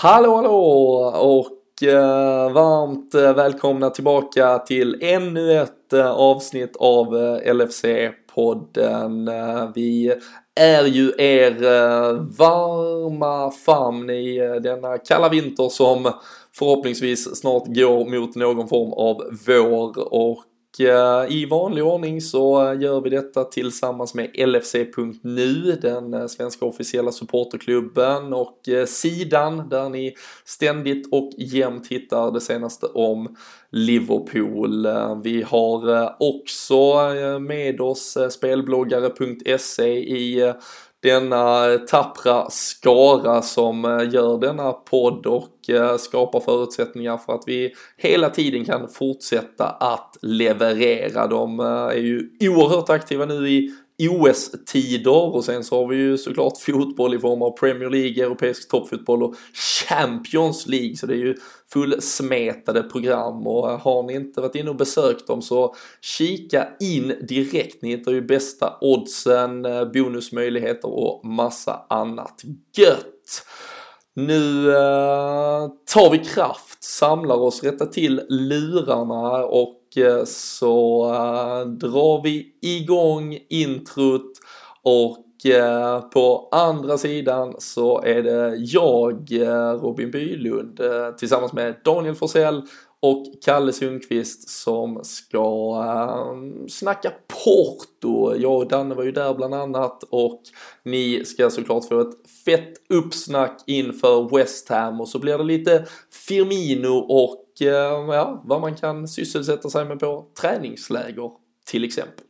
Hallå 0.00 0.36
hallå 0.36 0.54
och 1.14 1.82
eh, 1.88 2.52
varmt 2.52 3.14
eh, 3.14 3.34
välkomna 3.34 3.90
tillbaka 3.90 4.58
till 4.58 4.98
ännu 5.02 5.52
ett 5.52 5.92
eh, 5.92 6.10
avsnitt 6.10 6.76
av 6.76 7.16
eh, 7.16 7.54
LFC-podden. 7.54 9.28
Eh, 9.28 9.70
vi 9.74 10.14
är 10.60 10.84
ju 10.84 11.12
er 11.18 11.64
eh, 11.64 12.12
varma 12.38 13.50
famn 13.50 14.10
i 14.10 14.36
eh, 14.36 14.54
denna 14.54 14.98
kalla 14.98 15.28
vinter 15.28 15.68
som 15.68 16.12
förhoppningsvis 16.54 17.40
snart 17.40 17.66
går 17.66 18.20
mot 18.20 18.36
någon 18.36 18.68
form 18.68 18.92
av 18.92 19.22
vår 19.46 20.14
och 20.14 20.44
Eh, 20.80 21.32
i 21.32 21.46
vanlig 21.46 21.84
ordning 21.84 22.20
så 22.20 22.76
gör 22.80 23.00
vi 23.00 23.10
detta 23.10 23.44
tillsammans 23.44 24.14
med 24.14 24.30
LFC.nu, 24.48 25.78
den 25.82 26.14
eh, 26.14 26.26
svenska 26.26 26.64
officiella 26.64 27.12
supporterklubben 27.12 28.32
och 28.32 28.68
eh, 28.68 28.86
sidan 28.86 29.68
där 29.68 29.88
ni 29.88 30.14
ständigt 30.44 31.12
och 31.12 31.30
jämt 31.38 31.86
hittar 31.86 32.32
det 32.32 32.40
senaste 32.40 32.86
om 32.86 33.36
Liverpool. 33.70 34.86
Vi 35.24 35.42
har 35.42 36.14
också 36.20 36.98
med 37.40 37.80
oss 37.80 38.18
spelbloggare.se 38.30 39.88
i 39.98 40.52
denna 41.02 41.78
tappra 41.78 42.50
skara 42.50 43.42
som 43.42 43.84
eh, 43.84 44.14
gör 44.14 44.38
denna 44.38 44.72
podd 44.72 45.26
och 45.26 45.70
eh, 45.70 45.96
skapar 45.96 46.40
förutsättningar 46.40 47.16
för 47.16 47.32
att 47.34 47.42
vi 47.46 47.74
hela 47.96 48.30
tiden 48.30 48.64
kan 48.64 48.88
fortsätta 48.88 49.66
att 49.66 50.16
leverera. 50.22 51.26
De 51.26 51.60
eh, 51.60 51.66
är 51.66 52.00
ju 52.00 52.30
oerhört 52.40 52.90
aktiva 52.90 53.24
nu 53.24 53.48
i 53.48 53.70
OS-tider 53.98 55.34
och 55.34 55.44
sen 55.44 55.64
så 55.64 55.82
har 55.82 55.88
vi 55.88 55.96
ju 55.96 56.18
såklart 56.18 56.58
fotboll 56.58 57.14
i 57.14 57.18
form 57.18 57.42
av 57.42 57.50
Premier 57.50 57.90
League, 57.90 58.24
europeisk 58.24 58.70
toppfotboll 58.70 59.22
och 59.22 59.34
Champions 59.88 60.66
League 60.66 60.96
så 60.96 61.06
det 61.06 61.14
är 61.14 61.18
ju 61.18 61.36
fullsmetade 61.72 62.82
program 62.82 63.46
och 63.46 63.68
har 63.68 64.02
ni 64.02 64.14
inte 64.14 64.40
varit 64.40 64.54
inne 64.54 64.70
och 64.70 64.76
besökt 64.76 65.26
dem 65.26 65.42
så 65.42 65.74
kika 66.00 66.68
in 66.80 67.14
direkt. 67.28 67.82
Ni 67.82 67.88
hittar 67.88 68.12
ju 68.12 68.22
bästa 68.22 68.78
oddsen, 68.80 69.62
bonusmöjligheter 69.92 70.88
och 70.88 71.24
massa 71.24 71.86
annat 71.88 72.42
gött. 72.76 73.44
Nu 74.14 74.70
eh, 74.70 75.68
tar 75.94 76.10
vi 76.10 76.18
kraft, 76.18 76.84
samlar 76.84 77.36
oss, 77.36 77.62
rättar 77.62 77.86
till 77.86 78.22
lurarna 78.28 79.44
och 79.44 79.77
så 80.26 81.04
eh, 81.14 81.68
drar 81.68 82.22
vi 82.22 82.46
igång 82.62 83.38
introt 83.48 84.32
och 84.82 85.46
eh, 85.46 86.00
på 86.00 86.48
andra 86.52 86.98
sidan 86.98 87.54
så 87.58 88.02
är 88.02 88.22
det 88.22 88.56
jag, 88.56 89.32
eh, 89.32 89.72
Robin 89.72 90.10
Bylund, 90.10 90.80
tillsammans 91.18 91.52
med 91.52 91.76
Daniel 91.84 92.14
Forsell 92.14 92.62
och 93.00 93.24
Kalle 93.44 93.72
Sundqvist 93.72 94.48
som 94.48 95.00
ska 95.04 95.84
snacka 96.68 97.12
Porto. 97.44 98.36
Jag 98.36 98.56
och 98.56 98.68
Danne 98.68 98.94
var 98.94 99.04
ju 99.04 99.12
där 99.12 99.34
bland 99.34 99.54
annat 99.54 100.02
och 100.10 100.42
ni 100.82 101.24
ska 101.24 101.50
såklart 101.50 101.88
få 101.88 102.00
ett 102.00 102.30
fett 102.44 102.72
uppsnack 102.88 103.62
inför 103.66 104.36
West 104.36 104.68
Ham 104.68 105.00
och 105.00 105.08
så 105.08 105.18
blir 105.18 105.38
det 105.38 105.44
lite 105.44 105.84
Firmino 106.10 106.98
och 106.98 107.47
Eh, 107.60 107.68
ja, 108.14 108.42
vad 108.44 108.60
man 108.60 108.74
kan 108.74 109.08
sysselsätta 109.08 109.70
sig 109.70 109.84
med 109.84 110.00
på 110.00 110.26
träningsläger 110.40 111.30
till 111.66 111.84
exempel. 111.84 112.24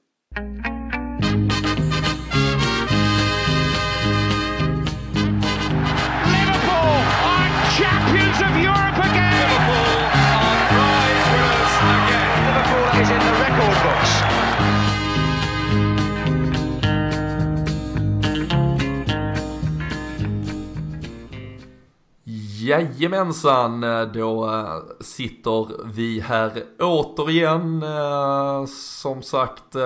Jajamensan, 22.69 23.85
eh, 23.85 24.03
då 24.03 24.47
eh, 24.51 24.77
sitter 25.01 25.85
vi 25.85 26.21
här 26.21 26.65
återigen 26.79 27.83
eh, 27.83 28.65
som 29.01 29.23
sagt 29.23 29.77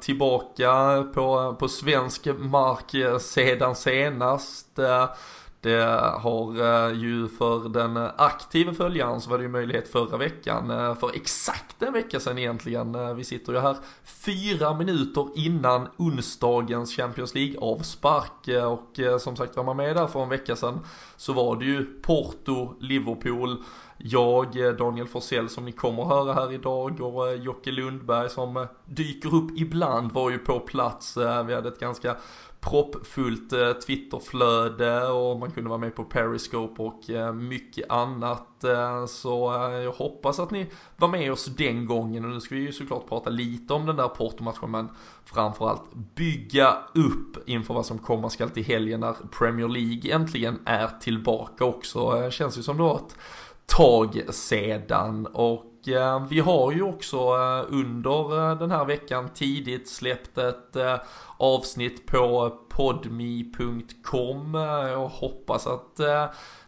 tillbaka 0.00 1.04
på, 1.14 1.56
på 1.58 1.68
svensk 1.68 2.26
mark 2.38 3.20
sedan 3.20 3.76
senast. 3.76 4.78
Det 5.64 6.00
har 6.20 6.60
eh, 6.60 6.98
ju 6.98 7.28
för 7.28 7.68
den 7.68 7.96
aktiva 8.16 8.74
följaren 8.74 9.20
så 9.20 9.30
var 9.30 9.38
det 9.38 9.44
ju 9.44 9.50
möjlighet 9.50 9.88
förra 9.88 10.16
veckan, 10.16 10.70
eh, 10.70 10.94
för 10.94 11.10
exakt 11.14 11.82
en 11.82 11.92
vecka 11.92 12.20
sedan 12.20 12.38
egentligen. 12.38 12.94
Eh, 12.94 13.14
vi 13.14 13.24
sitter 13.24 13.52
ju 13.52 13.58
här 13.58 13.76
fyra 14.04 14.74
minuter 14.74 15.28
innan 15.34 15.88
onsdagens 15.96 16.96
Champions 16.96 17.34
League-avspark 17.34 18.48
och 18.66 19.20
som 19.20 19.36
sagt 19.36 19.56
var 19.56 19.64
man 19.64 19.76
med 19.76 19.96
där 19.96 20.06
för 20.06 20.22
en 20.22 20.28
vecka 20.28 20.56
sedan 20.56 20.80
så 21.16 21.32
var 21.32 21.56
det 21.56 21.64
ju 21.64 21.84
Porto, 21.84 22.74
Liverpool, 22.80 23.62
jag, 23.98 24.76
Daniel 24.78 25.06
Forsell 25.06 25.48
som 25.48 25.64
ni 25.64 25.72
kommer 25.72 26.02
att 26.02 26.08
höra 26.08 26.32
här 26.32 26.52
idag 26.52 27.00
och 27.00 27.36
Jocke 27.36 27.70
Lundberg 27.70 28.30
som 28.30 28.66
dyker 28.84 29.34
upp 29.34 29.50
ibland 29.56 30.12
var 30.12 30.30
ju 30.30 30.38
på 30.38 30.60
plats. 30.60 31.16
Vi 31.16 31.54
hade 31.54 31.68
ett 31.68 31.80
ganska 31.80 32.16
proppfullt 32.64 33.52
eh, 33.52 33.72
Twitterflöde 33.72 35.08
och 35.08 35.38
man 35.38 35.50
kunde 35.50 35.70
vara 35.70 35.78
med 35.78 35.94
på 35.94 36.04
Periscope 36.04 36.82
och 36.82 37.10
eh, 37.10 37.32
mycket 37.32 37.90
annat. 37.90 38.64
Eh, 38.64 39.06
så 39.06 39.52
jag 39.84 39.92
hoppas 39.92 40.38
att 40.38 40.50
ni 40.50 40.66
var 40.96 41.08
med 41.08 41.32
oss 41.32 41.44
den 41.44 41.86
gången 41.86 42.24
och 42.24 42.30
nu 42.30 42.40
ska 42.40 42.54
vi 42.54 42.60
ju 42.60 42.72
såklart 42.72 43.08
prata 43.08 43.30
lite 43.30 43.74
om 43.74 43.86
den 43.86 43.96
där 43.96 44.08
Porto-matchen 44.08 44.70
men 44.70 44.88
framförallt 45.24 45.94
bygga 46.14 46.76
upp 46.94 47.48
inför 47.48 47.74
vad 47.74 47.86
som 47.86 47.98
komma 47.98 48.30
skall 48.30 48.50
till 48.50 48.64
helgen 48.64 49.00
när 49.00 49.12
Premier 49.38 49.68
League 49.68 50.14
äntligen 50.14 50.58
är 50.64 50.88
tillbaka 51.00 51.64
också. 51.64 52.30
Känns 52.30 52.58
ju 52.58 52.62
som 52.62 52.76
det 52.76 52.82
var 52.82 52.96
ett 52.96 53.16
tag 53.66 54.22
sedan 54.30 55.26
och 55.26 55.73
Eh, 55.88 56.26
vi 56.28 56.40
har 56.40 56.72
ju 56.72 56.82
också 56.82 57.16
eh, 57.16 57.64
under 57.68 58.50
eh, 58.50 58.58
den 58.58 58.70
här 58.70 58.84
veckan 58.84 59.28
tidigt 59.34 59.88
släppt 59.88 60.38
ett 60.38 60.76
avsnitt 61.36 62.06
på 62.06 62.52
podmi.com. 62.68 64.54
Jag 64.88 65.08
hoppas 65.08 65.66
att 65.66 66.00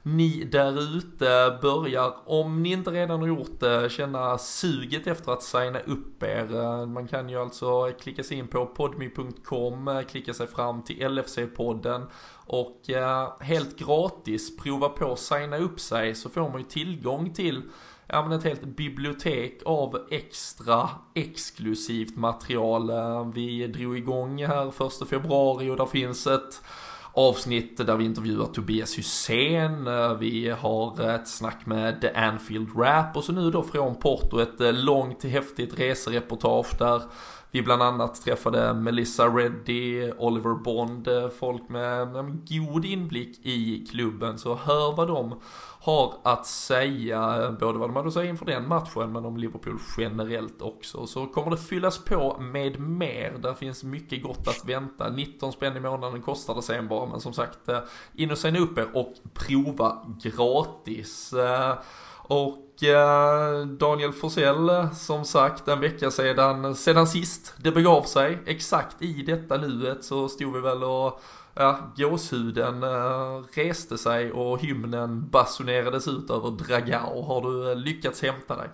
ni 0.02 0.44
där 0.44 0.96
ute 0.96 1.58
börjar, 1.62 2.14
om 2.26 2.62
ni 2.62 2.72
inte 2.72 2.90
redan 2.90 3.20
har 3.20 3.28
gjort 3.28 3.60
det, 3.60 3.92
känna 3.92 4.38
suget 4.38 5.06
efter 5.06 5.32
att 5.32 5.42
signa 5.42 5.80
upp 5.80 6.22
er. 6.22 6.86
Man 6.86 7.08
kan 7.08 7.28
ju 7.28 7.40
alltså 7.40 7.92
klicka 8.00 8.22
sig 8.22 8.38
in 8.38 8.48
på 8.48 8.66
podmi.com, 8.66 10.02
klicka 10.08 10.34
sig 10.34 10.46
fram 10.46 10.82
till 10.82 10.96
LFC-podden 11.08 12.06
och 12.46 12.80
helt 13.40 13.78
gratis 13.78 14.56
prova 14.56 14.88
på 14.88 15.12
att 15.12 15.18
signa 15.18 15.58
upp 15.58 15.80
sig 15.80 16.14
så 16.14 16.28
får 16.28 16.40
man 16.40 16.58
ju 16.58 16.66
tillgång 16.66 17.32
till 17.32 17.62
ja, 18.06 18.22
men 18.22 18.38
ett 18.38 18.44
helt 18.44 18.64
bibliotek 18.64 19.62
av 19.64 19.98
extra 20.10 20.88
exklusivt 21.14 22.16
material. 22.16 22.90
Eh, 22.90 23.28
vi 23.34 23.66
drog 23.66 23.98
igång 23.98 24.44
här 24.44 24.70
första 24.70 25.06
februari 25.06 25.70
och 25.70 25.76
där 25.76 25.86
finns 25.86 26.26
ett 26.26 26.62
avsnitt 27.12 27.86
där 27.86 27.96
vi 27.96 28.04
intervjuar 28.04 28.46
Tobias 28.46 28.98
Hysén, 28.98 29.86
eh, 29.86 30.14
vi 30.14 30.48
har 30.48 31.10
ett 31.10 31.28
snack 31.28 31.66
med 31.66 32.00
The 32.00 32.10
Anfield 32.10 32.68
Rap 32.76 33.16
och 33.16 33.24
så 33.24 33.32
nu 33.32 33.50
då 33.50 33.62
från 33.62 33.94
Porto 33.94 34.38
ett 34.38 34.60
eh, 34.60 34.72
långt 34.72 35.24
häftigt 35.24 35.78
resereportage 35.78 36.78
där 36.78 37.02
vi 37.50 37.62
bland 37.62 37.82
annat 37.82 38.22
träffade 38.22 38.74
Melissa 38.74 39.26
Reddy, 39.26 40.10
Oliver 40.10 40.54
Bond, 40.54 41.08
folk 41.38 41.68
med 41.68 42.16
en 42.16 42.44
god 42.48 42.84
inblick 42.84 43.46
i 43.46 43.86
klubben. 43.90 44.38
Så 44.38 44.54
hör 44.54 44.96
vad 44.96 45.08
de 45.08 45.40
har 45.86 46.14
att 46.22 46.46
säga, 46.46 47.50
både 47.60 47.78
vad 47.78 47.88
de 47.88 47.96
hade 47.96 48.08
att 48.08 48.14
säga 48.14 48.30
inför 48.30 48.46
den 48.46 48.68
matchen 48.68 49.12
men 49.12 49.24
om 49.24 49.36
Liverpool 49.36 49.78
generellt 49.98 50.62
också. 50.62 51.06
Så 51.06 51.26
kommer 51.26 51.50
det 51.50 51.56
fyllas 51.56 52.04
på 52.04 52.36
med 52.40 52.80
mer, 52.80 53.38
där 53.38 53.54
finns 53.54 53.84
mycket 53.84 54.22
gott 54.22 54.48
att 54.48 54.64
vänta. 54.64 55.08
19 55.08 55.52
spänn 55.52 55.76
i 55.76 55.80
månaden 55.80 56.22
kostar 56.22 56.54
det 56.54 56.62
sen 56.62 56.88
bara, 56.88 57.06
men 57.06 57.20
som 57.20 57.32
sagt, 57.32 57.68
eh, 57.68 57.78
in 58.14 58.30
och 58.30 58.38
signa 58.38 58.58
upp 58.58 58.78
er 58.78 58.88
och 58.94 59.14
prova 59.34 60.06
gratis. 60.22 61.32
Eh, 61.32 61.74
och 62.28 62.82
eh, 62.82 63.66
Daniel 63.66 64.12
Forsell, 64.12 64.88
som 64.94 65.24
sagt, 65.24 65.68
en 65.68 65.80
vecka 65.80 66.10
sedan, 66.10 66.74
sedan 66.74 67.06
sist 67.06 67.54
det 67.56 67.72
begav 67.72 68.02
sig, 68.02 68.38
exakt 68.46 69.02
i 69.02 69.22
detta 69.22 69.56
nuet 69.56 70.04
så 70.04 70.28
stod 70.28 70.54
vi 70.54 70.60
väl 70.60 70.84
och 70.84 71.20
ja, 71.56 71.78
gåshuden 71.96 72.82
äh, 72.82 73.44
reste 73.56 73.98
sig 73.98 74.32
och 74.32 74.60
hymnen 74.60 75.30
basunerades 75.30 76.08
ut 76.08 76.30
över 76.30 76.50
Dragao. 76.50 77.22
Har 77.22 77.42
du 77.42 77.70
äh, 77.70 77.76
lyckats 77.76 78.22
hämta 78.22 78.56
dig? 78.56 78.68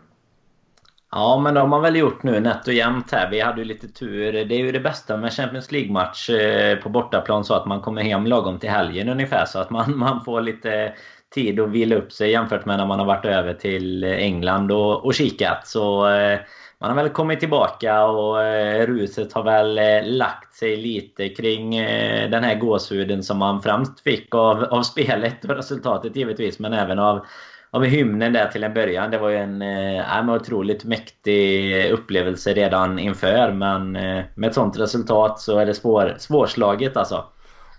Ja, 1.10 1.40
men 1.44 1.54
det 1.54 1.60
har 1.60 1.68
man 1.68 1.82
väl 1.82 1.96
gjort 1.96 2.22
nu 2.22 2.40
nätt 2.40 2.66
och 2.66 2.74
jämnt 2.74 3.12
här. 3.12 3.30
Vi 3.30 3.40
hade 3.40 3.60
ju 3.60 3.64
lite 3.64 3.88
tur. 3.88 4.32
Det 4.32 4.54
är 4.54 4.58
ju 4.58 4.72
det 4.72 4.80
bästa 4.80 5.16
med 5.16 5.32
Champions 5.32 5.72
League-match 5.72 6.30
eh, 6.30 6.78
på 6.78 6.88
bortaplan 6.88 7.44
så 7.44 7.54
att 7.54 7.66
man 7.66 7.80
kommer 7.80 8.02
hem 8.02 8.26
lagom 8.26 8.58
till 8.58 8.70
helgen 8.70 9.08
ungefär. 9.08 9.44
Så 9.44 9.58
att 9.58 9.70
man, 9.70 9.98
man 9.98 10.24
får 10.24 10.40
lite 10.40 10.92
tid 11.34 11.60
att 11.60 11.68
vila 11.68 11.96
upp 11.96 12.12
sig 12.12 12.30
jämfört 12.30 12.66
med 12.66 12.78
när 12.78 12.86
man 12.86 12.98
har 12.98 13.06
varit 13.06 13.24
över 13.24 13.54
till 13.54 14.04
England 14.04 14.72
och, 14.72 15.04
och 15.04 15.14
kikat. 15.14 15.66
Så 15.66 16.08
eh, 16.08 16.40
man 16.82 16.90
har 16.90 17.02
väl 17.02 17.12
kommit 17.12 17.40
tillbaka 17.40 18.04
och 18.04 18.42
eh, 18.42 18.86
ruset 18.86 19.32
har 19.32 19.42
väl 19.42 19.78
eh, 19.78 19.84
lagt 20.04 20.54
sig 20.54 20.76
lite 20.76 21.28
kring 21.28 21.76
eh, 21.76 22.30
den 22.30 22.44
här 22.44 22.54
gåshuden 22.54 23.22
som 23.22 23.38
man 23.38 23.62
främst 23.62 24.00
fick 24.00 24.34
av, 24.34 24.64
av 24.64 24.82
spelet 24.82 25.44
och 25.44 25.56
resultatet 25.56 26.16
givetvis. 26.16 26.58
Men 26.58 26.72
även 26.72 26.98
av 26.98 27.26
av 27.70 27.84
hymnen 27.84 28.32
där 28.32 28.48
till 28.48 28.64
en 28.64 28.74
början. 28.74 29.10
Det 29.10 29.18
var 29.18 29.28
ju 29.28 29.36
en 29.36 29.62
eh, 29.62 30.34
otroligt 30.34 30.84
mäktig 30.84 31.90
upplevelse 31.90 32.54
redan 32.54 32.98
inför. 32.98 33.52
Men 33.52 33.96
eh, 33.96 34.24
med 34.34 34.48
ett 34.48 34.54
sånt 34.54 34.78
resultat 34.78 35.40
så 35.40 35.58
är 35.58 35.66
det 35.66 35.74
svår, 35.74 36.16
svårslaget 36.18 36.96
alltså. 36.96 37.24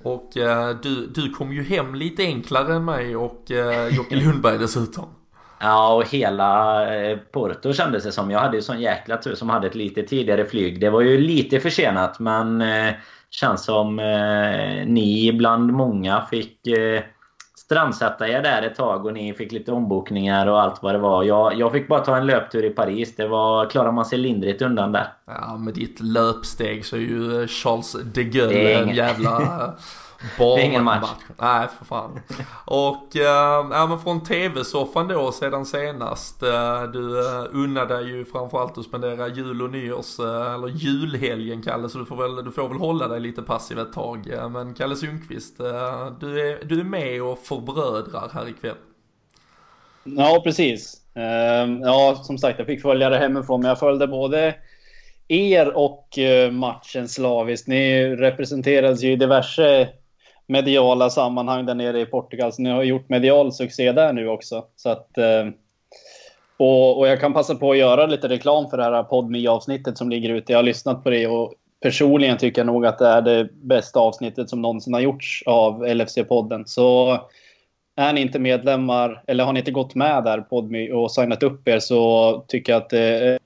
Och 0.04 0.38
eh, 0.38 0.76
du, 0.84 1.08
du 1.08 1.30
kom 1.30 1.54
ju 1.54 1.64
hem 1.64 1.96
lite 1.96 2.24
enklare 2.24 2.76
än 2.76 2.86
mig 2.86 3.16
och 3.16 3.52
eh, 3.52 3.96
Jocke 3.96 4.16
Lundberg 4.16 4.58
dessutom. 4.58 5.06
Ja, 5.64 5.94
och 5.94 6.08
hela 6.08 6.96
eh, 6.96 7.18
Porto 7.18 7.74
kändes 7.74 8.04
det 8.04 8.12
som. 8.12 8.32
Jag 8.32 8.40
hade 8.40 8.56
ju 8.56 8.62
sån 8.62 8.82
jäkla 8.82 9.18
tur 9.18 9.36
som 9.36 9.50
hade 9.50 9.68
ett 9.68 9.76
lite 9.76 10.04
tidigare 10.04 10.46
flyg. 10.46 10.80
Det 10.80 10.90
var 10.90 11.02
ju 11.02 11.18
lite 11.18 11.60
försenat 11.60 12.20
men 12.20 12.62
eh, 12.62 12.94
känns 13.30 13.66
som 13.66 14.00
eh, 14.00 14.86
ni 14.86 15.34
bland 15.34 15.74
många 15.74 16.26
fick 16.30 16.68
eh, 16.68 17.04
strandsatta 17.56 18.28
er 18.28 18.42
där 18.42 18.62
ett 18.62 18.76
tag 18.76 19.06
och 19.06 19.14
ni 19.14 19.34
fick 19.34 19.52
lite 19.52 19.72
ombokningar 19.72 20.48
och 20.48 20.62
allt 20.62 20.84
vad 20.84 20.96
det 20.96 21.00
var. 21.00 21.24
Jag, 21.24 21.58
jag 21.58 21.72
fick 21.72 21.88
bara 21.88 22.00
ta 22.00 22.18
en 22.18 22.26
löptur 22.26 22.66
i 22.66 22.70
Paris. 22.70 23.16
Det 23.16 23.28
var, 23.28 23.70
klarar 23.70 23.92
man 23.92 24.06
sig 24.06 24.18
lindrigt 24.20 24.62
undan 24.62 24.92
där. 24.92 25.14
Ja, 25.26 25.58
med 25.58 25.74
ditt 25.74 26.00
löpsteg 26.00 26.86
så 26.86 26.96
är 26.96 27.00
ju 27.00 27.48
Charles 27.48 27.96
de 28.14 28.24
Gaulle 28.24 28.74
en 28.74 28.96
jävla 28.96 29.74
Bara 30.40 30.56
det 30.56 30.62
är 30.62 30.66
ingen 30.66 30.84
match. 30.84 31.02
match. 31.02 31.38
Nej, 31.42 31.68
för 31.78 31.86
fan. 31.86 32.20
Och 32.66 33.16
äh, 33.16 33.22
ja, 33.72 33.86
men 33.90 34.00
från 34.00 34.24
tv-soffan 34.24 35.08
då 35.08 35.32
sedan 35.32 35.66
senast. 35.66 36.44
Äh, 36.44 36.84
du 36.84 37.20
äh, 37.20 37.46
unnade 37.52 37.98
dig 37.98 38.08
ju 38.08 38.26
framförallt 38.26 38.78
att 38.78 38.86
spendera 38.86 39.28
jul 39.28 39.62
och 39.62 39.70
nyårs, 39.70 40.20
äh, 40.20 40.54
eller 40.54 40.68
julhelgen 40.68 41.62
Kalle, 41.62 41.90
så 41.90 41.98
du 41.98 42.06
får, 42.06 42.16
väl, 42.16 42.46
du 42.46 42.52
får 42.52 42.70
väl 42.70 42.78
hålla 42.78 43.08
dig 43.08 43.20
lite 43.20 43.42
passiv 43.42 43.80
ett 43.80 43.94
tag. 43.94 44.34
Men 44.52 44.74
Kalle 44.74 44.96
Sundqvist, 44.96 45.60
äh, 45.60 45.66
du, 46.20 46.50
är, 46.50 46.66
du 46.66 46.80
är 46.80 46.84
med 46.84 47.24
och 47.24 47.40
förbrödrar 47.40 48.30
här 48.34 48.50
ikväll. 48.50 48.76
Ja, 50.04 50.42
precis. 50.44 51.02
Uh, 51.18 51.80
ja, 51.82 52.22
som 52.24 52.38
sagt, 52.38 52.60
jag 52.60 52.68
fick 52.68 52.82
följa 52.82 53.10
det 53.10 53.18
hemifrån, 53.18 53.62
men 53.62 53.70
jag 53.70 53.80
följde 53.80 54.08
både 54.08 54.56
er 55.28 55.78
och 55.78 56.20
matchen 56.52 57.08
slaviskt. 57.08 57.68
Ni 57.68 58.16
representerades 58.16 59.04
ju 59.04 59.12
i 59.12 59.16
diverse 59.16 59.90
mediala 60.48 61.10
sammanhang 61.10 61.66
där 61.66 61.76
nere 61.76 62.02
i 62.02 62.06
Portugal. 62.06 62.54
Så 62.54 62.62
ni 62.62 62.70
har 62.70 62.84
gjort 62.84 63.10
medial 63.10 63.54
succé 63.54 63.92
där 63.92 64.14
nu 64.14 64.28
också. 64.28 64.66
Så 64.76 64.90
att, 64.90 65.18
eh, 65.18 65.48
och, 66.58 67.00
och 67.00 67.08
jag 67.08 67.20
kan 67.20 67.34
passa 67.34 67.56
på 67.56 67.72
att 67.72 67.78
göra 67.78 68.06
lite 68.06 68.30
reklam 68.30 68.70
för 68.70 68.78
det 68.78 68.84
här 68.84 69.04
podme 69.04 69.48
avsnittet 69.48 69.98
som 69.98 70.10
ligger 70.10 70.30
ute. 70.30 70.52
Jag 70.52 70.60
har 70.60 70.64
lyssnat 70.64 71.04
på 71.04 71.10
det 71.10 71.28
och 71.28 71.54
personligen 71.82 72.38
tycker 72.38 72.62
jag 72.62 72.66
nog 72.66 72.86
att 72.86 72.98
det 72.98 73.08
är 73.08 73.22
det 73.22 73.50
bästa 73.54 74.00
avsnittet 74.00 74.50
som 74.50 74.62
någonsin 74.62 74.94
har 74.94 75.02
gjorts 75.02 75.44
av 75.46 75.86
LFC-podden. 75.86 76.64
Så 76.66 77.20
är 77.96 78.14
ni 78.14 78.22
inte 78.22 78.40
medlemmar, 78.40 79.24
eller 79.28 79.44
har 79.44 79.54
ni 79.54 79.60
inte 79.60 79.72
gått 79.72 79.96
med 79.96 80.24
där 80.24 80.42
Podme 80.42 80.92
och 80.92 81.12
signat 81.12 81.44
upp 81.44 81.68
er 81.68 81.80
så 81.80 82.44
tycker 82.48 82.74
jag 82.74 82.82
att 82.82 82.90
det 82.90 83.00
är 83.00 83.40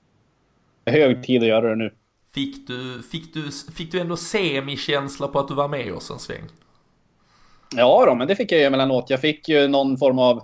hög 0.90 1.24
tid 1.24 1.42
att 1.42 1.48
göra 1.48 1.68
det 1.68 1.76
nu. 1.76 1.92
Fick 2.34 2.66
du, 2.66 3.02
fick 3.02 3.34
du, 3.34 3.50
fick 3.72 3.92
du 3.92 4.00
ändå 4.00 4.16
semikänsla 4.16 5.28
på 5.28 5.38
att 5.38 5.48
du 5.48 5.54
var 5.54 5.68
med 5.68 5.94
oss 5.94 6.10
en 6.10 6.18
sväng? 6.18 6.44
Ja, 7.76 8.04
då, 8.06 8.14
men 8.14 8.28
det 8.28 8.36
fick 8.36 8.52
jag 8.52 8.60
ju 8.60 8.66
emellanåt. 8.66 9.10
Jag 9.10 9.20
fick 9.20 9.48
ju 9.48 9.68
någon 9.68 9.98
form 9.98 10.18
av 10.18 10.42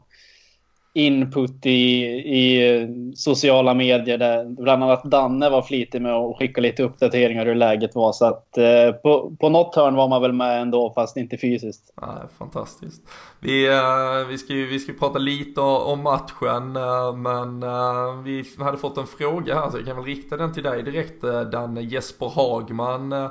input 0.97 1.67
i, 1.67 2.05
i 2.15 2.89
sociala 3.17 3.75
medier 3.75 4.19
där 4.19 4.45
bland 4.45 4.85
annat 4.85 5.05
Danne 5.05 5.51
var 5.51 5.63
flitig 5.63 6.03
med 6.03 6.13
att 6.13 6.39
skicka 6.39 6.61
lite 6.61 6.83
uppdateringar 6.83 7.47
hur 7.47 7.55
läget 7.55 7.95
var. 7.95 8.13
Så 8.13 8.25
att 8.25 8.59
eh, 8.59 8.93
på, 8.93 9.37
på 9.41 9.49
något 9.49 9.75
hörn 9.75 9.95
var 9.95 10.09
man 10.09 10.23
väl 10.23 10.33
med 10.33 10.63
ändå 10.63 10.93
fast 10.95 11.17
inte 11.17 11.39
fysiskt. 11.39 11.93
Ja, 12.01 12.23
fantastiskt. 12.39 13.03
Vi, 13.41 13.67
eh, 13.67 14.29
vi, 14.29 14.39
ska 14.39 14.53
ju 14.53 14.67
vi 14.67 14.79
ska 14.79 14.93
prata 14.93 15.19
lite 15.19 15.61
om 15.61 16.03
matchen 16.03 16.77
eh, 16.77 17.17
men 17.17 17.63
eh, 17.63 18.23
vi 18.25 18.45
hade 18.59 18.79
fått 18.79 18.99
en 18.99 19.07
fråga 19.07 19.55
här 19.55 19.71
så 19.71 19.77
jag 19.77 19.87
kan 19.87 19.97
väl 19.97 20.05
rikta 20.05 20.37
den 20.37 20.53
till 20.53 20.63
dig 20.63 20.83
direkt 20.83 21.25
eh, 21.25 21.41
Danne. 21.41 21.81
Jesper 21.81 22.29
Hagman 22.29 23.13
eh, 23.13 23.31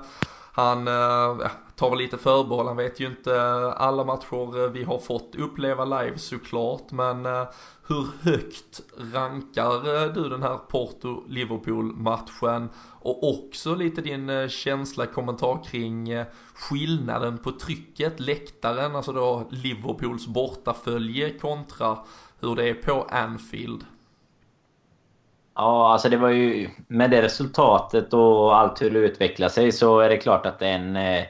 han 0.55 0.87
eh, 0.87 1.47
tar 1.75 1.89
väl 1.89 1.99
lite 1.99 2.17
förbehåll, 2.17 2.67
han 2.67 2.77
vet 2.77 2.99
ju 2.99 3.07
inte 3.07 3.35
eh, 3.35 3.81
alla 3.81 4.03
matcher 4.03 4.63
eh, 4.63 4.69
vi 4.71 4.83
har 4.83 4.99
fått 4.99 5.35
uppleva 5.35 5.85
live 5.85 6.17
såklart, 6.17 6.91
men 6.91 7.25
eh, 7.25 7.43
hur 7.87 8.07
högt 8.21 8.81
rankar 9.13 9.95
eh, 9.95 10.03
du 10.13 10.29
den 10.29 10.43
här 10.43 10.57
Porto-Liverpool-matchen? 10.57 12.69
Och 12.99 13.29
också 13.29 13.75
lite 13.75 14.01
din 14.01 14.49
känsla, 14.49 15.05
kommentar 15.05 15.63
kring 15.63 16.09
skillnaden 16.53 17.37
på 17.37 17.51
trycket, 17.51 18.19
läktaren, 18.19 18.95
alltså 18.95 19.13
då 19.13 19.47
Liverpools 19.49 20.27
bortafölje 20.27 21.39
kontra 21.39 21.97
hur 22.39 22.55
det 22.55 22.69
är 22.69 22.73
på 22.73 23.07
Anfield. 23.09 23.85
Ja, 25.55 25.91
alltså 25.93 26.09
det 26.09 26.17
var 26.17 26.29
ju... 26.29 26.69
Med 26.87 27.11
det 27.11 27.21
resultatet 27.21 28.13
och 28.13 28.57
allt 28.57 28.81
hur 28.81 28.91
det 28.91 28.99
utvecklar 28.99 29.49
sig 29.49 29.71
så 29.71 29.99
är 29.99 30.09
det 30.09 30.17
klart 30.17 30.45
att 30.45 30.59
det 30.59 30.67
är 30.67 30.75
en... 30.75 30.95
Eh, 30.95 31.25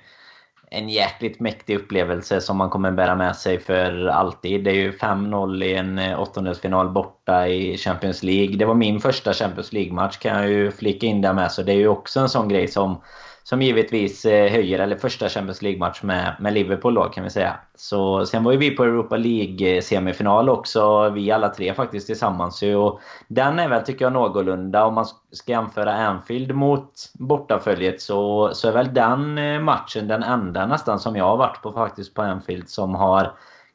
en 0.73 0.89
jäkligt 0.89 1.39
mäktig 1.39 1.75
upplevelse 1.75 2.41
som 2.41 2.57
man 2.57 2.69
kommer 2.69 2.91
bära 2.91 3.15
med 3.15 3.35
sig 3.35 3.59
för 3.59 4.07
alltid. 4.07 4.63
Det 4.63 4.71
är 4.71 4.75
ju 4.75 4.91
5-0 4.91 5.63
i 5.63 5.75
en 5.75 5.99
eh, 5.99 6.21
åttondelsfinal 6.21 6.89
borta 6.89 7.47
i 7.47 7.77
Champions 7.77 8.23
League. 8.23 8.57
Det 8.57 8.65
var 8.65 8.73
min 8.73 8.99
första 8.99 9.33
Champions 9.33 9.73
League-match 9.73 10.17
kan 10.17 10.41
jag 10.41 10.49
ju 10.49 10.71
flika 10.71 11.05
in 11.05 11.21
där 11.21 11.33
med. 11.33 11.51
Så 11.51 11.63
det 11.63 11.71
är 11.71 11.77
ju 11.77 11.87
också 11.87 12.19
en 12.19 12.29
sån 12.29 12.47
grej 12.47 12.67
som 12.67 13.01
som 13.43 13.61
givetvis 13.61 14.25
eh, 14.25 14.51
höjer, 14.51 14.79
eller 14.79 14.95
första 14.95 15.29
Champions 15.29 15.61
League-match 15.61 16.03
med, 16.03 16.35
med 16.39 16.53
Liverpool 16.53 16.93
då 16.93 17.03
kan 17.03 17.23
vi 17.23 17.29
säga. 17.29 17.55
Så 17.75 18.25
sen 18.25 18.43
var 18.43 18.51
ju 18.51 18.57
vi 18.57 18.71
på 18.71 18.83
Europa 18.83 19.17
League-semifinal 19.17 20.49
också, 20.49 21.09
vi 21.09 21.31
alla 21.31 21.49
tre 21.49 21.73
faktiskt 21.73 22.07
tillsammans. 22.07 22.63
Och 22.63 22.99
den 23.27 23.59
är 23.59 23.69
väl, 23.69 23.83
tycker 23.83 24.05
jag, 24.05 24.13
någorlunda. 24.13 24.85
Om 24.85 24.93
man 24.93 25.05
ska 25.31 25.51
jämföra 25.51 25.93
Anfield 25.93 26.55
mot 26.55 26.93
bortaföljet 27.13 28.01
så, 28.01 28.49
så 28.53 28.67
är 28.67 28.71
väl 28.71 28.93
den 28.93 29.37
eh, 29.37 29.59
matchen 29.59 30.07
den 30.07 30.23
enda 30.23 30.67
nästan 30.67 30.99
som 30.99 31.15
jag 31.15 31.25
har 31.25 31.37
varit 31.37 31.61
på 31.61 31.71
faktiskt 31.71 32.13
på 32.13 32.21
Anfield 32.21 32.69
som 32.69 32.95
har 32.95 33.31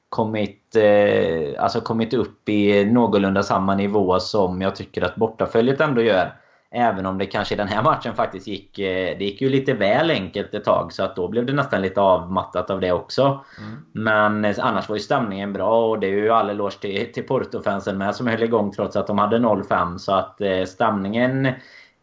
kommit, 0.09 0.77
eh, 0.77 1.63
alltså 1.63 1.81
kommit 1.81 2.15
upp 2.15 2.49
i 2.49 2.85
någorlunda 2.85 3.43
samma 3.43 3.75
nivå 3.75 4.21
som 4.21 4.63
jag 4.63 4.77
tycker 4.77 5.03
att 5.03 5.17
bortaföljet 5.17 5.81
ändå 5.81 6.03
gör. 6.03 6.33
Även 6.71 7.07
om 7.07 7.19
det 7.19 7.27
kanske 7.27 7.55
i 7.55 7.57
den 7.57 7.69
här 7.69 7.83
matchen 7.83 8.15
faktiskt 8.15 8.47
gick, 8.47 8.79
eh, 8.79 9.19
det 9.19 9.25
gick 9.25 9.41
ju 9.41 9.49
lite 9.49 9.75
väl 9.75 10.11
enkelt 10.11 10.55
ett 10.55 10.65
tag 10.65 10.93
så 10.93 11.03
att 11.03 11.17
då 11.17 11.29
blev 11.29 11.47
det 11.47 11.53
nästan 11.53 11.83
lite 11.83 12.01
avmattat 12.01 12.71
av 12.71 12.81
det 12.81 12.93
också. 12.93 13.45
Mm. 13.59 13.79
Men 13.93 14.45
eh, 14.45 14.57
annars 14.59 14.89
var 14.89 14.97
ju 14.97 15.01
stämningen 15.01 15.53
bra 15.53 15.89
och 15.89 16.01
det 16.01 16.07
är 16.07 16.11
ju 16.11 16.31
all 16.31 16.51
eloge 16.51 16.81
till, 16.81 17.13
till 17.13 17.27
Porto-fansen 17.27 17.99
med 17.99 18.15
som 18.15 18.27
höll 18.27 18.43
igång 18.43 18.73
trots 18.73 18.97
att 18.97 19.07
de 19.07 19.19
hade 19.19 19.39
0-5. 19.39 19.99
Så 19.99 20.13
att 20.13 20.41
eh, 20.41 20.65
stämningen 20.65 21.49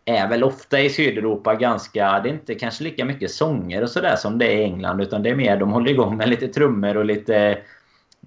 är 0.05 0.29
väl 0.29 0.43
ofta 0.43 0.79
i 0.79 0.89
Sydeuropa 0.89 1.55
ganska... 1.55 2.19
Det 2.19 2.29
är 2.29 2.33
inte 2.33 2.55
kanske 2.55 2.83
lika 2.83 3.05
mycket 3.05 3.31
sånger 3.31 3.83
och 3.83 3.89
sådär 3.89 4.15
som 4.15 4.37
det 4.37 4.45
är 4.45 4.57
i 4.57 4.63
England 4.63 5.01
utan 5.01 5.23
det 5.23 5.29
är 5.29 5.35
mer 5.35 5.57
de 5.57 5.71
håller 5.71 5.91
igång 5.91 6.17
med 6.17 6.29
lite 6.29 6.47
trummor 6.47 6.97
och 6.97 7.05
lite 7.05 7.57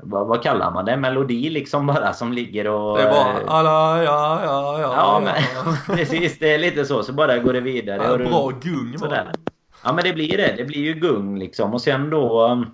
vad, 0.02 0.26
vad, 0.26 0.42
kallar 0.42 0.70
man 0.70 0.84
det? 0.84 0.96
Melodi 0.96 1.50
liksom 1.50 1.86
bara 1.86 2.12
som 2.12 2.32
ligger 2.32 2.66
och... 2.68 2.98
Det 2.98 3.02
är 3.02 3.10
bara 3.10 3.40
eh, 3.40 3.54
alla, 3.54 4.04
ja, 4.04 4.40
ja, 4.44 4.80
ja. 4.80 4.92
Ja, 4.96 5.20
men 5.24 5.74
precis. 5.96 6.38
Det 6.38 6.54
är 6.54 6.58
lite 6.58 6.84
så. 6.84 7.02
Så 7.02 7.12
bara 7.12 7.38
går 7.38 7.52
det 7.52 7.60
vidare. 7.60 8.02
Ja, 8.04 8.16
bra 8.16 8.50
gung 8.62 8.98
sådär. 8.98 9.32
Ja, 9.84 9.92
men 9.92 10.04
det 10.04 10.12
blir 10.12 10.36
det. 10.36 10.54
Det 10.56 10.64
blir 10.64 10.80
ju 10.80 10.94
gung 10.94 11.38
liksom. 11.38 11.74
Och 11.74 11.80
sen 11.80 12.10
då... 12.10 12.64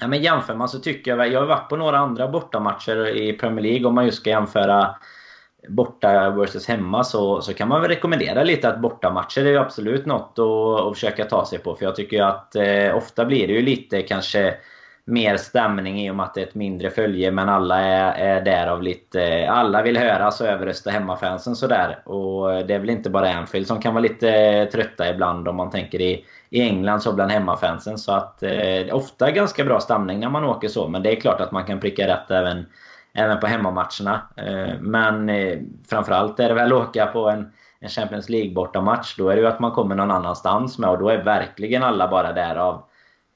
Ja, 0.00 0.06
men 0.06 0.22
jämför 0.22 0.54
man 0.54 0.68
så 0.68 0.78
tycker 0.78 1.16
jag... 1.16 1.32
Jag 1.32 1.40
har 1.40 1.46
varit 1.46 1.68
på 1.68 1.76
några 1.76 1.98
andra 1.98 2.28
bortamatcher 2.28 3.16
i 3.16 3.32
Premier 3.32 3.62
League 3.62 3.86
om 3.86 3.94
man 3.94 4.04
just 4.04 4.18
ska 4.18 4.30
jämföra 4.30 4.94
borta 5.68 6.30
versus 6.30 6.68
hemma 6.68 7.04
så, 7.04 7.42
så 7.42 7.54
kan 7.54 7.68
man 7.68 7.80
väl 7.80 7.90
rekommendera 7.90 8.44
lite 8.44 8.68
att 8.68 8.80
bortamatcher 8.80 9.46
är 9.46 9.56
absolut 9.56 10.06
något 10.06 10.38
att, 10.38 10.86
att 10.86 10.94
försöka 10.94 11.24
ta 11.24 11.46
sig 11.46 11.58
på. 11.58 11.74
För 11.74 11.84
jag 11.84 11.96
tycker 11.96 12.22
att 12.22 12.56
eh, 12.56 12.96
ofta 12.96 13.24
blir 13.24 13.46
det 13.46 13.52
ju 13.52 13.62
lite 13.62 14.02
kanske 14.02 14.54
mer 15.04 15.36
stämning 15.36 16.00
i 16.00 16.10
och 16.10 16.16
med 16.16 16.26
att 16.26 16.34
det 16.34 16.40
är 16.40 16.46
ett 16.46 16.54
mindre 16.54 16.90
följe 16.90 17.30
men 17.30 17.48
alla 17.48 17.80
är, 17.80 18.12
är 18.12 18.40
där 18.40 18.66
av 18.66 18.82
lite... 18.82 19.50
Alla 19.50 19.82
vill 19.82 19.96
höras 19.96 20.40
och 20.40 20.46
överrösta 20.46 20.90
hemmafansen 20.90 21.56
sådär. 21.56 22.08
Och 22.08 22.66
det 22.66 22.74
är 22.74 22.78
väl 22.78 22.90
inte 22.90 23.10
bara 23.10 23.32
Anfield 23.32 23.66
som 23.66 23.80
kan 23.80 23.94
vara 23.94 24.02
lite 24.02 24.66
trötta 24.72 25.10
ibland 25.10 25.48
om 25.48 25.56
man 25.56 25.70
tänker 25.70 26.00
i, 26.00 26.24
i 26.50 26.60
England 26.62 27.00
så 27.00 27.12
bland 27.12 27.30
hemmafansen. 27.30 27.98
Så 27.98 28.12
att 28.12 28.42
eh, 28.42 28.94
ofta 28.94 29.30
ganska 29.30 29.64
bra 29.64 29.80
stämning 29.80 30.20
när 30.20 30.30
man 30.30 30.44
åker 30.44 30.68
så 30.68 30.88
men 30.88 31.02
det 31.02 31.16
är 31.16 31.20
klart 31.20 31.40
att 31.40 31.52
man 31.52 31.64
kan 31.64 31.80
pricka 31.80 32.06
rätt 32.06 32.30
även 32.30 32.66
även 33.12 33.40
på 33.40 33.46
hemmamatcherna. 33.46 34.22
Eh, 34.36 34.80
men 34.80 35.28
eh, 35.28 35.58
framförallt 35.88 36.40
är 36.40 36.48
det 36.48 36.54
väl 36.54 36.72
att 36.72 36.88
åka 36.88 37.06
på 37.06 37.28
en, 37.28 37.52
en 37.80 37.88
Champions 37.88 38.28
League 38.28 38.54
bortamatch. 38.54 39.16
Då 39.16 39.28
är 39.28 39.36
det 39.36 39.42
ju 39.42 39.48
att 39.48 39.60
man 39.60 39.70
kommer 39.70 39.94
någon 39.94 40.10
annanstans 40.10 40.78
med 40.78 40.90
och 40.90 40.98
då 40.98 41.08
är 41.08 41.22
verkligen 41.22 41.82
alla 41.82 42.08
bara 42.08 42.32
där 42.32 42.56
av 42.56 42.84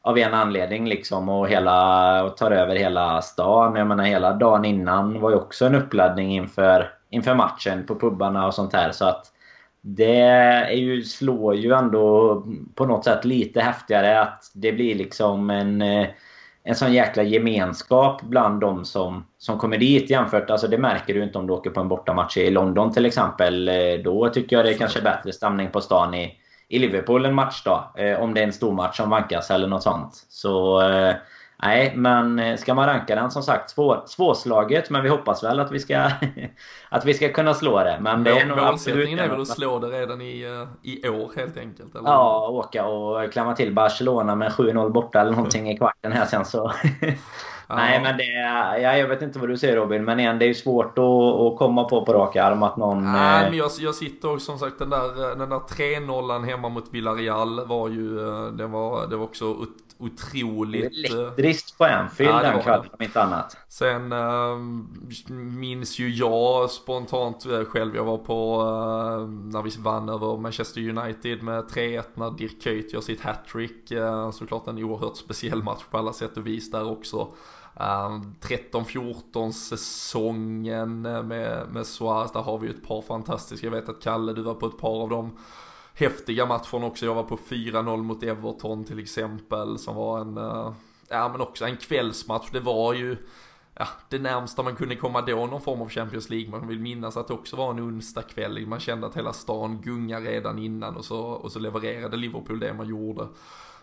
av 0.04 0.18
en 0.18 0.34
anledning 0.34 0.88
liksom 0.88 1.28
och, 1.28 1.48
hela, 1.48 2.24
och 2.24 2.36
tar 2.36 2.50
över 2.50 2.76
hela 2.76 3.22
stan. 3.22 3.76
Jag 3.76 3.86
menar 3.86 4.04
hela 4.04 4.32
dagen 4.32 4.64
innan 4.64 5.20
var 5.20 5.30
ju 5.30 5.36
också 5.36 5.66
en 5.66 5.74
uppladdning 5.74 6.34
inför, 6.34 6.90
inför 7.10 7.34
matchen 7.34 7.86
på 7.86 7.94
pubbarna 7.94 8.46
och 8.46 8.54
sånt 8.54 8.72
här. 8.72 8.92
Så 8.92 9.04
att 9.04 9.32
det 9.80 10.20
är 10.20 10.70
ju, 10.70 11.02
slår 11.02 11.54
ju 11.54 11.72
ändå 11.72 12.42
på 12.74 12.86
något 12.86 13.04
sätt 13.04 13.24
lite 13.24 13.60
häftigare 13.60 14.20
att 14.20 14.50
det 14.54 14.72
blir 14.72 14.94
liksom 14.94 15.50
en, 15.50 15.82
eh, 15.82 16.06
en 16.64 16.74
sån 16.74 16.92
jäkla 16.92 17.22
gemenskap 17.22 18.22
bland 18.22 18.60
de 18.60 18.84
som, 18.84 19.24
som 19.38 19.58
kommer 19.58 19.78
dit 19.78 20.10
jämfört. 20.10 20.50
Alltså 20.50 20.68
det 20.68 20.78
märker 20.78 21.14
du 21.14 21.22
inte 21.22 21.38
om 21.38 21.46
du 21.46 21.52
åker 21.52 21.70
på 21.70 21.80
en 21.80 21.88
bortamatch 21.88 22.36
i 22.36 22.50
London 22.50 22.92
till 22.92 23.06
exempel. 23.06 23.68
Eh, 23.68 24.02
då 24.04 24.28
tycker 24.28 24.56
jag 24.56 24.64
det 24.64 24.70
är 24.70 24.78
kanske 24.78 25.02
bättre 25.02 25.32
stämning 25.32 25.70
på 25.70 25.80
stan 25.80 26.14
i, 26.14 26.38
i 26.74 26.78
Liverpool 26.78 27.26
en 27.26 27.34
matchdag. 27.34 27.84
Eh, 27.94 28.20
om 28.20 28.34
det 28.34 28.40
är 28.40 28.44
en 28.44 28.52
stor 28.52 28.72
match 28.72 28.96
som 28.96 29.10
vankas 29.10 29.50
eller 29.50 29.68
något 29.68 29.82
sånt. 29.82 30.26
Så 30.28 30.82
eh, 30.82 31.14
nej, 31.62 31.92
men 31.96 32.38
eh, 32.38 32.56
ska 32.56 32.74
man 32.74 32.86
ranka 32.86 33.14
den 33.14 33.30
som 33.30 33.42
sagt 33.42 33.70
svår, 33.70 34.02
svårslaget. 34.06 34.90
Men 34.90 35.02
vi 35.02 35.08
hoppas 35.08 35.44
väl 35.44 35.60
att 35.60 35.72
vi 35.72 35.80
ska, 35.80 36.10
att 36.88 37.04
vi 37.04 37.14
ska 37.14 37.28
kunna 37.28 37.54
slå 37.54 37.84
det. 37.84 37.98
Men 38.00 38.24
det 38.24 38.30
är 38.30 38.46
nog 38.46 38.58
Målsättningen 38.58 39.18
är 39.18 39.28
väl 39.28 39.40
att 39.40 39.48
slå 39.48 39.78
det 39.78 39.86
redan 39.86 40.20
i, 40.20 40.66
i 40.82 41.08
år 41.08 41.30
helt 41.36 41.56
enkelt? 41.56 41.94
Eller? 41.94 42.08
Ja, 42.08 42.48
åka 42.48 42.86
och 42.86 43.32
klämma 43.32 43.54
till 43.54 43.74
Barcelona 43.74 44.34
med 44.34 44.52
7-0 44.52 44.90
borta 44.90 45.20
eller 45.20 45.32
någonting 45.32 45.70
i 45.70 45.76
kvarten 45.76 46.12
här 46.12 46.26
sen 46.26 46.44
så. 46.44 46.72
Ja. 47.68 47.74
Nej, 47.74 48.00
men 48.02 48.16
det 48.16 48.24
ja, 48.80 48.96
jag 48.96 49.08
vet 49.08 49.22
inte 49.22 49.38
vad 49.38 49.48
du 49.48 49.56
säger 49.56 49.76
Robin, 49.76 50.04
men 50.04 50.20
igen, 50.20 50.38
det 50.38 50.44
är 50.44 50.48
ju 50.48 50.54
svårt 50.54 50.98
att, 50.98 51.04
att 51.04 51.58
komma 51.58 51.84
på 51.84 52.04
på 52.04 52.12
rak 52.12 52.36
arm 52.36 52.62
att 52.62 52.76
någon... 52.76 53.12
Nej, 53.12 53.44
eh... 53.44 53.50
men 53.50 53.58
jag, 53.58 53.70
jag 53.78 53.94
sitter 53.94 54.32
också 54.32 54.44
som 54.44 54.58
sagt 54.58 54.78
den 54.78 54.90
där, 54.90 55.36
den 55.36 55.48
där 55.50 55.58
3-0 55.58 56.44
hemma 56.44 56.68
mot 56.68 56.84
Villarreal 56.90 57.66
var 57.66 57.88
ju, 57.88 58.28
eh, 58.28 58.46
det 58.46 58.66
var, 58.66 59.06
det 59.06 59.16
var 59.16 59.24
också 59.24 59.56
otroligt... 59.98 61.10
Eh, 61.10 61.16
Elektriskt 61.16 61.78
på 61.78 61.84
Anfield 61.84 62.30
ja, 62.30 62.42
den 62.42 62.62
kvällen 62.62 62.86
om 62.98 63.04
inte 63.04 63.22
annat. 63.22 63.56
Sen 63.68 64.12
äh, 64.12 64.56
minns 65.34 65.98
ju 65.98 66.10
jag 66.10 66.70
spontant 66.70 67.46
själv, 67.68 67.96
jag 67.96 68.04
var 68.04 68.18
på 68.18 68.60
äh, 68.60 69.28
när 69.28 69.62
vi 69.62 69.70
vann 69.78 70.08
över 70.08 70.36
Manchester 70.36 70.98
United 70.98 71.42
med 71.42 71.64
3-1 71.64 72.02
när 72.14 72.30
Dirk 72.30 72.62
Kuyt 72.62 72.92
gör 72.92 73.00
sitt 73.00 73.20
hattrick. 73.20 73.90
Äh, 73.90 74.30
såklart 74.30 74.66
en 74.66 74.84
oerhört 74.84 75.16
speciell 75.16 75.62
match 75.62 75.82
på 75.90 75.98
alla 75.98 76.12
sätt 76.12 76.36
och 76.36 76.46
vis 76.46 76.70
där 76.70 76.90
också. 76.90 77.28
13-14 77.76 79.52
säsongen 79.52 81.02
med, 81.02 81.68
med 81.72 81.86
Suarez, 81.86 82.32
där 82.32 82.40
har 82.40 82.58
vi 82.58 82.66
ju 82.66 82.74
ett 82.74 82.86
par 82.86 83.02
fantastiska. 83.02 83.66
Jag 83.66 83.72
vet 83.72 83.88
att 83.88 84.02
Kalle, 84.02 84.32
du 84.32 84.42
var 84.42 84.54
på 84.54 84.66
ett 84.66 84.78
par 84.78 85.02
av 85.02 85.08
dem 85.08 85.38
häftiga 85.94 86.46
matchen 86.46 86.84
också. 86.84 87.06
Jag 87.06 87.14
var 87.14 87.22
på 87.22 87.36
4-0 87.36 88.02
mot 88.02 88.22
Everton 88.22 88.84
till 88.84 88.98
exempel 88.98 89.78
som 89.78 89.96
var 89.96 90.20
en, 90.20 90.38
eh, 90.38 90.72
ja 91.08 91.28
men 91.28 91.40
också 91.40 91.64
en 91.64 91.76
kvällsmatch. 91.76 92.50
Det 92.52 92.60
var 92.60 92.94
ju, 92.94 93.16
ja, 93.74 93.88
det 94.08 94.18
närmsta 94.18 94.62
man 94.62 94.76
kunde 94.76 94.96
komma 94.96 95.20
då 95.20 95.46
någon 95.46 95.60
form 95.60 95.82
av 95.82 95.88
Champions 95.88 96.30
League. 96.30 96.50
Man 96.50 96.68
vill 96.68 96.80
minnas 96.80 97.16
att 97.16 97.28
det 97.28 97.34
också 97.34 97.56
var 97.56 97.70
en 97.70 97.80
onsdag 97.80 98.22
kväll. 98.22 98.66
Man 98.66 98.80
kände 98.80 99.06
att 99.06 99.16
hela 99.16 99.32
stan 99.32 99.80
gungade 99.80 100.30
redan 100.30 100.58
innan 100.58 100.96
och 100.96 101.04
så, 101.04 101.20
och 101.20 101.52
så 101.52 101.58
levererade 101.58 102.16
Liverpool 102.16 102.60
det 102.60 102.74
man 102.74 102.88
gjorde. 102.88 103.28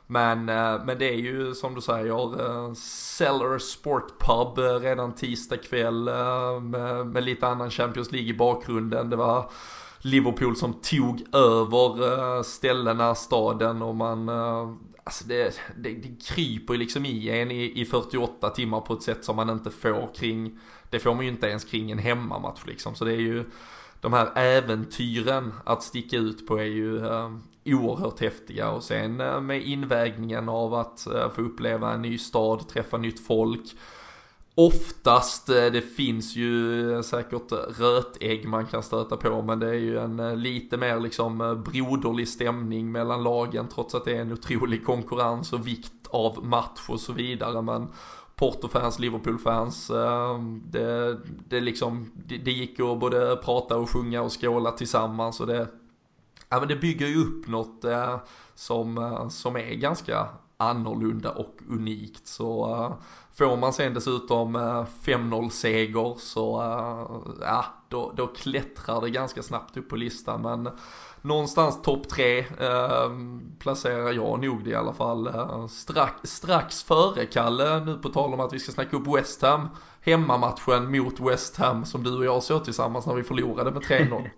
Men, 0.08 0.50
eh, 0.50 0.86
men 0.86 0.98
det 1.00 1.10
är 1.10 1.18
ju 1.18 1.53
som 1.53 1.75
du 1.75 1.82
säger, 1.82 2.41
uh, 2.41 2.74
Cellar 2.74 3.58
Sport 3.58 4.20
Pub 4.20 4.58
redan 4.82 5.15
tisdag 5.15 5.58
kväll 5.58 6.10
med, 6.62 7.06
med 7.08 7.24
lite 7.24 7.48
annan 7.48 7.72
Champions 7.72 8.12
League 8.12 8.30
i 8.30 8.38
bakgrunden. 8.38 9.10
Det 9.10 9.15
var 9.15 9.51
Liverpool 10.01 10.55
som 10.55 10.74
tog 10.74 11.36
över 11.36 12.13
eh, 12.38 12.43
ställena, 12.43 13.15
staden 13.15 13.81
och 13.81 13.96
man, 13.96 14.29
eh, 14.29 14.74
alltså 15.03 15.27
det, 15.27 15.60
det, 15.77 15.89
det 15.89 16.25
kryper 16.25 16.77
liksom 16.77 17.05
i 17.05 17.29
en 17.29 17.51
i, 17.51 17.81
i 17.81 17.86
48 17.86 18.50
timmar 18.50 18.81
på 18.81 18.93
ett 18.93 19.03
sätt 19.03 19.25
som 19.25 19.36
man 19.36 19.50
inte 19.50 19.72
får 19.72 20.13
kring, 20.15 20.60
det 20.89 21.00
får 21.00 21.15
man 21.15 21.25
ju 21.25 21.31
inte 21.31 21.48
ens 21.48 21.65
kring 21.65 21.91
en 21.91 22.00
hemmamatch 22.00 22.65
liksom. 22.65 22.96
Så 22.96 23.05
det 23.05 23.13
är 23.13 23.20
ju, 23.20 23.46
de 24.01 24.13
här 24.13 24.29
äventyren 24.36 25.53
att 25.65 25.84
sticka 25.84 26.17
ut 26.17 26.48
på 26.48 26.58
är 26.58 26.63
ju 26.63 27.05
eh, 27.05 27.31
oerhört 27.65 28.20
häftiga 28.20 28.70
och 28.70 28.84
sen 28.84 29.22
eh, 29.22 29.41
med 29.41 29.62
invägningen 29.62 30.50
av 30.50 30.74
att 30.74 31.08
eh, 31.08 31.29
få 31.29 31.41
uppleva 31.41 31.93
en 31.93 32.01
ny 32.01 32.17
stad, 32.17 32.67
träffa 32.67 32.98
nytt 32.98 33.27
folk 33.27 33.75
Oftast, 34.55 35.50
eh, 35.50 35.65
det 35.65 35.81
finns 35.81 36.36
ju 36.36 37.03
säkert 37.03 37.51
rötägg 37.79 38.48
man 38.48 38.65
kan 38.65 38.84
stöta 38.84 39.17
på 39.17 39.41
men 39.41 39.60
det 39.60 39.70
är 39.70 39.79
ju 39.79 40.00
en 40.00 40.20
eh, 40.20 40.36
lite 40.36 40.77
mer 40.77 41.00
liksom 41.00 41.41
eh, 41.41 41.55
broderlig 41.55 42.27
stämning 42.27 42.91
mellan 42.91 43.24
lagen 43.24 43.67
trots 43.67 43.96
att 43.96 44.05
det 44.05 44.17
är 44.17 44.22
en 44.22 44.31
otrolig 44.31 44.86
konkurrens 44.86 45.53
och 45.53 45.67
vikt 45.67 46.08
av 46.10 46.46
match 46.46 46.89
och 46.89 47.00
så 47.00 47.13
vidare. 47.13 47.62
Men 47.62 47.88
Porto-fans, 48.36 49.00
Liverpool-fans, 49.00 49.89
ehm, 49.89 50.63
det, 50.70 51.17
det, 51.50 51.60
liksom, 51.60 52.12
det, 52.13 52.38
det 52.38 52.51
gick 52.51 52.79
att 52.79 53.00
både 53.00 53.36
prata 53.36 53.77
och 53.77 53.89
sjunga 53.89 54.22
och 54.22 54.41
skåla 54.41 54.72
tillsammans 54.72 55.39
och 55.39 55.48
det, 55.48 55.67
ja 56.50 56.60
men 56.60 56.67
det 56.67 56.75
bygger 56.75 57.08
ju 57.08 57.22
upp 57.22 57.48
något 57.48 57.86
som, 58.55 59.27
som 59.31 59.55
är 59.55 59.75
ganska 59.75 60.27
annorlunda 60.58 61.31
och 61.31 61.55
unikt. 61.70 62.27
Så 62.27 62.77
Får 63.34 63.58
man 63.58 63.74
sen 63.74 63.94
dessutom 63.94 64.56
eh, 64.56 64.86
5-0 65.04 65.50
seger 65.50 66.16
så 66.20 66.62
eh, 66.62 67.34
ja, 67.42 67.66
då, 67.90 68.12
då 68.16 68.28
klättrar 68.28 69.02
det 69.02 69.10
ganska 69.10 69.44
snabbt 69.44 69.78
upp 69.78 69.90
på 69.90 69.96
listan. 69.96 70.42
Men 70.42 70.70
någonstans 71.22 71.82
topp 71.82 72.10
tre 72.10 72.40
eh, 72.40 73.10
placerar 73.60 74.12
jag 74.12 74.42
nog 74.44 74.64
det 74.64 74.70
i 74.70 74.76
alla 74.76 74.94
fall. 74.94 75.28
Eh, 75.28 75.68
strax, 75.68 76.32
strax 76.32 76.84
före 76.84 77.26
Kalle, 77.26 77.80
nu 77.80 77.98
på 77.98 78.10
tal 78.10 78.34
om 78.34 78.40
att 78.40 78.54
vi 78.54 78.60
ska 78.60 78.72
snacka 78.72 78.98
upp 78.98 79.08
West 79.08 79.42
Ham. 79.42 79.70
Hemmamatchen 80.02 80.92
mot 80.92 81.20
West 81.20 81.58
Ham 81.58 81.86
som 81.86 82.04
du 82.04 82.18
och 82.18 82.26
jag 82.26 82.44
såg 82.44 82.64
tillsammans 82.64 83.06
när 83.06 83.14
vi 83.14 83.24
förlorade 83.24 83.72
med 83.72 83.82
3-0. 83.82 84.30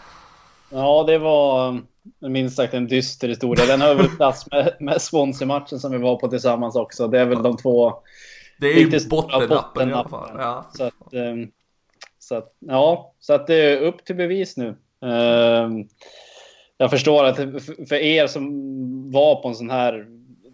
ja, 0.70 1.04
det 1.06 1.18
var 1.18 1.80
minst 2.20 2.56
sagt 2.56 2.74
en 2.74 2.86
dyster 2.86 3.28
historia. 3.28 3.66
Den 3.66 3.80
har 3.80 3.94
väl 3.94 4.08
plats 4.08 4.50
med, 4.50 4.76
med 4.80 5.02
Swansea-matchen 5.02 5.78
som 5.78 5.92
vi 5.92 5.98
var 5.98 6.16
på 6.16 6.28
tillsammans 6.28 6.76
också. 6.76 7.08
Det 7.08 7.20
är 7.20 7.26
väl 7.26 7.42
de 7.42 7.56
två 7.56 7.94
det 8.58 8.66
är 8.66 8.78
ju 8.78 9.08
bottennappen 9.08 9.90
i 9.90 9.92
alla 9.92 10.08
fall. 10.08 10.30
Ja. 10.38 10.66
Så 10.74 10.84
att, 10.84 11.14
um, 11.14 11.50
så 12.18 12.34
att, 12.34 12.54
ja, 12.58 13.14
så 13.20 13.32
att 13.32 13.46
det 13.46 13.54
är 13.54 13.80
upp 13.80 14.04
till 14.04 14.16
bevis 14.16 14.56
nu. 14.56 14.76
Um, 15.00 15.88
jag 16.78 16.90
förstår 16.90 17.24
att 17.24 17.36
för 17.88 17.94
er 17.94 18.26
som 18.26 18.50
var 19.10 19.42
på 19.42 19.48
en 19.48 19.54
sån 19.54 19.70
här 19.70 20.06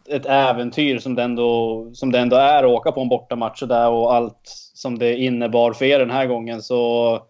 ett 0.09 0.27
äventyr 0.27 0.99
som 0.99 1.15
det 1.15 1.23
ändå, 1.23 1.91
som 1.95 2.13
det 2.13 2.19
ändå 2.19 2.37
är 2.37 2.65
att 2.65 2.71
åka 2.71 2.93
på 2.93 3.01
en 3.01 3.09
bortamatch 3.09 3.63
där 3.63 3.91
och 3.91 4.15
allt 4.15 4.41
som 4.75 4.99
det 4.99 5.17
innebar 5.17 5.73
för 5.73 5.85
er 5.85 5.99
den 5.99 6.11
här 6.11 6.27
gången 6.27 6.63
så, 6.63 7.21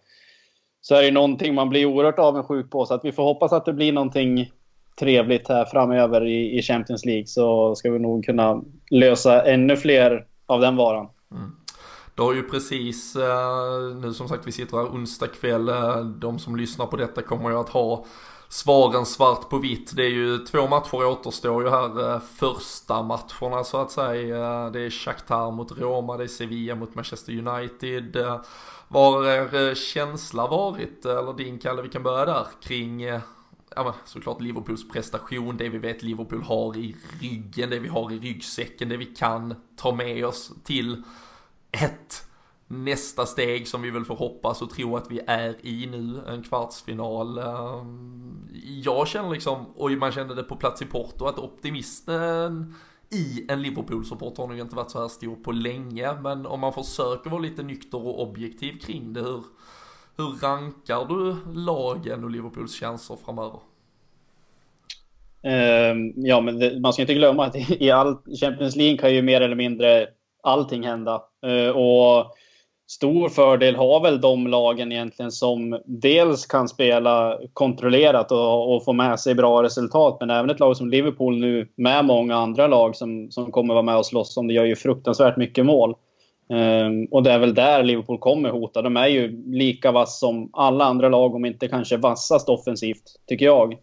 så 0.85 0.95
är 0.95 1.01
det 1.01 1.11
någonting 1.11 1.55
man 1.55 1.69
blir 1.69 1.85
oerhört 1.85 2.19
avundsjuk 2.19 2.71
på. 2.71 2.85
Så 2.85 2.93
att 2.93 3.05
vi 3.05 3.11
får 3.11 3.23
hoppas 3.23 3.53
att 3.53 3.65
det 3.65 3.73
blir 3.73 3.93
någonting 3.93 4.51
trevligt 4.99 5.47
här 5.47 5.65
framöver 5.65 6.25
i, 6.25 6.57
i 6.57 6.61
Champions 6.61 7.05
League 7.05 7.27
så 7.27 7.75
ska 7.75 7.91
vi 7.91 7.99
nog 7.99 8.25
kunna 8.25 8.61
lösa 8.91 9.45
ännu 9.45 9.77
fler 9.77 10.25
av 10.45 10.61
den 10.61 10.75
varan. 10.75 11.07
Mm. 11.31 11.51
Det 12.15 12.21
har 12.21 12.33
ju 12.33 12.43
precis, 12.43 13.15
eh, 13.15 13.95
nu 14.01 14.13
som 14.13 14.27
sagt 14.27 14.47
vi 14.47 14.51
sitter 14.51 14.77
här 14.77 14.85
onsdag 14.85 15.27
kväll, 15.27 15.69
eh, 15.69 15.99
de 15.99 16.39
som 16.39 16.55
lyssnar 16.55 16.85
på 16.85 16.97
detta 16.97 17.21
kommer 17.21 17.49
ju 17.49 17.59
att 17.59 17.69
ha 17.69 18.05
svaren 18.49 19.05
svart 19.05 19.49
på 19.49 19.57
vitt. 19.57 19.95
Det 19.95 20.03
är 20.03 20.09
ju 20.09 20.37
två 20.37 20.67
matcher 20.67 21.05
återstår 21.05 21.63
ju 21.63 21.69
här, 21.69 22.13
eh, 22.13 22.19
första 22.19 23.03
matcherna 23.03 23.63
så 23.63 23.77
att 23.77 23.91
säga. 23.91 24.69
Det 24.69 24.79
är 24.79 24.89
Shakhtar 24.89 25.51
mot 25.51 25.77
Roma, 25.77 26.17
det 26.17 26.23
är 26.23 26.27
Sevilla 26.27 26.75
mot 26.75 26.95
Manchester 26.95 27.47
United. 27.47 28.17
Vad 28.93 29.13
har 29.13 29.23
er 29.25 29.55
eh, 29.55 29.69
eh, 29.69 29.75
känsla 29.75 30.47
varit, 30.47 31.05
eh, 31.05 31.17
eller 31.17 31.33
din 31.33 31.59
Kalle, 31.59 31.81
vi 31.81 31.89
kan 31.89 32.03
börja 32.03 32.25
där, 32.25 32.47
kring 32.61 33.01
ja, 33.01 33.21
men 33.83 33.93
såklart 34.05 34.41
Liverpools 34.41 34.89
prestation, 34.89 35.57
det 35.57 35.69
vi 35.69 35.77
vet 35.77 36.03
Liverpool 36.03 36.41
har 36.41 36.77
i 36.77 36.95
ryggen, 37.21 37.69
det 37.69 37.79
vi 37.79 37.87
har 37.87 38.11
i 38.11 38.19
ryggsäcken, 38.19 38.89
det 38.89 38.97
vi 38.97 39.05
kan 39.05 39.55
ta 39.75 39.91
med 39.91 40.25
oss 40.25 40.51
till 40.63 41.03
ett 41.71 42.27
nästa 42.67 43.25
steg 43.25 43.67
som 43.67 43.81
vi 43.81 43.89
väl 43.89 44.05
får 44.05 44.15
hoppas 44.15 44.61
och 44.61 44.69
tro 44.69 44.97
att 44.97 45.11
vi 45.11 45.19
är 45.27 45.65
i 45.65 45.85
nu, 45.85 46.21
en 46.27 46.43
kvartsfinal. 46.43 47.37
Ehm, 47.37 48.49
jag 48.83 49.07
känner 49.07 49.29
liksom, 49.29 49.65
och 49.75 49.91
man 49.91 50.11
kände 50.11 50.35
det 50.35 50.43
på 50.43 50.55
plats 50.55 50.81
i 50.81 50.85
Porto, 50.85 51.25
att 51.25 51.39
optimisten 51.39 52.75
i 53.13 53.45
en 53.49 53.61
Liverpool-support 53.61 54.37
har 54.37 54.47
nog 54.47 54.59
inte 54.59 54.75
varit 54.75 54.91
så 54.91 55.01
här 55.01 55.07
stor 55.07 55.35
på 55.35 55.51
länge, 55.51 56.13
men 56.13 56.45
om 56.45 56.59
man 56.59 56.73
försöker 56.73 57.29
vara 57.29 57.41
lite 57.41 57.63
nykter 57.63 58.07
och 58.07 58.21
objektiv 58.21 58.79
kring 58.79 59.13
det, 59.13 59.21
hur, 59.21 59.43
hur 60.17 60.41
rankar 60.41 61.05
du 61.05 61.35
lagen 61.61 62.23
och 62.23 62.29
Liverpools 62.29 62.79
chanser 62.79 63.17
framöver? 63.25 63.59
Ehm, 65.43 66.13
ja, 66.15 66.41
men 66.41 66.59
det, 66.59 66.79
man 66.79 66.93
ska 66.93 67.01
inte 67.01 67.13
glömma 67.13 67.45
att 67.45 67.71
i 67.81 67.91
all 67.91 68.17
Champions 68.41 68.75
League 68.75 68.97
kan 68.97 69.13
ju 69.13 69.21
mer 69.21 69.41
eller 69.41 69.55
mindre 69.55 70.07
allting 70.43 70.83
hända. 70.83 71.23
Ehm, 71.45 71.75
och 71.75 72.31
stor 72.87 73.29
fördel 73.29 73.75
har 73.75 73.99
väl 73.99 74.21
de 74.21 74.47
lagen 74.47 74.91
egentligen 74.91 75.31
som 75.31 75.81
dels 75.85 76.45
kan 76.45 76.67
spela 76.69 77.39
kontrollerat 77.53 78.31
och, 78.31 78.75
och 78.75 78.85
få 78.85 78.93
med 78.93 79.19
sig 79.19 79.35
bra 79.35 79.63
resultat. 79.63 80.17
Men 80.19 80.29
även 80.29 80.49
ett 80.49 80.59
lag 80.59 80.77
som 80.77 80.89
Liverpool 80.89 81.39
nu 81.39 81.67
med 81.75 82.05
många 82.05 82.35
andra 82.35 82.67
lag 82.67 82.95
som, 82.95 83.31
som 83.31 83.51
kommer 83.51 83.73
vara 83.73 83.83
med 83.83 83.97
och 83.97 84.05
slåss 84.05 84.37
om 84.37 84.47
det 84.47 84.53
gör 84.53 84.65
ju 84.65 84.75
fruktansvärt 84.75 85.37
mycket 85.37 85.65
mål. 85.65 85.95
Um, 86.49 87.05
och 87.11 87.23
det 87.23 87.31
är 87.31 87.39
väl 87.39 87.53
där 87.53 87.83
Liverpool 87.83 88.17
kommer 88.17 88.49
hota. 88.49 88.81
De 88.81 88.97
är 88.97 89.07
ju 89.07 89.43
lika 89.45 89.91
vass 89.91 90.19
som 90.19 90.49
alla 90.53 90.85
andra 90.85 91.09
lag, 91.09 91.35
om 91.35 91.45
inte 91.45 91.67
kanske 91.67 91.97
vassast 91.97 92.49
offensivt, 92.49 93.03
tycker 93.27 93.45
jag. 93.45 93.73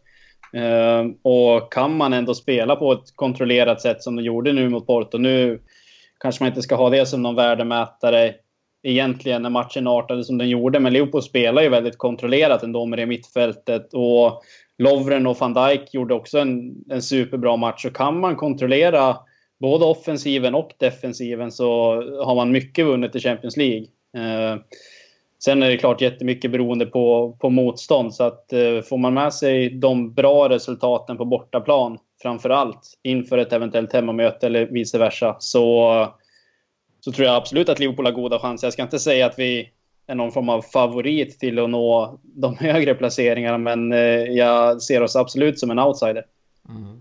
Um, 0.53 1.17
och 1.23 1.73
kan 1.73 1.97
man 1.97 2.13
ändå 2.13 2.35
spela 2.35 2.77
på 2.77 2.93
ett 2.93 3.17
kontrollerat 3.17 3.81
sätt 3.81 4.03
som 4.03 4.17
de 4.17 4.23
gjorde 4.23 4.53
nu 4.53 4.69
mot 4.69 4.87
Porto. 4.87 5.19
Nu 5.19 5.61
kanske 6.21 6.43
man 6.43 6.49
inte 6.49 6.63
ska 6.63 6.75
ha 6.75 6.91
det 6.91 7.07
som 7.07 7.23
någon 7.23 7.35
värdemätare 7.35 8.35
egentligen 8.83 9.43
när 9.43 9.51
matchen 9.51 9.87
artade 9.87 10.25
som 10.25 10.39
den 10.39 10.49
gjorde. 10.49 10.81
Men 10.81 10.93
Liverpool 10.93 11.23
spelar 11.23 11.63
ju 11.63 11.69
väldigt 11.69 11.99
kontrollerat 11.99 12.63
ändå 12.63 12.87
med 12.87 12.99
det 12.99 13.07
mittfältet. 13.07 13.95
Och 13.95 14.43
Lovren 14.79 15.27
och 15.27 15.37
van 15.41 15.55
Dijk 15.55 15.95
gjorde 15.95 16.15
också 16.15 16.39
en, 16.39 16.75
en 16.91 17.03
superbra 17.03 17.57
match. 17.57 17.83
Så 17.83 17.91
kan 17.91 18.21
man 18.21 18.37
kontrollera 18.37 19.17
både 19.61 19.85
offensiven 19.85 20.55
och 20.55 20.71
defensiven 20.79 21.53
så 21.53 21.95
har 22.25 22.35
man 22.35 22.53
mycket 22.53 22.87
vunnet 22.87 23.17
i 23.17 23.21
Champions 23.21 23.57
League. 23.57 23.87
Eh, 24.17 24.61
sen 25.45 25.63
är 25.63 25.71
det 25.71 25.77
klart 25.77 26.01
jättemycket 26.01 26.51
beroende 26.51 26.87
på, 26.87 27.37
på 27.41 27.51
motstånd. 27.51 28.15
Så 28.15 28.25
att 28.25 28.53
eh, 28.53 28.81
får 28.89 28.99
man 28.99 29.15
med 29.15 29.35
sig 29.35 29.71
de 29.71 30.15
bra 30.15 30.49
resultaten 30.49 31.17
på 31.17 31.25
bortaplan 31.25 31.99
framför 32.23 32.51
allt 32.51 32.81
inför 33.03 33.39
ett 33.39 33.53
eventuellt 33.53 33.93
hemmamöte 33.93 34.47
eller 34.47 34.67
vice 34.67 34.99
versa 34.99 35.37
så 35.39 36.07
så 37.01 37.13
tror 37.13 37.27
jag 37.27 37.37
absolut 37.37 37.69
att 37.69 37.79
Liverpool 37.79 38.07
har 38.07 38.13
goda 38.13 38.39
chanser. 38.39 38.67
Jag 38.67 38.73
ska 38.73 38.83
inte 38.83 38.99
säga 38.99 39.27
att 39.27 39.39
vi 39.39 39.71
är 40.07 40.15
någon 40.15 40.33
form 40.33 40.49
av 40.49 40.63
favorit 40.63 41.39
till 41.39 41.59
att 41.59 41.71
nå 41.71 42.19
de 42.23 42.57
högre 42.61 42.95
placeringarna, 42.95 43.59
men 43.59 43.93
eh, 43.93 44.25
jag 44.25 44.83
ser 44.83 45.03
oss 45.03 45.17
absolut 45.17 45.59
som 45.59 45.71
en 45.71 45.79
outsider. 45.79 46.25
Mm. 46.69 47.01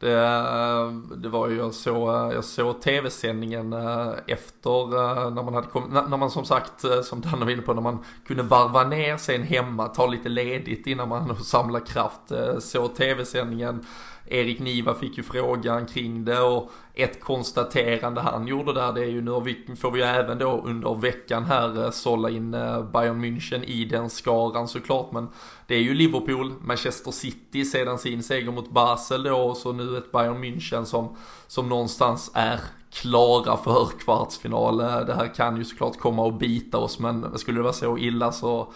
Det, 0.00 0.12
eh, 0.12 0.92
det, 1.16 1.28
var 1.28 1.48
ju, 1.48 1.56
jag 1.56 1.74
såg, 1.74 2.08
eh, 2.08 2.34
jag 2.34 2.44
såg 2.44 2.82
tv-sändningen 2.82 3.72
efter 4.26 4.86
när 5.30 5.42
man 5.42 5.54
hade 5.54 5.66
kommit, 5.66 5.92
när 5.92 6.16
man 6.16 6.30
som 6.30 6.44
sagt, 6.44 6.84
som 7.04 7.20
Danne 7.20 7.44
var 7.44 7.52
inne 7.52 7.62
på, 7.62 7.74
när 7.74 7.82
man 7.82 8.04
kunde 8.26 8.42
varva 8.42 8.84
ner 8.84 9.16
sen 9.16 9.42
hemma, 9.42 9.88
ta 9.88 10.06
lite 10.06 10.28
ledigt 10.28 10.86
innan 10.86 11.08
man 11.08 11.36
samlar 11.44 11.80
kraft. 11.80 12.32
Såg 12.58 12.94
tv-sändningen 12.94 13.84
Erik 14.26 14.60
Niva 14.60 14.94
fick 14.94 15.16
ju 15.16 15.22
frågan 15.22 15.86
kring 15.86 16.24
det 16.24 16.40
och 16.40 16.70
ett 16.94 17.20
konstaterande 17.20 18.20
han 18.20 18.46
gjorde 18.46 18.72
där 18.72 18.92
det 18.92 19.00
är 19.00 19.08
ju 19.08 19.20
nu 19.20 19.76
får 19.76 19.90
vi 19.90 19.98
ju 19.98 20.04
även 20.04 20.38
då 20.38 20.62
under 20.64 20.94
veckan 20.94 21.44
här 21.44 21.84
eh, 21.84 21.90
sålla 21.90 22.30
in 22.30 22.54
eh, 22.54 22.82
Bayern 22.82 23.24
München 23.24 23.64
i 23.64 23.84
den 23.84 24.10
skaran 24.10 24.68
såklart 24.68 25.12
men 25.12 25.28
det 25.66 25.74
är 25.74 25.80
ju 25.80 25.94
Liverpool, 25.94 26.52
Manchester 26.60 27.10
City 27.10 27.64
sedan 27.64 27.98
sin 27.98 28.22
seger 28.22 28.52
mot 28.52 28.70
Basel 28.70 29.22
då 29.22 29.36
och 29.36 29.56
så 29.56 29.72
nu 29.72 29.98
ett 29.98 30.12
Bayern 30.12 30.44
München 30.44 30.84
som, 30.84 31.16
som 31.46 31.68
någonstans 31.68 32.30
är 32.34 32.60
klara 32.90 33.56
för 33.56 33.88
kvartsfinal. 33.98 34.80
Eh, 34.80 35.00
det 35.00 35.14
här 35.14 35.34
kan 35.34 35.56
ju 35.56 35.64
såklart 35.64 35.98
komma 35.98 36.22
och 36.22 36.34
bita 36.34 36.78
oss 36.78 36.98
men 36.98 37.38
skulle 37.38 37.58
det 37.58 37.62
vara 37.62 37.72
så 37.72 37.98
illa 37.98 38.32
så 38.32 38.72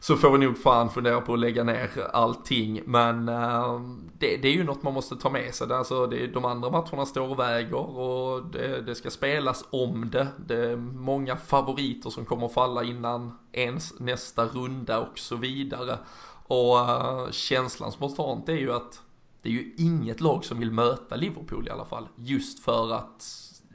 så 0.00 0.16
får 0.16 0.30
vi 0.30 0.38
nog 0.38 0.58
fan 0.58 0.90
fundera 0.90 1.20
på 1.20 1.32
att 1.32 1.38
lägga 1.38 1.64
ner 1.64 1.90
allting. 2.12 2.82
Men 2.86 3.28
uh, 3.28 3.80
det, 4.18 4.36
det, 4.36 4.48
är 4.48 4.52
ju 4.52 4.64
något 4.64 4.82
man 4.82 4.94
måste 4.94 5.16
ta 5.16 5.30
med 5.30 5.54
sig. 5.54 5.72
Alltså, 5.72 6.06
det, 6.06 6.26
de 6.26 6.44
andra 6.44 6.70
matcherna 6.70 7.06
står 7.06 7.30
och 7.30 7.38
väger 7.38 7.98
och 7.98 8.46
det, 8.46 8.82
det, 8.82 8.94
ska 8.94 9.10
spelas 9.10 9.64
om 9.70 10.10
det. 10.10 10.26
Det 10.46 10.70
är 10.70 10.76
många 10.76 11.36
favoriter 11.36 12.10
som 12.10 12.24
kommer 12.24 12.46
att 12.46 12.54
falla 12.54 12.84
innan 12.84 13.38
ens 13.52 14.00
nästa 14.00 14.44
runda 14.46 15.00
och 15.00 15.18
så 15.18 15.36
vidare. 15.36 15.98
Och 16.46 16.76
uh, 16.76 17.30
känslan 17.30 17.92
spontant 17.92 18.48
är 18.48 18.56
ju 18.56 18.72
att 18.72 19.02
det 19.42 19.48
är 19.48 19.52
ju 19.52 19.74
inget 19.78 20.20
lag 20.20 20.44
som 20.44 20.58
vill 20.58 20.70
möta 20.70 21.16
Liverpool 21.16 21.66
i 21.68 21.70
alla 21.70 21.84
fall. 21.84 22.08
Just 22.16 22.64
för 22.64 22.92
att, 22.92 23.24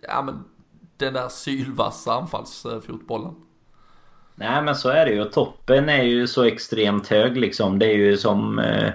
ja 0.02 0.22
men, 0.22 0.44
den 0.98 1.14
där 1.14 1.30
sylvassa 1.30 2.14
anfallsfotbollen. 2.14 3.36
Nej 4.36 4.62
men 4.62 4.76
så 4.76 4.90
är 4.90 5.06
det 5.06 5.12
ju. 5.12 5.26
Toppen 5.26 5.90
är 5.90 6.04
ju 6.04 6.28
så 6.28 6.44
extremt 6.44 7.08
hög 7.08 7.38
liksom. 7.38 7.80
Det 7.80 7.86
är 7.86 7.96
ju 7.96 8.18
som... 8.18 8.60
Eh, 8.60 8.90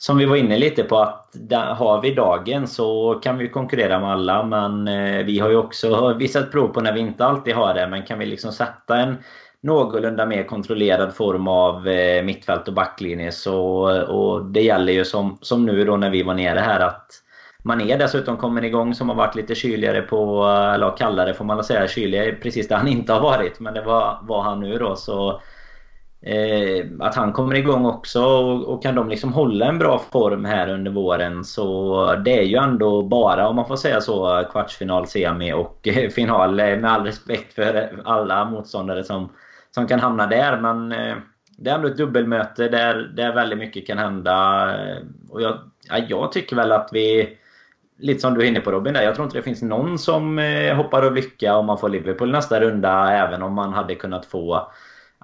som 0.00 0.18
vi 0.18 0.24
var 0.24 0.36
inne 0.36 0.58
lite 0.58 0.82
på 0.82 0.98
att 0.98 1.34
har 1.76 2.02
vi 2.02 2.14
dagen 2.14 2.66
så 2.66 3.14
kan 3.22 3.38
vi 3.38 3.48
konkurrera 3.48 4.00
med 4.00 4.10
alla 4.10 4.42
men 4.42 4.88
eh, 4.88 5.24
vi 5.24 5.38
har 5.38 5.50
ju 5.50 5.56
också 5.56 6.14
visat 6.14 6.52
prov 6.52 6.68
på 6.68 6.80
när 6.80 6.92
vi 6.92 7.00
inte 7.00 7.24
alltid 7.24 7.54
har 7.54 7.74
det. 7.74 7.86
Men 7.86 8.02
kan 8.02 8.18
vi 8.18 8.26
liksom 8.26 8.52
sätta 8.52 8.96
en 8.96 9.16
någorlunda 9.60 10.26
mer 10.26 10.44
kontrollerad 10.44 11.14
form 11.14 11.48
av 11.48 11.88
eh, 11.88 12.24
mittfält 12.24 12.68
och 12.68 12.74
backlinje 12.74 13.32
så... 13.32 13.56
Och 14.02 14.44
det 14.44 14.62
gäller 14.62 14.92
ju 14.92 15.04
som, 15.04 15.38
som 15.40 15.66
nu 15.66 15.84
då 15.84 15.96
när 15.96 16.10
vi 16.10 16.22
var 16.22 16.34
nere 16.34 16.58
här 16.58 16.80
att 16.80 17.06
Mané 17.68 17.96
dessutom 17.96 18.36
kommer 18.36 18.64
igång 18.64 18.94
som 18.94 19.08
har 19.08 19.16
varit 19.16 19.34
lite 19.34 19.54
kyligare 19.54 20.02
på, 20.02 20.44
eller 20.74 20.96
kallare 20.96 21.34
får 21.34 21.44
man 21.44 21.56
väl 21.56 21.64
säga. 21.64 21.88
Kyligare 21.88 22.32
precis 22.32 22.68
där 22.68 22.76
han 22.76 22.88
inte 22.88 23.12
har 23.12 23.20
varit. 23.20 23.60
Men 23.60 23.74
det 23.74 23.82
var, 23.82 24.18
var 24.22 24.42
han 24.42 24.60
nu 24.60 24.78
då. 24.78 24.96
Så 24.96 25.40
eh, 26.22 26.86
Att 27.00 27.14
han 27.14 27.32
kommer 27.32 27.54
igång 27.54 27.86
också 27.86 28.24
och, 28.24 28.64
och, 28.64 28.82
kan 28.82 28.94
de 28.94 29.08
liksom 29.08 29.32
hålla 29.32 29.66
en 29.66 29.78
bra 29.78 29.98
form 30.12 30.44
här 30.44 30.68
under 30.68 30.90
våren 30.90 31.44
så 31.44 32.14
det 32.24 32.38
är 32.38 32.42
ju 32.42 32.56
ändå 32.56 33.02
bara, 33.02 33.48
om 33.48 33.56
man 33.56 33.68
får 33.68 33.76
säga 33.76 34.00
så, 34.00 34.44
kvartsfinal, 34.50 35.06
semi 35.06 35.52
och 35.52 35.88
final. 36.14 36.54
Med 36.54 36.84
all 36.84 37.04
respekt 37.04 37.54
för 37.54 38.00
alla 38.04 38.44
motståndare 38.44 39.04
som, 39.04 39.28
som 39.70 39.86
kan 39.86 40.00
hamna 40.00 40.26
där. 40.26 40.60
Men 40.60 40.92
eh, 40.92 41.16
det 41.58 41.70
är 41.70 41.74
ändå 41.74 41.88
ett 41.88 41.96
dubbelmöte 41.96 42.68
där, 42.68 42.94
där 43.16 43.34
väldigt 43.34 43.58
mycket 43.58 43.86
kan 43.86 43.98
hända. 43.98 44.64
Och 45.30 45.42
jag, 45.42 45.58
ja, 45.88 45.98
jag 46.08 46.32
tycker 46.32 46.56
väl 46.56 46.72
att 46.72 46.88
vi 46.92 47.38
lite 47.98 48.20
som 48.20 48.34
du 48.34 48.40
är 48.40 48.48
inne 48.48 48.60
på 48.60 48.70
Robin, 48.70 48.94
där, 48.94 49.02
jag 49.02 49.14
tror 49.14 49.24
inte 49.24 49.38
det 49.38 49.42
finns 49.42 49.62
någon 49.62 49.98
som 49.98 50.38
eh, 50.38 50.76
hoppar 50.76 51.02
av 51.02 51.14
lycka 51.14 51.56
om 51.56 51.66
man 51.66 51.78
får 51.78 51.88
Liverpool 51.88 52.30
nästa 52.30 52.60
runda, 52.60 53.12
även 53.12 53.42
om 53.42 53.54
man 53.54 53.72
hade 53.72 53.94
kunnat 53.94 54.26
få 54.26 54.68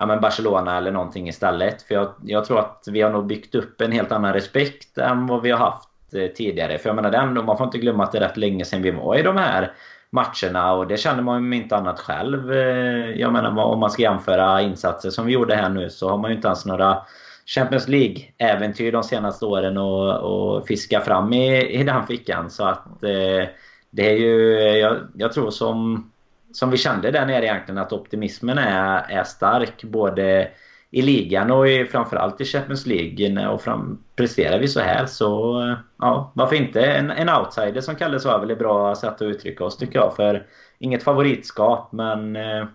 ja, 0.00 0.06
men 0.06 0.20
Barcelona 0.20 0.76
eller 0.76 0.92
någonting 0.92 1.28
istället. 1.28 1.82
För 1.82 1.94
jag, 1.94 2.12
jag, 2.22 2.44
tror 2.44 2.58
att 2.58 2.84
vi 2.90 3.00
har 3.00 3.10
nog 3.10 3.26
byggt 3.26 3.54
upp 3.54 3.80
en 3.80 3.92
helt 3.92 4.12
annan 4.12 4.32
respekt 4.32 4.98
än 4.98 5.26
vad 5.26 5.42
vi 5.42 5.50
har 5.50 5.58
haft 5.58 5.88
eh, 6.14 6.26
tidigare. 6.26 6.78
För 6.78 6.88
jag 6.88 6.96
menar, 6.96 7.10
det 7.10 7.42
man 7.42 7.56
får 7.56 7.66
inte 7.66 7.78
glömma 7.78 8.04
att 8.04 8.12
det 8.12 8.18
är 8.18 8.22
rätt 8.22 8.36
länge 8.36 8.64
sedan 8.64 8.82
vi 8.82 8.90
var 8.90 9.16
i 9.16 9.22
de 9.22 9.36
här 9.36 9.72
matcherna 10.10 10.72
och 10.72 10.86
det 10.86 10.96
känner 10.96 11.22
man 11.22 11.52
ju 11.52 11.58
inte 11.58 11.76
annat 11.76 12.00
själv. 12.00 12.52
Eh, 12.52 13.10
jag 13.10 13.32
menar 13.32 13.58
om 13.58 13.80
man 13.80 13.90
ska 13.90 14.02
jämföra 14.02 14.62
insatser 14.62 15.10
som 15.10 15.26
vi 15.26 15.32
gjorde 15.32 15.54
här 15.54 15.68
nu 15.68 15.90
så 15.90 16.10
har 16.10 16.18
man 16.18 16.30
ju 16.30 16.36
inte 16.36 16.48
ens 16.48 16.66
några 16.66 16.98
Champions 17.46 17.88
League-äventyr 17.88 18.92
de 18.92 19.02
senaste 19.02 19.44
åren 19.44 19.76
och, 19.76 20.18
och 20.18 20.66
fiska 20.66 21.00
fram 21.00 21.32
i, 21.32 21.80
i 21.80 21.82
den 21.82 22.06
fickan. 22.06 22.50
Så 22.50 22.64
att 22.64 23.02
eh, 23.02 23.48
det 23.90 24.10
är 24.10 24.16
ju, 24.16 24.52
jag, 24.58 24.96
jag, 25.14 25.32
tror 25.32 25.50
som, 25.50 26.10
som 26.52 26.70
vi 26.70 26.76
kände 26.76 27.10
där 27.10 27.26
nere 27.26 27.44
egentligen 27.44 27.78
att 27.78 27.92
optimismen 27.92 28.58
är, 28.58 29.04
är 29.08 29.24
stark 29.24 29.84
både 29.84 30.48
i 30.90 31.02
ligan 31.02 31.50
och 31.50 31.68
i, 31.68 31.84
framförallt 31.84 32.40
i 32.40 32.44
Champions 32.44 32.86
League. 32.86 33.48
Och 33.48 33.62
fram, 33.62 33.98
presterar 34.16 34.58
vi 34.58 34.68
så 34.68 34.80
här 34.80 35.06
så 35.06 35.60
eh, 35.62 35.76
ja, 35.98 36.32
varför 36.34 36.56
inte? 36.56 36.86
En, 36.86 37.10
en 37.10 37.28
outsider 37.28 37.80
som 37.80 37.94
Kalle 37.94 38.20
sa 38.20 38.34
är 38.34 38.40
väl 38.40 38.50
ett 38.50 38.58
bra 38.58 38.94
sätt 38.94 39.14
att 39.14 39.22
uttrycka 39.22 39.64
oss 39.64 39.76
tycker 39.76 39.98
jag. 39.98 40.16
För 40.16 40.46
inget 40.78 41.02
favoritskap 41.02 41.92
men 41.92 42.36
eh, 42.36 42.66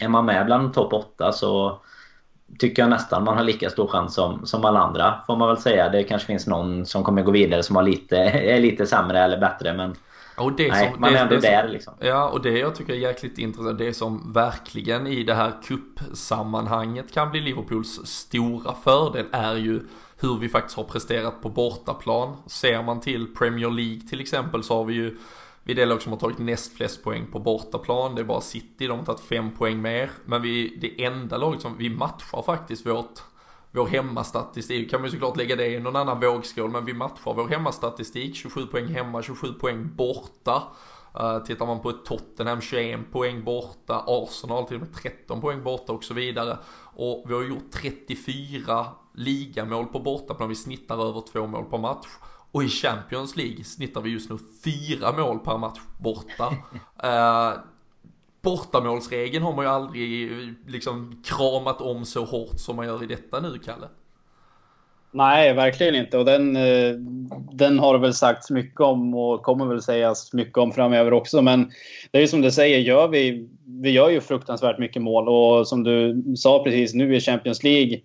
är 0.00 0.08
man 0.08 0.26
med 0.26 0.46
bland 0.46 0.74
topp 0.74 0.92
8 0.92 1.32
så 1.32 1.80
tycker 2.58 2.82
jag 2.82 2.90
nästan 2.90 3.24
man 3.24 3.36
har 3.36 3.44
lika 3.44 3.70
stor 3.70 3.86
chans 3.86 4.14
som, 4.14 4.46
som 4.46 4.64
alla 4.64 4.80
andra. 4.80 5.14
Får 5.26 5.36
man 5.36 5.48
väl 5.48 5.58
säga. 5.58 5.88
Det 5.88 6.02
kanske 6.02 6.26
finns 6.26 6.46
någon 6.46 6.86
som 6.86 7.04
kommer 7.04 7.22
gå 7.22 7.30
vidare 7.30 7.62
som 7.62 7.76
har 7.76 7.82
lite, 7.82 8.16
är 8.18 8.60
lite 8.60 8.86
sämre 8.86 9.18
eller 9.18 9.38
bättre. 9.38 9.74
Men 9.74 9.94
och 10.36 10.52
det 10.52 10.68
Nej, 10.68 10.90
som, 10.92 11.00
man 11.00 11.12
det, 11.12 11.18
är 11.18 11.22
ändå 11.22 11.34
det 11.34 11.40
där 11.40 11.68
liksom. 11.68 11.94
Ja, 12.00 12.28
och 12.28 12.42
det 12.42 12.58
jag 12.58 12.74
tycker 12.74 12.92
är 12.92 12.96
jäkligt 12.96 13.38
intressant, 13.38 13.78
det 13.78 13.94
som 13.94 14.32
verkligen 14.32 15.06
i 15.06 15.22
det 15.22 15.34
här 15.34 15.52
kuppsammanhanget 15.64 17.12
kan 17.12 17.30
bli 17.30 17.40
Liverpools 17.40 18.06
stora 18.06 18.74
fördel 18.84 19.26
är 19.32 19.54
ju 19.54 19.80
hur 20.20 20.38
vi 20.38 20.48
faktiskt 20.48 20.76
har 20.76 20.84
presterat 20.84 21.42
på 21.42 21.48
bortaplan. 21.48 22.36
Ser 22.46 22.82
man 22.82 23.00
till 23.00 23.34
Premier 23.34 23.70
League 23.70 24.00
till 24.00 24.20
exempel 24.20 24.62
så 24.62 24.76
har 24.76 24.84
vi 24.84 24.94
ju 24.94 25.18
vi 25.66 25.72
är 25.72 25.76
det 25.76 25.86
lag 25.86 26.02
som 26.02 26.12
har 26.12 26.18
tagit 26.18 26.38
näst 26.38 26.76
flest 26.76 27.04
poäng 27.04 27.26
på 27.32 27.38
bortaplan. 27.38 28.14
Det 28.14 28.20
är 28.20 28.24
bara 28.24 28.40
City, 28.40 28.86
de 28.86 28.98
har 28.98 29.06
tagit 29.06 29.20
fem 29.20 29.50
poäng 29.50 29.82
mer. 29.82 30.10
Men 30.24 30.42
vi, 30.42 30.74
är 30.74 30.80
det 30.80 31.04
enda 31.04 31.36
laget 31.36 31.62
som, 31.62 31.78
vi 31.78 31.90
matchar 31.90 32.42
faktiskt 32.42 32.86
vårt, 32.86 33.22
vår 33.70 33.86
hemmastatistik. 33.86 34.90
Kan 34.90 35.00
man 35.00 35.06
ju 35.06 35.10
såklart 35.10 35.36
lägga 35.36 35.56
det 35.56 35.66
i 35.66 35.80
någon 35.80 35.96
annan 35.96 36.20
vågskål. 36.20 36.70
Men 36.70 36.84
vi 36.84 36.94
matchar 36.94 37.34
vår 37.34 37.48
hemmastatistik. 37.48 38.36
27 38.36 38.66
poäng 38.66 38.86
hemma, 38.86 39.22
27 39.22 39.52
poäng 39.52 39.96
borta. 39.96 40.62
Uh, 41.20 41.44
tittar 41.44 41.66
man 41.66 41.80
på 41.80 41.90
ett 41.90 42.04
Tottenham 42.04 42.60
21 42.60 43.00
poäng 43.12 43.44
borta, 43.44 44.04
Arsenal 44.06 44.64
till 44.64 44.76
och 44.76 44.82
med 44.82 44.94
13 44.94 45.40
poäng 45.40 45.62
borta 45.62 45.92
och 45.92 46.04
så 46.04 46.14
vidare. 46.14 46.58
Och 46.96 47.24
vi 47.28 47.34
har 47.34 47.42
gjort 47.42 47.70
34 47.72 48.86
ligamål 49.14 49.86
på 49.86 50.00
bortaplan, 50.00 50.48
vi 50.48 50.54
snittar 50.54 51.08
över 51.08 51.22
två 51.32 51.46
mål 51.46 51.64
per 51.64 51.78
match. 51.78 52.08
Och 52.56 52.62
i 52.62 52.68
Champions 52.68 53.36
League 53.36 53.64
snittar 53.64 54.00
vi 54.00 54.10
just 54.10 54.30
nu 54.30 54.38
fyra 54.64 55.12
mål 55.12 55.38
per 55.38 55.58
match 55.58 55.80
borta. 55.98 56.48
uh, 57.04 57.58
bortamålsregeln 58.42 59.44
har 59.44 59.56
man 59.56 59.64
ju 59.64 59.70
aldrig 59.70 60.30
liksom 60.66 61.22
kramat 61.24 61.80
om 61.80 62.04
så 62.04 62.24
hårt 62.24 62.58
som 62.58 62.76
man 62.76 62.86
gör 62.86 63.02
i 63.02 63.06
detta 63.06 63.40
nu, 63.40 63.58
Kalle. 63.58 63.86
Nej, 65.10 65.54
verkligen 65.54 65.94
inte. 65.94 66.18
Och 66.18 66.24
den, 66.24 66.56
eh, 66.56 66.94
den 67.52 67.78
har 67.78 67.94
det 67.94 68.00
väl 68.00 68.14
sagts 68.14 68.50
mycket 68.50 68.80
om 68.80 69.14
och 69.14 69.42
kommer 69.42 69.66
väl 69.66 69.82
sägas 69.82 70.32
mycket 70.32 70.58
om 70.58 70.72
framöver 70.72 71.12
också. 71.12 71.42
Men 71.42 71.70
det 72.10 72.18
är 72.18 72.22
ju 72.22 72.28
som 72.28 72.40
du 72.40 72.50
säger, 72.50 72.78
gör 72.78 73.08
vi, 73.08 73.48
vi 73.64 73.90
gör 73.90 74.08
ju 74.08 74.20
fruktansvärt 74.20 74.78
mycket 74.78 75.02
mål. 75.02 75.28
Och 75.28 75.68
som 75.68 75.84
du 75.84 76.22
sa 76.36 76.64
precis 76.64 76.94
nu 76.94 77.16
i 77.16 77.20
Champions 77.20 77.62
League 77.62 78.00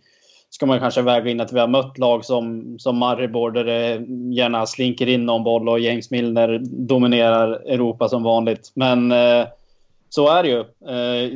ska 0.52 0.66
man 0.66 0.80
kanske 0.80 1.02
väga 1.02 1.30
in 1.30 1.42
att 1.42 1.54
vi 1.54 1.60
har 1.60 1.68
mött 1.68 1.98
lag 1.98 2.26
som, 2.26 2.76
som 2.80 2.98
Maribor 2.98 3.52
där 3.52 3.64
det 3.64 4.06
gärna 4.36 4.66
slinker 4.66 5.08
in 5.08 5.26
någon 5.26 5.44
boll 5.44 5.70
och 5.70 5.80
James 5.80 6.12
Milner 6.12 6.62
dominerar 6.64 7.52
Europa 7.52 8.10
som 8.10 8.24
vanligt. 8.24 8.72
Men 8.74 9.12
eh, 9.12 9.48
så 10.10 10.30
är 10.30 10.44
det 10.44 10.50
ju. 10.50 10.60
Eh, 10.60 11.32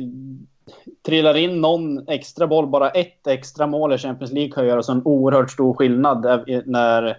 trillar 1.06 1.36
in 1.36 1.60
någon 1.60 2.08
extra 2.08 2.46
boll, 2.46 2.66
bara 2.66 2.90
ett 2.90 3.26
extra 3.26 3.66
mål 3.66 3.92
i 3.92 3.98
Champions 3.98 4.32
League 4.32 4.52
kan 4.52 4.66
göra 4.66 4.82
så 4.82 4.92
en 4.92 5.02
oerhört 5.04 5.50
stor 5.50 5.74
skillnad 5.74 6.26
eh, 6.26 6.60
när, 6.64 7.18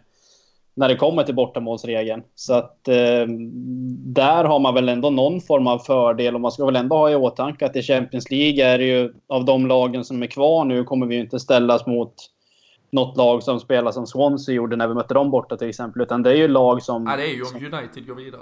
när 0.77 0.87
det 0.87 0.95
kommer 0.95 1.23
till 1.23 1.35
bortamålsregeln. 1.35 2.23
Så 2.35 2.53
att 2.53 2.87
eh, 2.87 3.25
där 4.05 4.43
har 4.43 4.59
man 4.59 4.73
väl 4.73 4.89
ändå 4.89 5.09
någon 5.09 5.41
form 5.41 5.67
av 5.67 5.79
fördel 5.79 6.35
och 6.35 6.41
man 6.41 6.51
ska 6.51 6.65
väl 6.65 6.75
ändå 6.75 6.95
ha 6.95 7.11
i 7.11 7.15
åtanke 7.15 7.65
att 7.65 7.75
i 7.75 7.81
Champions 7.81 8.31
League 8.31 8.65
är 8.65 8.77
det 8.77 8.85
ju 8.85 9.13
av 9.27 9.45
de 9.45 9.67
lagen 9.67 10.03
som 10.03 10.23
är 10.23 10.27
kvar 10.27 10.65
nu 10.65 10.83
kommer 10.83 11.05
vi 11.05 11.15
ju 11.15 11.21
inte 11.21 11.39
ställas 11.39 11.85
mot 11.85 12.13
något 12.91 13.17
lag 13.17 13.43
som 13.43 13.59
spelar 13.59 13.91
som 13.91 14.07
Swansea 14.07 14.55
gjorde 14.55 14.75
när 14.75 14.87
vi 14.87 14.93
mötte 14.93 15.13
dem 15.13 15.31
borta 15.31 15.57
till 15.57 15.69
exempel. 15.69 16.01
Utan 16.01 16.23
det 16.23 16.31
är 16.31 16.35
ju 16.35 16.47
lag 16.47 16.83
som... 16.83 17.07
Ja, 17.07 17.17
det 17.17 17.23
är 17.23 17.35
ju 17.35 17.43
om 17.43 17.55
United 17.55 18.07
går 18.07 18.15
vidare. 18.15 18.41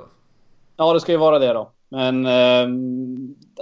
Ja, 0.78 0.94
det 0.94 1.00
ska 1.00 1.12
ju 1.12 1.18
vara 1.18 1.40
det 1.40 1.54
då. 1.54 1.72
Men 1.90 2.26
eh, 2.26 2.68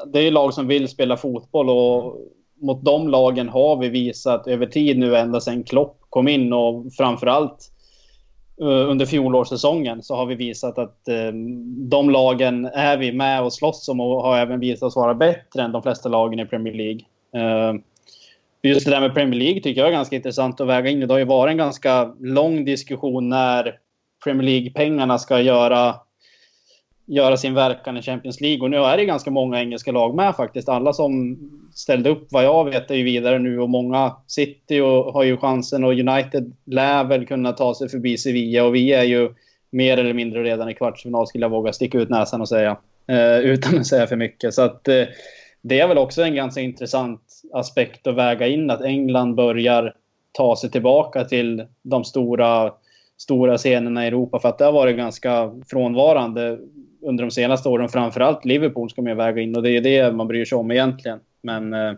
det 0.05 0.19
är 0.19 0.23
ju 0.23 0.31
lag 0.31 0.53
som 0.53 0.67
vill 0.67 0.87
spela 0.87 1.17
fotboll 1.17 1.69
och 1.69 2.17
mot 2.61 2.85
de 2.85 3.09
lagen 3.09 3.49
har 3.49 3.77
vi 3.77 3.89
visat 3.89 4.47
över 4.47 4.65
tid 4.65 4.97
nu 4.97 5.15
ända 5.15 5.41
sedan 5.41 5.63
Klopp 5.63 5.97
kom 6.09 6.27
in 6.27 6.53
och 6.53 6.93
framförallt 6.93 7.72
Eh, 8.61 8.89
under 8.89 9.05
fjolårssäsongen 9.05 10.03
så 10.03 10.15
har 10.15 10.25
vi 10.25 10.35
visat 10.35 10.77
att 10.77 11.07
eh, 11.07 11.33
de 11.89 12.09
lagen 12.09 12.65
är 12.65 12.97
vi 12.97 13.11
med 13.11 13.43
och 13.43 13.53
slåss 13.53 13.89
om 13.89 13.99
och 13.99 14.23
har 14.23 14.37
även 14.37 14.59
visat 14.59 14.83
oss 14.83 14.95
vara 14.95 15.13
bättre 15.13 15.61
än 15.61 15.71
de 15.71 15.83
flesta 15.83 16.09
lagen 16.09 16.39
i 16.39 16.45
Premier 16.45 16.73
League. 16.73 17.01
Eh, 17.35 17.73
just 18.61 18.85
det 18.85 18.91
där 18.91 19.01
med 19.01 19.13
Premier 19.13 19.39
League 19.39 19.61
tycker 19.61 19.81
jag 19.81 19.87
är 19.87 19.93
ganska 19.93 20.15
intressant 20.15 20.61
att 20.61 20.67
väga 20.67 20.89
in. 20.89 20.99
Det 20.99 21.13
har 21.13 21.19
ju 21.19 21.25
varit 21.25 21.51
en 21.51 21.57
ganska 21.57 22.13
lång 22.19 22.65
diskussion 22.65 23.29
när 23.29 23.77
Premier 24.23 24.43
League-pengarna 24.43 25.19
ska 25.19 25.41
göra 25.41 25.95
göra 27.05 27.37
sin 27.37 27.53
verkan 27.53 27.97
i 27.97 28.01
Champions 28.01 28.41
League. 28.41 28.61
Och 28.63 28.69
nu 28.69 28.77
är 28.77 28.97
det 28.97 29.05
ganska 29.05 29.31
många 29.31 29.59
engelska 29.59 29.91
lag 29.91 30.15
med 30.15 30.35
faktiskt. 30.35 30.69
Alla 30.69 30.93
som 30.93 31.37
ställde 31.73 32.09
upp 32.09 32.27
vad 32.31 32.43
jag 32.43 32.65
vet 32.65 32.91
är 32.91 32.95
ju 32.95 33.03
vidare 33.03 33.39
nu 33.39 33.59
och 33.59 33.69
många 33.69 34.15
City 34.27 34.79
och 34.79 35.13
har 35.13 35.23
ju 35.23 35.37
chansen 35.37 35.83
och 35.83 35.91
United 35.91 36.53
lär 36.65 37.03
väl 37.03 37.25
kunna 37.25 37.51
ta 37.51 37.75
sig 37.75 37.89
förbi 37.89 38.17
Sevilla 38.17 38.63
och 38.63 38.75
vi 38.75 38.93
är 38.93 39.03
ju 39.03 39.29
mer 39.69 39.97
eller 39.97 40.13
mindre 40.13 40.43
redan 40.43 40.69
i 40.69 40.73
kvartsfinal 40.73 41.27
skulle 41.27 41.43
jag 41.43 41.49
våga 41.49 41.73
sticka 41.73 41.97
ut 41.97 42.09
näsan 42.09 42.41
och 42.41 42.49
säga. 42.49 42.77
Eh, 43.07 43.39
utan 43.39 43.79
att 43.79 43.87
säga 43.87 44.07
för 44.07 44.15
mycket. 44.15 44.53
Så 44.53 44.61
att 44.61 44.87
eh, 44.87 45.03
det 45.61 45.79
är 45.79 45.87
väl 45.87 45.97
också 45.97 46.21
en 46.21 46.35
ganska 46.35 46.61
intressant 46.61 47.21
aspekt 47.53 48.07
att 48.07 48.15
väga 48.15 48.47
in 48.47 48.69
att 48.69 48.81
England 48.81 49.35
börjar 49.35 49.93
ta 50.31 50.55
sig 50.55 50.71
tillbaka 50.71 51.23
till 51.23 51.65
de 51.81 52.03
stora 52.03 52.73
stora 53.17 53.57
scenerna 53.57 54.05
i 54.05 54.07
Europa 54.07 54.39
för 54.39 54.49
att 54.49 54.57
det 54.57 54.65
har 54.65 54.71
varit 54.71 54.97
ganska 54.97 55.51
frånvarande 55.67 56.59
under 57.03 57.23
de 57.23 57.31
senaste 57.31 57.69
åren. 57.69 57.89
Framförallt 57.89 58.45
Liverpool 58.45 58.89
ska 58.89 59.01
man 59.01 59.09
ju 59.09 59.15
väga 59.15 59.41
in 59.41 59.55
och 59.55 59.63
det 59.63 59.71
är 59.71 59.81
det 59.81 60.11
man 60.11 60.27
bryr 60.27 60.45
sig 60.45 60.57
om 60.57 60.71
egentligen. 60.71 61.19
Men, 61.43 61.73
eh, 61.73 61.93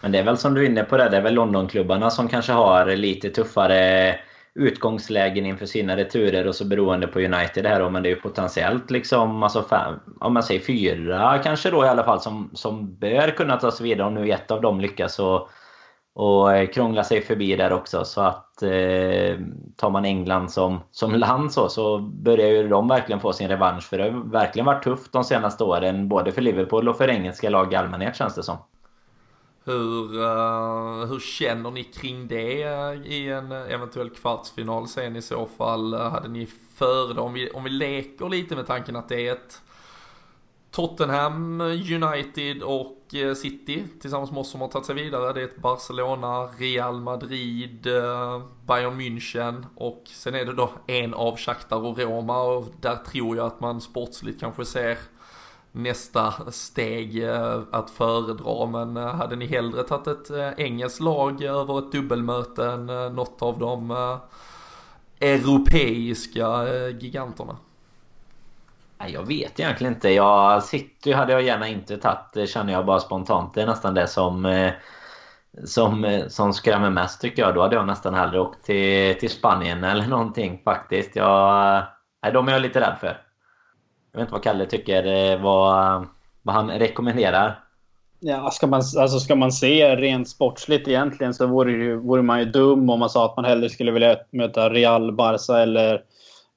men 0.00 0.12
det 0.12 0.18
är 0.18 0.22
väl 0.22 0.36
som 0.36 0.54
du 0.54 0.62
är 0.62 0.66
inne 0.66 0.84
på 0.84 0.96
det, 0.96 1.08
det 1.08 1.16
är 1.16 1.22
väl 1.22 1.34
Londonklubbarna 1.34 2.10
som 2.10 2.28
kanske 2.28 2.52
har 2.52 2.96
lite 2.96 3.30
tuffare 3.30 4.14
utgångslägen 4.54 5.46
inför 5.46 5.66
sina 5.66 5.96
returer 5.96 6.46
och 6.46 6.54
så 6.54 6.64
beroende 6.64 7.06
på 7.06 7.20
United 7.20 7.66
här 7.66 7.80
då, 7.80 7.90
men 7.90 8.02
det 8.02 8.08
är 8.08 8.14
ju 8.14 8.20
potentiellt 8.20 8.90
liksom, 8.90 9.42
alltså 9.42 9.62
fem, 9.62 9.94
om 10.20 10.34
man 10.34 10.42
säger 10.42 10.60
fyra 10.60 11.40
kanske 11.44 11.70
då 11.70 11.84
i 11.84 11.88
alla 11.88 12.04
fall 12.04 12.20
som, 12.20 12.50
som 12.54 12.96
bör 12.96 13.30
kunna 13.30 13.56
ta 13.56 13.70
sig 13.70 13.84
vidare 13.84 14.06
om 14.06 14.14
nu 14.14 14.30
ett 14.30 14.50
av 14.50 14.60
dem 14.60 14.80
lyckas 14.80 15.18
och 15.18 15.48
och 16.14 16.52
eh, 16.52 16.68
krångla 16.68 17.04
sig 17.04 17.22
förbi 17.22 17.56
där 17.56 17.72
också. 17.72 18.04
Så 18.04 18.20
att 18.20 18.62
eh, 18.62 19.38
tar 19.76 19.90
man 19.90 20.04
England 20.04 20.50
som, 20.50 20.80
som 20.90 21.14
land 21.14 21.52
så, 21.52 21.68
så 21.68 21.98
börjar 21.98 22.48
ju 22.48 22.68
de 22.68 22.88
verkligen 22.88 23.20
få 23.20 23.32
sin 23.32 23.48
revansch. 23.48 23.84
För 23.84 23.98
det 23.98 24.04
har 24.04 24.30
verkligen 24.30 24.66
varit 24.66 24.84
tufft 24.84 25.12
de 25.12 25.24
senaste 25.24 25.64
åren, 25.64 26.08
både 26.08 26.32
för 26.32 26.42
Liverpool 26.42 26.88
och 26.88 26.96
för 26.96 27.08
engelska 27.08 27.50
lag 27.50 27.72
i 27.72 27.76
allmänhet 27.76 28.16
känns 28.16 28.34
det 28.34 28.42
som. 28.42 28.56
Hur, 29.66 30.20
uh, 30.20 31.06
hur 31.06 31.20
känner 31.20 31.70
ni 31.70 31.84
kring 31.84 32.28
det 32.28 32.64
uh, 32.64 33.06
i 33.06 33.28
en 33.28 33.52
eventuell 33.52 34.10
kvartsfinal 34.10 34.88
sen 34.88 35.16
i 35.16 35.22
så 35.22 35.46
fall? 35.46 35.94
Uh, 35.94 36.00
hade 36.00 36.28
ni 36.28 36.46
före 36.76 37.20
om 37.20 37.32
vi, 37.32 37.50
om 37.50 37.64
vi 37.64 37.70
leker 37.70 38.28
lite 38.28 38.56
med 38.56 38.66
tanken 38.66 38.96
att 38.96 39.08
det 39.08 39.28
är 39.28 39.32
ett 39.32 39.62
Tottenham, 40.74 41.60
United 41.60 42.62
och 42.62 43.14
eh, 43.14 43.34
City 43.34 43.84
tillsammans 44.00 44.30
med 44.30 44.40
oss 44.40 44.50
som 44.50 44.60
har 44.60 44.68
tagit 44.68 44.86
sig 44.86 44.94
vidare. 44.94 45.32
Det 45.32 45.40
är 45.40 45.44
ett 45.44 45.56
Barcelona, 45.56 46.48
Real 46.58 47.00
Madrid, 47.00 47.86
eh, 47.86 48.42
Bayern 48.66 49.00
München 49.00 49.64
och 49.74 50.02
sen 50.06 50.34
är 50.34 50.44
det 50.44 50.52
då 50.52 50.70
en 50.86 51.14
av 51.14 51.36
Shakhtar 51.36 51.76
och 51.76 51.98
Roma 51.98 52.42
och 52.42 52.66
där 52.80 52.96
tror 52.96 53.36
jag 53.36 53.46
att 53.46 53.60
man 53.60 53.80
sportsligt 53.80 54.40
kanske 54.40 54.64
ser 54.64 54.98
nästa 55.72 56.52
steg 56.52 57.24
eh, 57.24 57.60
att 57.70 57.90
föredra. 57.90 58.66
Men 58.66 58.96
hade 58.96 59.36
ni 59.36 59.46
hellre 59.46 59.82
tagit 59.82 60.06
ett 60.06 60.58
engelskt 60.58 61.00
lag 61.00 61.42
över 61.42 61.78
ett 61.78 61.92
dubbelmöte 61.92 62.66
än 62.66 62.86
något 62.86 63.42
av 63.42 63.58
de 63.58 63.90
europeiska 65.20 66.68
giganterna? 67.00 67.56
Jag 69.08 69.26
vet 69.26 69.60
egentligen 69.60 69.94
inte. 69.94 70.08
Jag, 70.08 70.62
City 70.62 71.12
hade 71.12 71.32
jag 71.32 71.42
gärna 71.42 71.68
inte 71.68 71.96
tagit, 71.96 72.50
känner 72.50 72.72
jag 72.72 72.86
bara 72.86 73.00
spontant. 73.00 73.54
Det 73.54 73.62
är 73.62 73.66
nästan 73.66 73.94
det 73.94 74.06
som, 74.06 74.46
eh, 74.46 74.72
som, 75.64 76.04
eh, 76.04 76.26
som 76.28 76.52
skrämmer 76.52 76.90
mest 76.90 77.20
tycker 77.20 77.42
jag. 77.42 77.54
Då 77.54 77.62
hade 77.62 77.76
jag 77.76 77.86
nästan 77.86 78.14
hellre 78.14 78.40
åkt 78.40 78.64
till, 78.64 79.18
till 79.18 79.30
Spanien 79.30 79.84
eller 79.84 80.06
någonting 80.06 80.60
faktiskt. 80.64 81.16
Jag, 81.16 81.82
nej, 82.22 82.32
de 82.32 82.48
är 82.48 82.52
jag 82.52 82.62
lite 82.62 82.80
rädd 82.80 82.96
för. 83.00 83.20
Jag 84.12 84.18
vet 84.18 84.26
inte 84.26 84.32
vad 84.32 84.42
Kalle 84.42 84.66
tycker, 84.66 85.32
eh, 85.32 85.40
vad, 85.40 86.06
vad 86.42 86.54
han 86.54 86.70
rekommenderar. 86.70 87.60
Ja, 88.20 88.50
ska 88.50 88.66
man, 88.66 88.82
alltså 88.98 89.20
ska 89.20 89.36
man 89.36 89.52
se 89.52 89.96
rent 89.96 90.28
sportsligt 90.28 90.88
egentligen 90.88 91.34
så 91.34 91.46
vore, 91.46 91.72
ju, 91.72 91.96
vore 91.96 92.22
man 92.22 92.38
ju 92.38 92.44
dum 92.44 92.90
om 92.90 93.00
man 93.00 93.10
sa 93.10 93.24
att 93.24 93.36
man 93.36 93.44
hellre 93.44 93.68
skulle 93.68 93.92
vilja 93.92 94.16
möta 94.30 94.70
Real, 94.70 95.12
Barca 95.12 95.58
eller 95.58 96.02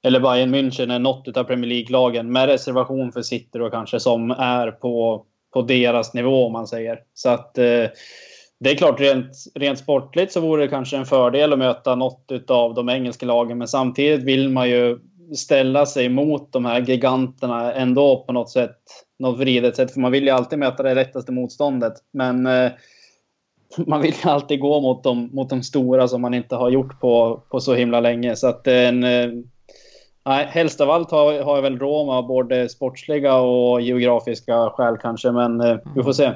eller 0.03 0.19
Bayern 0.19 0.55
München 0.55 0.93
är 0.93 0.99
något 0.99 1.37
av 1.37 1.43
Premier 1.43 1.69
League-lagen 1.69 2.31
med 2.31 2.47
reservation 2.49 3.11
för 3.11 3.21
City 3.21 3.59
och 3.59 3.71
kanske 3.71 3.99
som 3.99 4.31
är 4.31 4.71
på, 4.71 5.25
på 5.53 5.61
deras 5.61 6.13
nivå 6.13 6.45
om 6.45 6.53
man 6.53 6.67
säger. 6.67 6.99
Så 7.13 7.29
att 7.29 7.57
eh, 7.57 7.85
det 8.59 8.71
är 8.71 8.75
klart 8.75 8.99
rent, 8.99 9.31
rent 9.55 9.79
sportligt 9.79 10.31
så 10.31 10.41
vore 10.41 10.61
det 10.61 10.67
kanske 10.67 10.97
en 10.97 11.05
fördel 11.05 11.53
att 11.53 11.59
möta 11.59 11.95
något 11.95 12.31
av 12.47 12.73
de 12.73 12.89
engelska 12.89 13.25
lagen 13.25 13.57
men 13.57 13.67
samtidigt 13.67 14.23
vill 14.23 14.49
man 14.49 14.69
ju 14.69 14.99
ställa 15.35 15.85
sig 15.85 16.09
mot 16.09 16.53
de 16.53 16.65
här 16.65 16.81
giganterna 16.81 17.73
ändå 17.73 18.23
på 18.27 18.33
något 18.33 18.49
sätt. 18.49 18.77
Något 19.19 19.39
vridet 19.39 19.75
sätt 19.75 19.93
för 19.93 19.99
man 19.99 20.11
vill 20.11 20.23
ju 20.23 20.29
alltid 20.29 20.59
möta 20.59 20.83
det 20.83 20.93
lättaste 20.93 21.31
motståndet. 21.31 21.93
Men 22.13 22.45
eh, 22.45 22.71
man 23.87 24.01
vill 24.01 24.13
ju 24.23 24.29
alltid 24.29 24.59
gå 24.59 24.81
mot 24.81 25.03
de, 25.03 25.29
mot 25.33 25.49
de 25.49 25.63
stora 25.63 26.07
som 26.07 26.21
man 26.21 26.33
inte 26.33 26.55
har 26.55 26.69
gjort 26.69 26.99
på, 26.99 27.43
på 27.49 27.59
så 27.59 27.73
himla 27.73 27.99
länge. 27.99 28.35
Så 28.35 28.47
att 28.47 28.67
eh, 28.67 28.87
en, 28.87 29.03
eh, 29.03 29.29
Nej, 30.27 30.45
helst 30.45 30.81
av 30.81 30.89
allt 30.89 31.11
har, 31.11 31.43
har 31.43 31.55
jag 31.55 31.61
väl 31.61 31.79
Roma, 31.79 32.21
både 32.21 32.69
sportsliga 32.69 33.35
och 33.35 33.81
geografiska 33.81 34.69
skäl 34.69 34.97
kanske, 34.97 35.31
men 35.31 35.61
eh, 35.61 35.77
vi 35.95 36.03
får 36.03 36.13
se. 36.13 36.33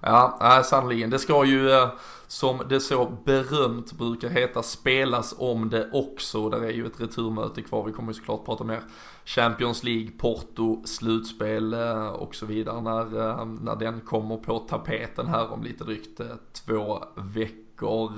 Ja, 0.00 0.38
äh, 0.42 0.62
sannerligen. 0.62 1.10
Det 1.10 1.18
ska 1.18 1.44
ju, 1.44 1.70
eh, 1.70 1.88
som 2.26 2.62
det 2.68 2.80
så 2.80 3.08
berömt 3.24 3.92
brukar 3.92 4.28
heta, 4.28 4.62
spelas 4.62 5.34
om 5.38 5.70
det 5.70 5.90
också. 5.92 6.48
Där 6.48 6.64
är 6.64 6.70
ju 6.70 6.86
ett 6.86 7.00
returmöte 7.00 7.62
kvar. 7.62 7.84
Vi 7.84 7.92
kommer 7.92 8.10
ju 8.10 8.14
såklart 8.14 8.44
prata 8.44 8.64
mer 8.64 8.80
Champions 9.24 9.84
League, 9.84 10.10
Porto, 10.18 10.82
slutspel 10.84 11.74
eh, 11.74 12.06
och 12.06 12.34
så 12.34 12.46
vidare 12.46 12.80
när, 12.80 13.28
eh, 13.28 13.44
när 13.44 13.76
den 13.76 14.00
kommer 14.00 14.36
på 14.36 14.58
tapeten 14.58 15.26
här 15.26 15.52
om 15.52 15.62
lite 15.62 15.84
drygt 15.84 16.20
eh, 16.20 16.26
två 16.66 17.04
veckor. 17.16 18.12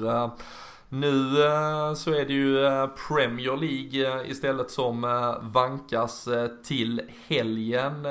Nu 0.91 1.45
eh, 1.45 1.95
så 1.95 2.15
är 2.15 2.25
det 2.25 2.33
ju 2.33 2.65
eh, 2.65 2.87
Premier 3.09 3.57
League 3.57 4.21
eh, 4.21 4.31
istället 4.31 4.71
som 4.71 5.01
vankas 5.43 6.29
till 6.65 7.03
helgen. 7.27 8.07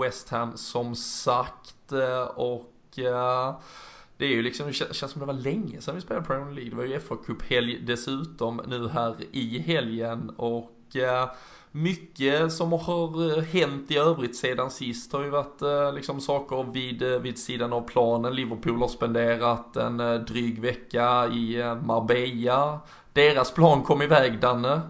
West 0.00 0.28
Ham 0.28 0.56
som 0.56 0.94
sagt 0.94 1.92
och 2.34 2.72
det 4.16 4.26
är 4.26 4.28
ju 4.28 4.42
liksom, 4.42 4.66
det 4.66 4.72
känns 4.72 5.12
som 5.12 5.20
det 5.20 5.26
var 5.26 5.32
länge 5.34 5.80
sedan 5.80 5.94
vi 5.94 6.00
spelade 6.00 6.26
Premier 6.26 6.54
League. 6.54 6.70
Det 6.70 6.76
var 6.76 6.84
ju 6.84 7.00
FA 7.00 7.16
Cup-helg 7.26 7.80
dessutom 7.86 8.60
nu 8.66 8.88
här 8.88 9.16
i 9.32 9.58
helgen 9.58 10.30
och 10.36 10.96
mycket 11.72 12.52
som 12.52 12.72
har 12.72 13.38
eh, 13.38 13.44
hänt 13.44 13.90
i 13.90 13.96
övrigt 13.96 14.36
sedan 14.36 14.70
sist 14.70 15.12
har 15.12 15.22
ju 15.22 15.30
varit 15.30 15.62
eh, 15.62 15.92
liksom 15.92 16.20
saker 16.20 16.72
vid, 16.72 17.02
eh, 17.02 17.18
vid 17.18 17.38
sidan 17.38 17.72
av 17.72 17.80
planen. 17.80 18.34
Liverpool 18.34 18.80
har 18.80 18.88
spenderat 18.88 19.76
en 19.76 19.96
dryg 20.28 20.60
vecka 20.60 21.26
i 21.26 21.74
Marbella. 21.84 22.80
Deras 23.12 23.54
plan 23.54 23.82
kom 23.82 24.02
iväg 24.02 24.40
Danne, 24.40 24.80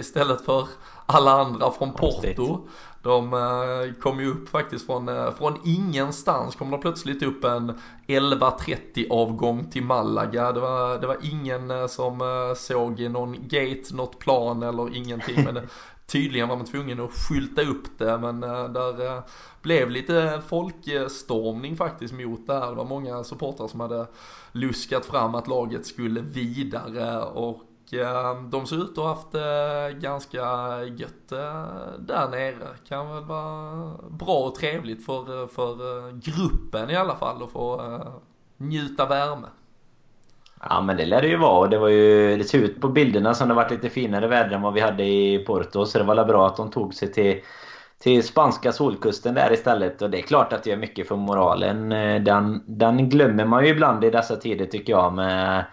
istället 0.00 0.44
för 0.44 0.68
alla 1.06 1.30
andra 1.30 1.70
från 1.70 1.92
Porto. 1.92 2.68
De 3.02 3.94
kom 4.00 4.20
ju 4.20 4.30
upp 4.30 4.48
faktiskt 4.48 4.86
från, 4.86 5.32
från 5.38 5.60
ingenstans 5.64 6.56
kom 6.56 6.70
de 6.70 6.80
plötsligt 6.80 7.22
upp 7.22 7.44
en 7.44 7.80
11.30 8.06 9.10
avgång 9.10 9.70
till 9.70 9.82
Malaga. 9.82 10.52
Det 10.52 10.60
var, 10.60 10.98
det 10.98 11.06
var 11.06 11.16
ingen 11.22 11.88
som 11.88 12.20
såg 12.56 13.00
någon 13.00 13.48
gate, 13.48 13.94
något 13.94 14.18
plan 14.18 14.62
eller 14.62 14.96
ingenting. 14.96 15.44
Men 15.44 15.68
tydligen 16.06 16.48
var 16.48 16.56
man 16.56 16.66
tvungen 16.66 17.00
att 17.00 17.12
skylta 17.12 17.62
upp 17.62 17.98
det 17.98 18.18
men 18.18 18.42
eh, 18.42 18.68
där 18.68 19.16
eh, 19.16 19.22
blev 19.62 19.90
lite 19.90 20.42
folkstormning 20.48 21.76
faktiskt 21.76 22.14
mot 22.14 22.46
det 22.46 22.54
här. 22.54 22.68
Det 22.68 22.74
var 22.74 22.84
många 22.84 23.24
supportrar 23.24 23.68
som 23.68 23.80
hade 23.80 24.06
luskat 24.52 25.06
fram 25.06 25.34
att 25.34 25.48
laget 25.48 25.86
skulle 25.86 26.20
vidare 26.20 27.22
och 27.22 27.94
eh, 27.94 28.42
de 28.42 28.66
ser 28.66 28.76
ut 28.76 28.90
att 28.90 28.96
ha 28.96 29.08
haft 29.08 29.32
det 29.32 29.96
ganska 30.00 30.40
gött 30.84 31.28
där 31.98 32.28
nere. 32.30 32.68
Kan 32.88 33.08
väl 33.08 33.24
vara 33.24 33.92
bra 34.10 34.38
och 34.38 34.54
trevligt 34.54 35.06
för, 35.06 35.46
för 35.46 36.12
gruppen 36.12 36.90
i 36.90 36.96
alla 36.96 37.16
fall 37.16 37.42
att 37.42 37.50
få 37.50 38.00
njuta 38.56 39.06
värme. 39.06 39.46
Ja 40.60 40.80
men 40.80 40.96
det 40.96 41.06
lär 41.06 41.22
det 41.22 41.28
ju 41.28 41.36
vara. 41.36 41.68
Det, 41.68 41.78
var 41.78 41.88
ju, 41.88 42.36
det 42.36 42.44
ser 42.44 42.58
ut 42.58 42.80
på 42.80 42.88
bilderna 42.88 43.34
som 43.34 43.48
det 43.48 43.54
varit 43.54 43.70
lite 43.70 43.88
finare 43.88 44.26
väder 44.26 44.56
än 44.56 44.62
vad 44.62 44.74
vi 44.74 44.80
hade 44.80 45.04
i 45.04 45.44
Porto. 45.46 45.86
Så 45.86 45.98
det 45.98 46.04
var 46.04 46.24
bra 46.24 46.46
att 46.46 46.56
de 46.56 46.70
tog 46.70 46.94
sig 46.94 47.12
till, 47.12 47.40
till 47.98 48.22
spanska 48.22 48.72
solkusten 48.72 49.34
där 49.34 49.52
istället. 49.52 50.02
Och 50.02 50.10
det 50.10 50.18
är 50.18 50.22
klart 50.22 50.52
att 50.52 50.62
det 50.62 50.70
gör 50.70 50.76
mycket 50.76 51.08
för 51.08 51.16
moralen. 51.16 51.92
Eh, 51.92 52.22
den, 52.22 52.62
den 52.66 53.08
glömmer 53.08 53.44
man 53.44 53.64
ju 53.64 53.70
ibland 53.70 54.04
i 54.04 54.10
dessa 54.10 54.36
tider 54.36 54.66
tycker 54.66 54.92
jag. 54.92 55.12
Med 55.12 55.64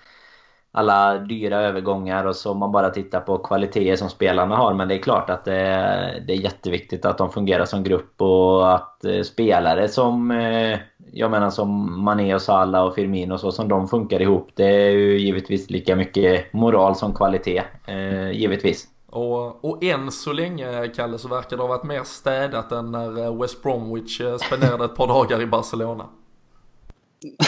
alla 0.76 1.18
dyra 1.18 1.62
övergångar 1.62 2.26
och 2.26 2.36
så 2.36 2.54
man 2.54 2.72
bara 2.72 2.90
tittar 2.90 3.22
på 3.22 3.38
kvaliteter 3.38 3.96
som 3.96 4.10
spelarna 4.10 4.56
har. 4.56 4.74
Men 4.74 4.88
det 4.88 4.96
är 4.96 5.02
klart 5.02 5.30
att 5.30 5.46
det, 5.46 6.24
det 6.28 6.34
är 6.34 6.38
jätteviktigt 6.38 7.06
att 7.06 7.18
de 7.18 7.30
fungerar 7.32 7.66
som 7.66 7.84
grupp 7.84 8.22
och 8.22 8.76
att 8.76 9.06
eh, 9.06 9.22
spelare 9.22 9.88
som 9.88 10.32
eh, 10.32 10.80
jag 11.16 11.32
menar 11.32 11.50
som 11.50 12.02
Mané 12.04 12.36
och 12.36 12.42
Salah 12.42 12.84
och 12.84 12.96
Firmino 12.96 13.34
och 13.34 13.40
så 13.40 13.52
som 13.52 13.68
de 13.68 13.88
funkar 13.88 14.22
ihop. 14.22 14.50
Det 14.54 14.66
är 14.66 14.90
ju 14.90 15.20
givetvis 15.20 15.70
lika 15.70 15.96
mycket 15.96 16.54
moral 16.54 16.96
som 16.96 17.14
kvalitet. 17.14 17.64
Eh, 17.88 18.32
givetvis. 18.32 18.88
Och, 19.10 19.66
och 19.66 19.84
än 19.84 20.12
så 20.12 20.34
länge, 20.34 20.88
Kalle, 20.88 21.18
så 21.18 21.28
verkar 21.28 21.58
det 21.58 21.64
ha 21.64 21.68
varit 21.68 21.84
mer 21.84 22.04
städat 22.04 22.72
än 22.72 22.92
när 22.92 23.26
eh, 23.26 23.42
West 23.42 23.64
Bromwich 23.64 24.22
eh, 24.22 24.38
spenderade 24.38 24.86
ett 24.86 24.96
par 24.96 25.08
dagar 25.14 25.42
i 25.42 25.46
Barcelona. 25.46 26.06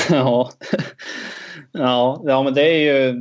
ja. 0.10 0.50
ja, 1.72 2.22
ja, 2.24 2.44
men 2.44 2.54
det 2.54 2.62
är 2.62 2.94
ju 2.94 3.20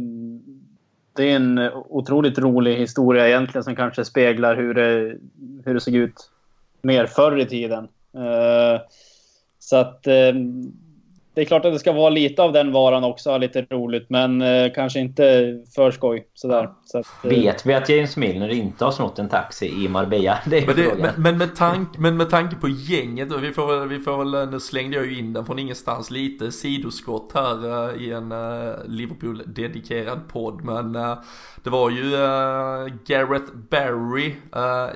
det 1.17 1.31
är 1.31 1.37
en 1.37 1.59
otroligt 1.75 2.39
rolig 2.39 2.77
historia 2.77 3.29
egentligen 3.29 3.65
som 3.65 3.77
kanske 3.77 4.05
speglar 4.05 4.57
hur 4.57 4.75
det, 4.75 5.17
hur 5.65 5.75
det 5.75 5.81
såg 5.81 5.95
ut 5.95 6.31
mer 6.83 7.07
förr 7.07 7.39
i 7.39 7.47
tiden. 7.47 7.89
Uh, 8.17 8.81
så 9.65 9.77
att 9.77 10.07
eh, 10.07 10.35
det 11.35 11.41
är 11.41 11.45
klart 11.45 11.65
att 11.65 11.73
det 11.73 11.79
ska 11.79 11.93
vara 11.93 12.11
lite 12.11 12.43
av 12.43 12.53
den 12.53 12.73
varan 12.73 13.05
också, 13.05 13.39
lite 13.39 13.67
roligt, 13.71 14.11
men 14.11 14.43
eh, 14.43 14.73
kanske 14.75 15.01
inte 15.01 15.25
för 15.75 15.91
skoj. 15.91 16.27
Sådär. 16.35 16.69
Så 16.85 16.99
att, 16.99 17.07
eh... 17.25 17.31
Vet 17.31 17.67
vi 17.67 17.75
att 17.75 17.89
James 17.89 18.17
Milner 18.17 18.49
inte 18.49 18.85
har 18.85 18.93
snott 18.93 19.19
en 19.19 19.29
taxi 19.29 19.85
i 19.85 19.89
Marbella? 19.89 20.39
Det 20.47 20.59
är 20.59 20.67
men, 20.67 20.77
det, 20.77 20.95
men, 20.99 21.11
men, 21.17 21.39
med 21.39 21.57
tank, 21.57 21.99
men 21.99 22.17
med 22.17 22.31
tanke 22.31 22.57
på 22.57 22.69
gänget, 22.69 23.33
vi 23.41 23.53
får, 23.53 23.67
väl, 23.67 23.89
vi 23.89 23.99
får 23.99 24.25
väl, 24.25 24.51
nu 24.51 24.61
slängde 24.61 24.97
jag 24.97 25.07
ju 25.07 25.19
in 25.19 25.33
den 25.33 25.47
från 25.47 25.59
ingenstans, 25.59 26.11
lite 26.11 26.53
sidoskott 26.53 27.33
här 27.35 27.67
uh, 27.67 28.03
i 28.03 28.13
en 28.13 28.33
uh, 28.33 28.75
Liverpool-dedikerad 28.87 30.29
podd, 30.29 30.65
men 30.65 30.97
uh, 30.97 31.19
det 31.63 31.71
var 31.71 31.91
ju 31.91 32.11
Gareth 33.07 33.53
Barry, 33.71 34.35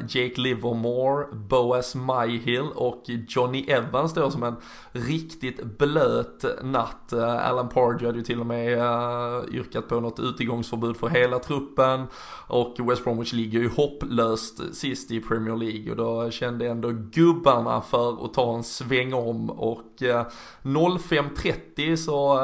Jake 0.08 0.40
Livermore, 0.40 1.26
Boas 1.32 1.94
Myhill 1.94 2.68
och 2.74 3.02
Johnny 3.28 3.64
Evans 3.68 4.14
då 4.14 4.30
som 4.30 4.42
en 4.42 4.56
riktigt 4.92 5.64
blöt 5.78 6.27
natt. 6.62 7.12
Eh, 7.12 7.48
Alan 7.48 7.68
Pardew 7.68 8.06
hade 8.06 8.18
ju 8.18 8.24
till 8.24 8.40
och 8.40 8.46
med 8.46 8.78
eh, 8.78 9.54
yrkat 9.54 9.88
på 9.88 10.00
något 10.00 10.20
utegångsförbud 10.20 10.96
för 10.96 11.08
hela 11.08 11.38
truppen. 11.38 12.06
Och 12.46 12.90
West 12.90 13.04
Bromwich 13.04 13.32
ligger 13.32 13.58
ju 13.58 13.68
hopplöst 13.68 14.74
sist 14.74 15.10
i 15.10 15.20
Premier 15.20 15.56
League 15.56 15.90
och 15.90 15.96
då 15.96 16.30
kände 16.30 16.68
ändå 16.68 16.90
gubbarna 16.90 17.80
för 17.80 18.24
att 18.24 18.34
ta 18.34 18.54
en 18.56 18.64
sväng 18.64 19.14
om 19.14 19.50
och 19.50 20.02
eh, 20.02 20.26
05.30 20.62 21.96
så 21.96 22.38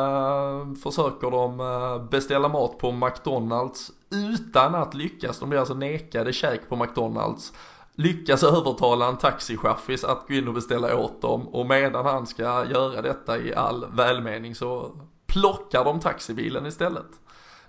försöker 0.83 1.31
de 1.31 2.09
beställa 2.11 2.49
mat 2.49 2.79
på 2.79 2.93
McDonalds 2.93 3.93
utan 4.11 4.75
att 4.75 4.95
lyckas. 4.95 5.39
De 5.39 5.49
blir 5.49 5.59
alltså 5.59 5.75
nekade 5.75 6.33
käk 6.33 6.69
på 6.69 6.77
McDonalds 6.77 7.53
lyckas 7.97 8.43
övertala 8.43 9.09
en 9.09 9.17
taxichaffis 9.17 10.05
att 10.05 10.29
gå 10.29 10.35
in 10.35 10.49
och 10.49 10.55
beställa 10.55 10.97
åt 10.97 11.23
dem 11.23 11.49
och 11.49 11.67
medan 11.67 12.07
han 12.07 12.27
ska 12.27 12.43
göra 12.43 13.03
detta 13.03 13.39
i 13.39 13.55
all 13.55 13.87
välmening 13.93 14.55
så 14.55 14.91
plockar 15.27 15.85
de 15.85 16.01
taxibilen 16.01 16.67
istället. 16.67 17.07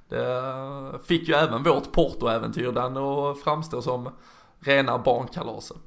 Det 0.10 1.00
fick 1.08 1.28
ju 1.28 1.34
även 1.34 1.64
vårt 1.64 1.92
portoäventyr 1.92 2.72
den 2.72 2.98
att 2.98 3.40
framstå 3.40 3.82
som 3.82 4.10
rena 4.60 4.98
barnkalaset. 4.98 5.82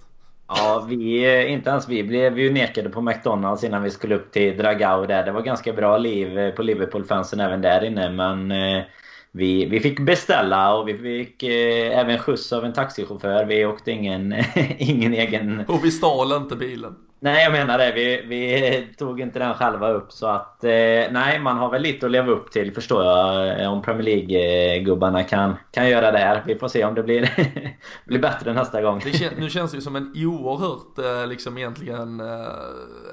Ja, 0.49 0.87
vi, 0.89 1.47
inte 1.49 1.71
ens 1.71 1.89
vi 1.89 2.05
blev 2.05 2.39
ju 2.39 2.53
nekade 2.53 2.91
på 2.91 3.01
McDonalds 3.01 3.65
innan 3.65 3.83
vi 3.83 3.91
skulle 3.91 4.15
upp 4.15 4.33
till 4.33 4.59
Dragao 4.59 5.07
där. 5.07 5.25
Det 5.25 5.33
var 5.33 5.43
ganska 5.43 5.73
bra 5.73 5.99
liv 5.99 6.51
på 6.51 6.63
Liverpool-fansen 6.63 7.41
även 7.41 7.61
där 7.61 7.85
inne 7.85 8.11
men 8.11 8.51
eh, 8.51 8.85
vi, 9.33 9.65
vi 9.65 9.81
fick 9.81 10.01
beställa 10.01 10.75
och 10.75 10.89
vi 10.89 10.99
fick 10.99 11.43
eh, 11.43 11.99
även 11.99 12.19
skjuts 12.19 12.53
av 12.53 12.65
en 12.65 12.73
taxichaufför. 12.73 13.45
Vi 13.45 13.67
åkte 13.67 13.91
ingen, 13.91 14.35
ingen 14.79 15.15
egen... 15.15 15.65
Och 15.69 15.85
vi 15.85 15.91
stal 15.91 16.33
inte 16.33 16.57
bilen. 16.57 16.95
Nej, 17.21 17.45
jag 17.45 17.53
menar 17.53 17.79
det. 17.79 17.93
Vi, 17.93 18.23
vi 18.27 18.95
tog 18.99 19.21
inte 19.21 19.39
den 19.39 19.55
själva 19.55 19.91
upp. 19.91 20.13
Så 20.13 20.27
att 20.27 20.65
eh, 20.65 20.71
nej, 21.11 21.39
man 21.41 21.57
har 21.57 21.71
väl 21.71 21.83
lite 21.83 22.07
att 22.07 22.13
leva 22.13 22.33
upp 22.33 22.51
till 22.51 22.75
förstår 22.75 23.05
jag. 23.05 23.61
Eh, 23.61 23.73
om 23.73 23.83
Premier 23.83 24.03
League-gubbarna 24.03 25.23
kan, 25.23 25.57
kan 25.71 25.89
göra 25.89 26.11
det 26.13 26.19
här. 26.19 26.43
Vi 26.47 26.55
får 26.55 26.69
se 26.69 26.85
om 26.85 26.95
det 26.95 27.03
blir, 27.03 27.31
blir 28.05 28.19
bättre 28.19 28.53
nästa 28.53 28.83
gång. 28.83 29.01
Kän, 29.01 29.33
nu 29.39 29.51
känns 29.51 29.71
det 29.71 29.77
ju 29.77 29.81
som 29.81 29.97
en 29.97 30.13
oerhört 30.17 30.99
eh, 30.99 31.27
liksom 31.29 31.59
egentligen 31.59 32.23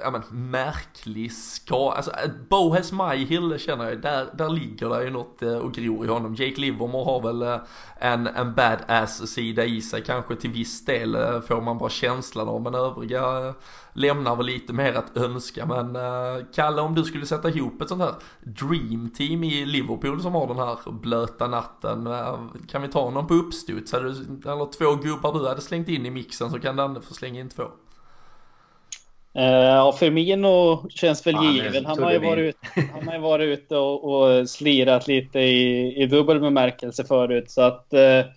ja, 0.04 0.12
men, 0.12 0.52
märklig 0.52 1.32
ska. 1.32 1.92
Alltså 1.92 2.12
Bohes 2.50 2.92
Hill 3.28 3.60
känner 3.60 3.90
jag, 3.90 4.02
där, 4.02 4.26
där 4.34 4.50
ligger 4.50 4.90
det 4.90 5.04
ju 5.04 5.10
något 5.10 5.42
och 5.42 5.74
gror 5.74 6.06
i 6.06 6.08
honom. 6.08 6.36
Jake 6.36 6.62
Livermore 6.62 7.06
har 7.06 7.22
väl 7.22 7.60
en, 8.00 8.28
en 8.28 8.54
badass-sida 8.54 9.66
i 9.66 9.82
sig 9.82 10.04
kanske 10.04 10.36
till 10.36 10.50
viss 10.50 10.86
del 10.86 11.18
får 11.48 11.62
man 11.62 11.78
bara 11.78 11.90
känslan 11.90 12.50
av. 12.50 12.62
Men 12.62 12.76
övriga 12.76 13.54
lämnar 13.96 14.36
väl 14.36 14.46
lite 14.46 14.74
mer 14.74 14.94
att 14.94 15.18
önska. 15.18 15.66
Men 15.66 15.96
uh, 15.96 16.46
Kalle, 16.56 16.82
om 16.82 16.96
du 16.96 17.04
skulle 17.04 17.26
sätta 17.26 17.50
ihop 17.50 17.82
ett 17.82 17.90
sånt 17.90 18.02
här 18.02 18.14
dream 18.44 19.10
team 19.18 19.44
i 19.44 19.66
Liverpool 19.66 20.22
som 20.22 20.34
har 20.34 20.48
den 20.48 20.58
här 20.58 20.92
blöta 20.92 21.48
natten. 21.48 22.08
Uh, 22.08 22.40
kan 22.72 22.82
vi 22.82 22.88
ta 22.88 23.10
någon 23.10 23.28
på 23.28 23.34
uppstuds? 23.34 23.94
Eller 23.94 24.72
två 24.72 24.96
gubbar 24.96 25.34
du 25.34 25.48
hade 25.48 25.62
slängt 25.62 25.90
in 25.90 26.06
i 26.06 26.10
mixen 26.10 26.52
så 26.52 26.60
kan 26.60 26.76
Danne 26.76 27.02
få 27.02 27.14
slänga 27.14 27.40
in 27.40 27.50
två. 27.50 27.64
Uh, 27.64 29.44
ja, 29.44 29.94
Firmino 30.00 30.86
känns 30.90 31.28
väl 31.28 31.36
given. 31.44 31.86
Han 31.86 32.04
har, 32.04 32.12
ju 32.12 32.20
varit, 32.20 32.58
han 32.94 33.08
har 33.08 33.14
ju 33.14 33.22
varit 33.22 33.60
ute 33.60 33.78
och, 33.78 34.04
och 34.04 34.50
slirat 34.50 35.08
lite 35.08 35.40
i, 35.40 35.94
i 36.04 36.06
dubbel 36.06 36.40
bemärkelse 36.40 37.04
förut. 37.04 37.52
Så 37.52 37.62
att 37.62 37.88
uh, 37.94 38.32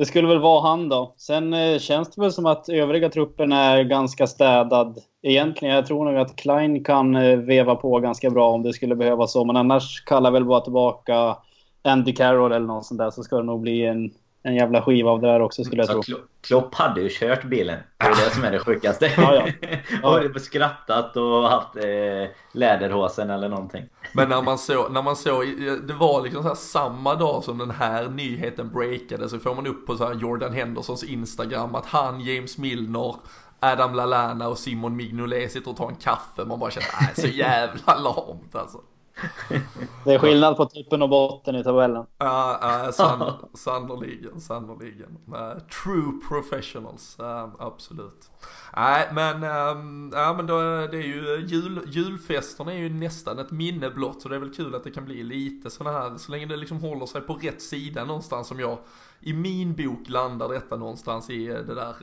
det 0.00 0.06
skulle 0.06 0.28
väl 0.28 0.40
vara 0.40 0.68
han 0.68 0.88
då. 0.88 1.14
Sen 1.16 1.54
eh, 1.54 1.78
känns 1.78 2.10
det 2.10 2.20
väl 2.20 2.32
som 2.32 2.46
att 2.46 2.68
övriga 2.68 3.08
truppen 3.08 3.52
är 3.52 3.82
ganska 3.82 4.26
städad. 4.26 4.98
Egentligen, 5.22 5.74
jag 5.74 5.86
tror 5.86 6.04
nog 6.04 6.16
att 6.16 6.36
Klein 6.36 6.84
kan 6.84 7.16
eh, 7.16 7.36
veva 7.36 7.74
på 7.74 7.98
ganska 7.98 8.30
bra 8.30 8.50
om 8.50 8.62
det 8.62 8.72
skulle 8.72 8.96
behövas 8.96 9.32
så. 9.32 9.44
Men 9.44 9.56
annars 9.56 10.04
kallar 10.04 10.30
väl 10.30 10.44
bara 10.44 10.60
tillbaka 10.60 11.36
Andy 11.82 12.12
Carroll 12.12 12.52
eller 12.52 12.66
någon 12.66 12.84
sån 12.84 12.96
där 12.96 13.10
så 13.10 13.22
ska 13.22 13.36
det 13.36 13.42
nog 13.42 13.60
bli 13.60 13.86
en 13.86 14.10
en 14.42 14.54
jävla 14.54 14.82
skiva 14.82 15.10
av 15.10 15.20
det 15.20 15.28
här 15.28 15.42
också 15.42 15.64
skulle 15.64 15.82
jag 15.82 15.90
så 15.90 16.02
tro. 16.02 16.16
Klopp 16.40 16.74
hade 16.74 17.00
ju 17.00 17.08
kört 17.12 17.44
bilen. 17.44 17.78
Det 17.98 18.06
är 18.06 18.10
det 18.10 18.30
som 18.34 18.44
är 18.44 18.50
det 18.50 18.58
sjukaste. 18.58 19.12
ja, 19.16 19.34
ja. 19.34 19.68
ja. 20.02 20.22
och 20.34 20.40
skrattat 20.40 21.16
och 21.16 21.42
haft 21.42 21.76
eh, 21.76 22.30
läderhosen 22.52 23.30
eller 23.30 23.48
någonting. 23.48 23.84
Men 24.12 24.28
när 24.28 24.42
man 24.42 24.58
såg, 24.58 24.92
när 24.92 25.02
man 25.02 25.16
såg, 25.16 25.46
det 25.86 25.94
var 25.94 26.22
liksom 26.22 26.42
så 26.42 26.54
samma 26.54 27.14
dag 27.14 27.44
som 27.44 27.58
den 27.58 27.70
här 27.70 28.08
nyheten 28.08 28.70
breakade 28.72 29.28
så 29.28 29.38
får 29.38 29.54
man 29.54 29.66
upp 29.66 29.86
på 29.86 29.96
så 29.96 30.06
här 30.06 30.14
Jordan 30.14 30.52
Hendersons 30.52 31.04
Instagram 31.04 31.74
att 31.74 31.86
han, 31.86 32.20
James 32.20 32.58
Milner, 32.58 33.14
Adam 33.60 33.94
Lallana 33.94 34.48
och 34.48 34.58
Simon 34.58 34.96
Mignolet 34.96 35.52
sitter 35.52 35.70
och 35.70 35.76
tar 35.76 35.88
en 35.88 35.96
kaffe. 35.96 36.44
Man 36.44 36.58
bara 36.58 36.70
känner, 36.70 36.88
nej 37.00 37.12
så 37.14 37.26
jävla 37.26 37.94
lamt 37.94 38.54
alltså. 38.54 38.78
Det 40.04 40.14
är 40.14 40.18
skillnad 40.18 40.56
på 40.56 40.64
toppen 40.64 41.02
och 41.02 41.08
botten 41.08 41.56
i 41.56 41.64
tabellen. 41.64 42.06
Ja, 42.18 42.58
ja 42.62 42.92
san, 42.92 43.32
sannoliken, 43.54 44.40
sannoliken. 44.40 45.18
Uh, 45.28 45.58
true 45.58 46.12
professionals, 46.28 47.16
uh, 47.20 47.48
absolut. 47.58 48.30
Nej, 48.76 49.08
men, 49.12 49.44
um, 49.44 50.12
ja, 50.14 50.34
men 50.36 50.46
då, 50.46 50.60
det 50.86 50.96
är 50.96 51.06
ju 51.06 51.46
jul, 51.46 51.82
julfesterna 51.86 52.72
är 52.72 52.78
ju 52.78 52.88
nästan 52.88 53.38
ett 53.38 53.50
minne 53.50 53.90
blott, 53.90 54.22
så 54.22 54.28
det 54.28 54.34
är 54.34 54.40
väl 54.40 54.54
kul 54.54 54.74
att 54.74 54.84
det 54.84 54.90
kan 54.90 55.04
bli 55.04 55.22
lite 55.22 55.70
sådana 55.70 55.98
här, 55.98 56.16
så 56.16 56.32
länge 56.32 56.46
det 56.46 56.56
liksom 56.56 56.80
håller 56.80 57.06
sig 57.06 57.20
på 57.20 57.34
rätt 57.34 57.62
sida 57.62 58.04
någonstans 58.04 58.48
som 58.48 58.60
jag 58.60 58.78
i 59.22 59.32
min 59.32 59.74
bok 59.74 60.08
landar 60.08 60.48
detta 60.48 60.76
någonstans 60.76 61.30
i 61.30 61.46
det 61.46 61.74
där, 61.74 61.94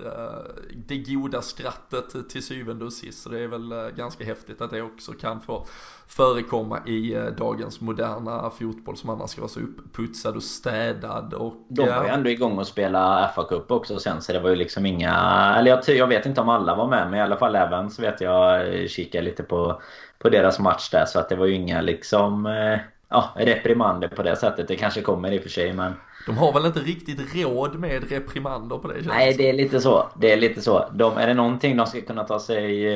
det 0.87 0.97
goda 0.97 1.41
skrattet 1.41 2.29
till 2.29 2.43
syvende 2.43 2.85
och 2.85 2.93
sist. 2.93 3.23
Så 3.23 3.29
det 3.29 3.39
är 3.39 3.47
väl 3.47 3.91
ganska 3.95 4.25
häftigt 4.25 4.61
att 4.61 4.71
det 4.71 4.81
också 4.81 5.11
kan 5.11 5.41
få 5.41 5.65
förekomma 6.07 6.79
i 6.85 7.31
dagens 7.37 7.81
moderna 7.81 8.49
fotboll 8.49 8.97
som 8.97 9.09
annars 9.09 9.29
ska 9.29 9.41
vara 9.41 9.49
så 9.49 9.59
uppputsad 9.59 10.35
och 10.35 10.43
städad. 10.43 11.33
Och, 11.33 11.53
De 11.69 11.89
var 11.89 12.03
ju 12.03 12.09
ändå 12.09 12.29
igång 12.29 12.57
och 12.57 12.67
spela 12.67 13.31
FA-cup 13.35 13.71
också 13.71 13.99
sen 13.99 14.21
så 14.21 14.33
det 14.33 14.39
var 14.39 14.49
ju 14.49 14.55
liksom 14.55 14.85
inga... 14.85 15.15
Eller 15.57 15.71
jag, 15.71 15.97
jag 15.97 16.07
vet 16.07 16.25
inte 16.25 16.41
om 16.41 16.49
alla 16.49 16.75
var 16.75 16.87
med 16.87 17.09
men 17.11 17.19
i 17.19 17.21
alla 17.21 17.37
fall 17.37 17.55
även 17.55 17.91
så 17.91 18.01
vet 18.01 18.21
jag 18.21 18.89
kikade 18.89 19.25
lite 19.25 19.43
på, 19.43 19.81
på 20.19 20.29
deras 20.29 20.59
match 20.59 20.89
där 20.89 21.05
så 21.05 21.19
att 21.19 21.29
det 21.29 21.35
var 21.35 21.45
ju 21.45 21.53
inga 21.53 21.81
liksom... 21.81 22.47
Ja, 23.09 23.33
reprimander 23.35 24.07
på 24.07 24.23
det 24.23 24.35
sättet. 24.35 24.67
Det 24.67 24.75
kanske 24.75 25.01
kommer 25.01 25.31
i 25.31 25.39
och 25.39 25.43
för 25.43 25.49
sig 25.49 25.73
men... 25.73 25.93
De 26.25 26.37
har 26.37 26.53
väl 26.53 26.65
inte 26.65 26.79
riktigt 26.79 27.35
råd 27.35 27.79
med 27.79 28.09
reprimander 28.11 28.77
på 28.77 28.87
det 28.87 28.93
sättet? 28.93 29.07
Nej, 29.07 29.33
det 29.37 29.49
är 29.49 29.53
lite 29.53 29.81
så. 29.81 30.09
Det 30.15 30.31
är 30.31 30.37
lite 30.37 30.61
så. 30.61 30.89
De, 30.93 31.17
är 31.17 31.27
det 31.27 31.33
någonting 31.33 31.77
de 31.77 31.85
ska 31.85 32.01
kunna 32.01 32.23
ta 32.23 32.39
sig, 32.39 32.87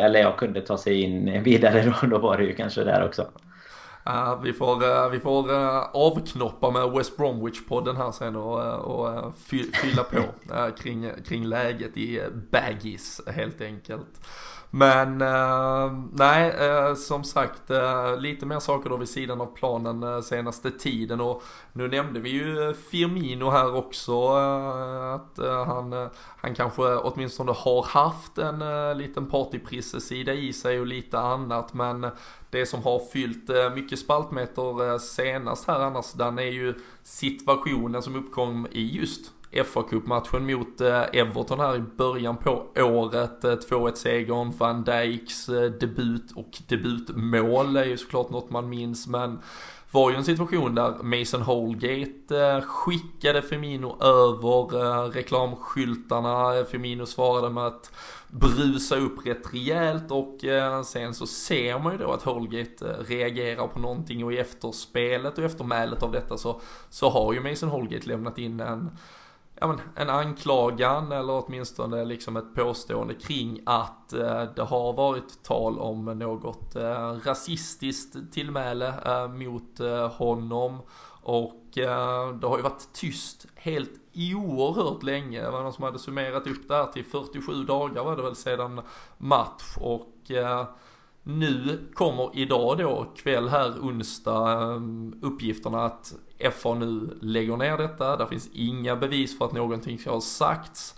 eller 0.00 0.20
jag 0.20 0.36
kunde 0.36 0.60
ta 0.60 0.78
sig 0.78 1.00
in 1.00 1.42
vidare 1.42 1.94
då, 2.00 2.06
då 2.06 2.18
var 2.18 2.36
det 2.36 2.44
ju 2.44 2.54
kanske 2.54 2.84
där 2.84 3.04
också. 3.04 3.26
Uh, 4.08 4.42
vi 4.42 4.52
får, 4.52 4.84
uh, 4.84 5.10
vi 5.10 5.20
får 5.20 5.50
uh, 5.52 5.78
avknoppa 5.92 6.70
med 6.70 6.90
West 6.90 7.18
Bromwich-podden 7.18 7.96
här 7.96 8.10
sen 8.10 8.36
och, 8.36 8.74
och 8.74 9.34
fylla 9.72 10.02
på 10.02 10.22
kring, 10.82 11.10
kring 11.28 11.44
läget 11.44 11.96
i 11.96 12.20
Baggis 12.50 13.20
helt 13.26 13.60
enkelt. 13.60 14.20
Men 14.70 15.20
eh, 15.20 15.92
nej, 16.12 16.50
eh, 16.50 16.94
som 16.94 17.24
sagt 17.24 17.70
eh, 17.70 18.16
lite 18.18 18.46
mer 18.46 18.58
saker 18.58 18.90
då 18.90 18.96
vid 18.96 19.08
sidan 19.08 19.40
av 19.40 19.46
planen 19.46 20.02
eh, 20.02 20.20
senaste 20.20 20.70
tiden. 20.70 21.20
Och 21.20 21.42
nu 21.72 21.88
nämnde 21.88 22.20
vi 22.20 22.30
ju 22.30 22.74
Firmino 22.90 23.50
här 23.50 23.74
också 23.74 24.12
eh, 24.12 25.14
att 25.14 25.38
eh, 25.38 25.64
han, 25.66 25.92
eh, 25.92 26.06
han 26.16 26.54
kanske 26.54 26.82
åtminstone 26.82 27.52
har 27.52 27.82
haft 27.82 28.38
en 28.38 28.62
eh, 28.62 28.94
liten 28.94 29.26
partyprissesida 29.26 30.34
i 30.34 30.52
sig 30.52 30.80
och 30.80 30.86
lite 30.86 31.18
annat. 31.18 31.74
Men 31.74 32.06
det 32.50 32.66
som 32.66 32.82
har 32.82 33.00
fyllt 33.12 33.50
eh, 33.50 33.70
mycket 33.74 33.98
spaltmeter 33.98 34.98
senast 34.98 35.66
här 35.66 35.80
annars 35.80 36.12
den 36.12 36.38
är 36.38 36.42
ju 36.52 36.74
situationen 37.02 38.02
som 38.02 38.16
uppkom 38.16 38.66
i 38.70 38.96
just 38.96 39.32
fa 39.50 39.82
Cup-matchen 39.82 40.46
mot 40.46 40.80
eh, 40.80 41.02
Everton 41.12 41.60
här 41.60 41.76
i 41.76 41.80
början 41.80 42.36
på 42.36 42.66
året. 42.76 43.44
Eh, 43.44 43.50
2-1 43.50 43.94
segern, 43.94 44.52
van 44.58 44.84
Dijks 44.84 45.48
eh, 45.48 45.70
debut 45.70 46.32
och 46.34 46.50
debutmål 46.68 47.76
är 47.76 47.84
ju 47.84 47.96
såklart 47.96 48.30
något 48.30 48.50
man 48.50 48.68
minns 48.68 49.06
men 49.06 49.38
var 49.90 50.10
ju 50.10 50.16
en 50.16 50.24
situation 50.24 50.74
där 50.74 51.02
Mason 51.02 51.42
Holgate 51.42 52.62
skickade 52.66 53.42
Firmino 53.42 54.02
över 54.02 55.10
reklamskyltarna. 55.10 56.64
Firmino 56.64 57.06
svarade 57.06 57.50
med 57.50 57.66
att 57.66 57.92
brusa 58.28 58.96
upp 58.96 59.26
rätt 59.26 59.54
rejält 59.54 60.10
och 60.10 60.38
sen 60.84 61.14
så 61.14 61.26
ser 61.26 61.78
man 61.78 61.92
ju 61.92 61.98
då 61.98 62.12
att 62.12 62.22
Holgate 62.22 62.96
reagerar 63.08 63.66
på 63.66 63.78
någonting 63.78 64.24
och 64.24 64.32
i 64.32 64.38
efterspelet 64.38 65.38
och 65.38 65.44
eftermälet 65.44 66.02
av 66.02 66.12
detta 66.12 66.36
så, 66.36 66.60
så 66.90 67.10
har 67.10 67.32
ju 67.32 67.40
Mason 67.40 67.68
Holgate 67.68 68.08
lämnat 68.08 68.38
in 68.38 68.60
en 68.60 68.90
ja, 69.60 69.66
men, 69.66 69.80
en 69.94 70.10
anklagan 70.10 71.12
eller 71.12 71.44
åtminstone 71.44 72.04
liksom 72.04 72.36
ett 72.36 72.54
påstående 72.54 73.14
kring 73.14 73.60
att 73.66 74.12
eh, 74.12 74.42
det 74.56 74.62
har 74.62 74.92
varit 74.92 75.42
tal 75.42 75.78
om 75.78 76.04
något 76.04 76.76
eh, 76.76 77.12
rasistiskt 77.24 78.32
tillmäle 78.32 78.94
eh, 79.06 79.28
mot 79.28 79.80
eh, 79.80 80.08
honom 80.08 80.78
och 81.22 81.78
eh, 81.78 82.34
det 82.34 82.46
har 82.46 82.56
ju 82.56 82.62
varit 82.62 82.92
tyst 82.92 83.46
helt 83.54 83.90
oerhört 84.14 85.02
länge. 85.02 85.42
Det 85.42 85.50
var 85.50 85.62
någon 85.62 85.72
som 85.72 85.84
hade 85.84 85.98
summerat 85.98 86.46
upp 86.46 86.68
det 86.68 86.74
här 86.74 86.86
till 86.86 87.04
47 87.04 87.64
dagar 87.64 88.04
var 88.04 88.16
det 88.16 88.22
väl 88.22 88.36
sedan 88.36 88.80
match 89.18 89.76
och 89.80 90.30
eh, 90.30 90.64
nu 91.22 91.90
kommer 91.94 92.30
idag 92.34 92.78
då, 92.78 93.06
kväll 93.16 93.48
här 93.48 93.70
onsdag, 93.80 94.62
ehm, 94.62 95.14
uppgifterna 95.22 95.84
att 95.84 96.14
FA 96.52 96.74
nu 96.74 97.18
lägger 97.20 97.56
ner 97.56 97.76
detta. 97.76 98.16
Det 98.16 98.26
finns 98.26 98.50
inga 98.52 98.96
bevis 98.96 99.38
för 99.38 99.44
att 99.44 99.52
någonting 99.52 99.98
ska 99.98 100.10
ha 100.10 100.20
sagts. 100.20 100.94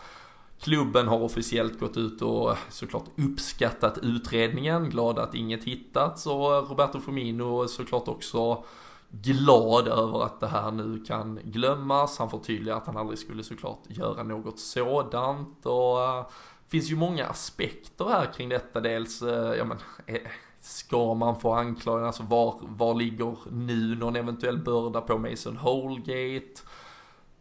Klubben 0.60 1.08
har 1.08 1.18
officiellt 1.20 1.80
gått 1.80 1.96
ut 1.96 2.22
och 2.22 2.56
såklart 2.68 3.04
uppskattat 3.16 3.98
utredningen, 4.02 4.90
glad 4.90 5.18
att 5.18 5.34
inget 5.34 5.64
hittats 5.64 6.26
och 6.26 6.68
Roberto 6.68 7.00
Firmino 7.00 7.68
såklart 7.68 8.08
också 8.08 8.64
glad 9.12 9.88
över 9.88 10.24
att 10.24 10.40
det 10.40 10.46
här 10.46 10.70
nu 10.70 11.04
kan 11.04 11.40
glömmas. 11.44 12.18
Han 12.18 12.30
förtydligar 12.30 12.76
att 12.76 12.86
han 12.86 12.96
aldrig 12.96 13.18
skulle 13.18 13.42
såklart 13.42 13.80
göra 13.88 14.22
något 14.22 14.58
sådant 14.58 15.66
och 15.66 16.02
eh, 16.02 16.26
finns 16.72 16.90
ju 16.90 16.96
många 16.96 17.26
aspekter 17.26 18.04
här 18.04 18.32
kring 18.32 18.48
detta. 18.48 18.80
Dels, 18.80 19.22
eh, 19.22 19.54
ja 19.54 19.64
men, 19.64 19.78
eh, 20.06 20.20
Ska 20.60 21.14
man 21.14 21.40
få 21.40 21.52
anklagelser? 21.52 22.06
alltså 22.06 22.22
var, 22.22 22.58
var 22.60 22.94
ligger 22.94 23.36
nu 23.50 23.96
någon 23.96 24.16
eventuell 24.16 24.58
börda 24.58 25.00
på 25.00 25.18
Mason 25.18 25.56
Holgate? 25.56 26.60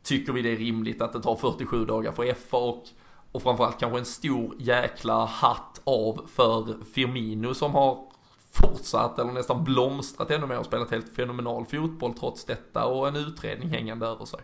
Tycker 0.04 0.34
vi 0.34 0.42
det 0.42 0.52
är 0.52 0.58
rimligt 0.58 1.02
att 1.02 1.14
det 1.14 1.22
tar 1.22 1.36
47 1.36 1.86
dagar 1.86 2.12
för 2.12 2.34
FA 2.34 2.58
och, 2.58 2.84
och 3.32 3.44
framförallt 3.44 3.80
kanske 3.80 4.00
en 4.00 4.06
stor 4.06 4.56
jäkla 4.60 5.26
hatt 5.26 5.82
av 5.84 6.28
för 6.28 6.86
Firmino 6.94 7.54
som 7.54 7.72
har 7.72 8.08
fortsatt 8.52 9.20
eller 9.20 9.32
nästan 9.32 9.64
blomstrat 9.64 10.32
ännu 10.32 10.48
mer 10.48 10.60
och 10.60 10.66
spelat 10.66 10.92
helt 10.92 11.16
fenomenal 11.16 11.66
fotboll 11.66 12.14
trots 12.14 12.46
detta 12.46 12.86
och 12.86 13.08
en 13.08 13.16
utredning 13.16 13.70
hängande 13.70 14.06
över 14.06 14.26
sig. 14.26 14.40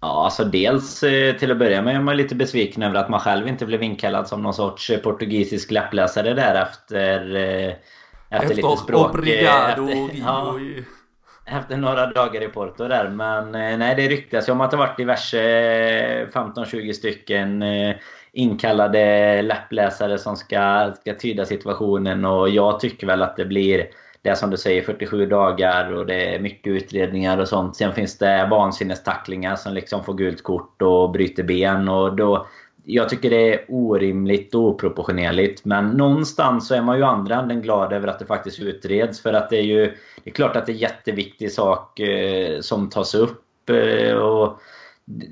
Ja, 0.00 0.24
alltså 0.24 0.44
dels 0.44 1.02
eh, 1.02 1.36
till 1.36 1.50
att 1.50 1.58
börja 1.58 1.82
med 1.82 1.96
är 1.96 2.00
man 2.00 2.16
lite 2.16 2.34
besviken 2.34 2.82
över 2.82 2.94
att 2.94 3.08
man 3.08 3.20
själv 3.20 3.48
inte 3.48 3.66
blev 3.66 3.82
inkallad 3.82 4.28
som 4.28 4.42
någon 4.42 4.54
sorts 4.54 4.90
eh, 4.90 4.98
portugisisk 4.98 5.70
läppläsare 5.70 6.34
där 6.34 6.62
efter... 6.62 7.36
Eh, 7.36 7.74
efter, 8.30 8.44
efter 8.44 8.54
lite 8.54 8.76
språk. 8.76 9.14
Obrigado, 9.14 9.88
efter, 9.88 10.18
ja, 10.24 10.58
efter 11.46 11.76
några 11.76 12.06
dagar 12.06 12.42
i 12.42 12.48
Porto 12.48 12.88
där. 12.88 13.08
Men 13.08 13.52
nej, 13.78 13.94
det 13.94 14.08
ryktas 14.08 14.48
ju 14.48 14.52
om 14.52 14.60
att 14.60 14.70
det 14.70 14.76
varit 14.76 14.96
diverse 14.96 16.26
15-20 16.26 16.92
stycken 16.92 17.64
inkallade 18.32 19.42
läppläsare 19.42 20.18
som 20.18 20.36
ska, 20.36 20.92
ska 21.00 21.14
tyda 21.14 21.44
situationen. 21.44 22.24
Och 22.24 22.48
jag 22.48 22.80
tycker 22.80 23.06
väl 23.06 23.22
att 23.22 23.36
det 23.36 23.44
blir 23.44 23.86
det 24.26 24.30
är 24.30 24.34
som 24.34 24.50
du 24.50 24.56
säger 24.56 24.82
47 24.82 25.26
dagar 25.26 25.92
och 25.92 26.06
det 26.06 26.34
är 26.34 26.40
mycket 26.40 26.70
utredningar 26.70 27.38
och 27.38 27.48
sånt. 27.48 27.76
Sen 27.76 27.92
finns 27.92 28.18
det 28.18 28.48
vansinnestacklingar 28.50 29.56
som 29.56 29.74
liksom 29.74 30.04
får 30.04 30.14
gult 30.14 30.42
kort 30.42 30.82
och 30.82 31.10
bryter 31.10 31.42
ben. 31.42 31.88
Och 31.88 32.16
då, 32.16 32.46
jag 32.84 33.08
tycker 33.08 33.30
det 33.30 33.54
är 33.54 33.64
orimligt 33.68 34.54
och 34.54 34.60
oproportionerligt. 34.60 35.64
Men 35.64 35.88
någonstans 35.88 36.68
så 36.68 36.74
är 36.74 36.82
man 36.82 36.96
ju 36.96 37.04
andra 37.04 37.34
änden 37.40 37.62
glad 37.62 37.92
över 37.92 38.08
att 38.08 38.18
det 38.18 38.26
faktiskt 38.26 38.60
utreds. 38.60 39.22
För 39.22 39.32
att 39.32 39.50
det 39.50 39.56
är 39.56 39.62
ju 39.62 39.84
det 40.24 40.30
är 40.30 40.34
klart 40.34 40.56
att 40.56 40.66
det 40.66 40.72
är 40.72 40.74
en 40.74 40.80
jätteviktig 40.80 41.52
sak 41.52 42.00
eh, 42.00 42.60
som 42.60 42.90
tas 42.90 43.14
upp. 43.14 43.70
Eh, 43.70 44.14
och 44.14 44.60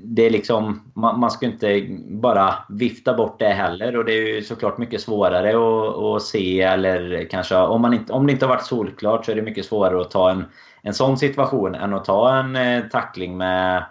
det 0.03 0.25
är 0.25 0.29
liksom, 0.29 0.91
man, 0.93 1.19
man 1.19 1.31
ska 1.31 1.45
inte 1.45 1.87
bara 2.07 2.55
vifta 2.69 3.13
bort 3.13 3.39
det 3.39 3.47
heller 3.49 3.97
och 3.97 4.05
det 4.05 4.13
är 4.13 4.35
ju 4.35 4.41
såklart 4.41 4.77
mycket 4.77 5.01
svårare 5.01 5.49
att, 5.49 5.97
att 5.97 6.21
se 6.21 6.61
eller 6.61 7.29
kanske 7.29 7.55
om, 7.55 7.81
man 7.81 7.93
inte, 7.93 8.13
om 8.13 8.27
det 8.27 8.33
inte 8.33 8.45
har 8.45 8.55
varit 8.55 8.65
solklart 8.65 9.25
så 9.25 9.31
är 9.31 9.35
det 9.35 9.41
mycket 9.41 9.65
svårare 9.65 10.01
att 10.01 10.11
ta 10.11 10.31
en, 10.31 10.45
en 10.81 10.93
sån 10.93 11.17
situation 11.17 11.75
än 11.75 11.93
att 11.93 12.05
ta 12.05 12.35
en 12.37 12.55
eh, 12.55 12.83
tackling 12.91 13.37
med 13.37 13.85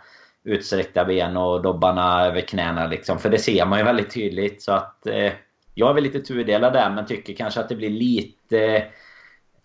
utsträckta 0.45 1.05
ben 1.05 1.37
och 1.37 1.63
dobbarna 1.63 2.27
över 2.27 2.41
knäna 2.41 2.87
liksom. 2.87 3.19
För 3.19 3.31
det 3.31 3.39
ser 3.39 3.67
man 3.67 3.79
ju 3.79 3.85
väldigt 3.85 4.15
tydligt 4.15 4.63
så 4.63 4.73
att 4.73 5.07
eh, 5.07 5.33
jag 5.75 5.91
är 5.91 5.95
väl 5.95 6.05
lite 6.05 6.21
tudelad 6.21 6.73
där 6.73 6.91
men 6.91 7.07
tycker 7.07 7.35
kanske 7.35 7.61
att 7.61 7.69
det 7.69 7.77
blir 7.77 7.91
lite 7.91 8.85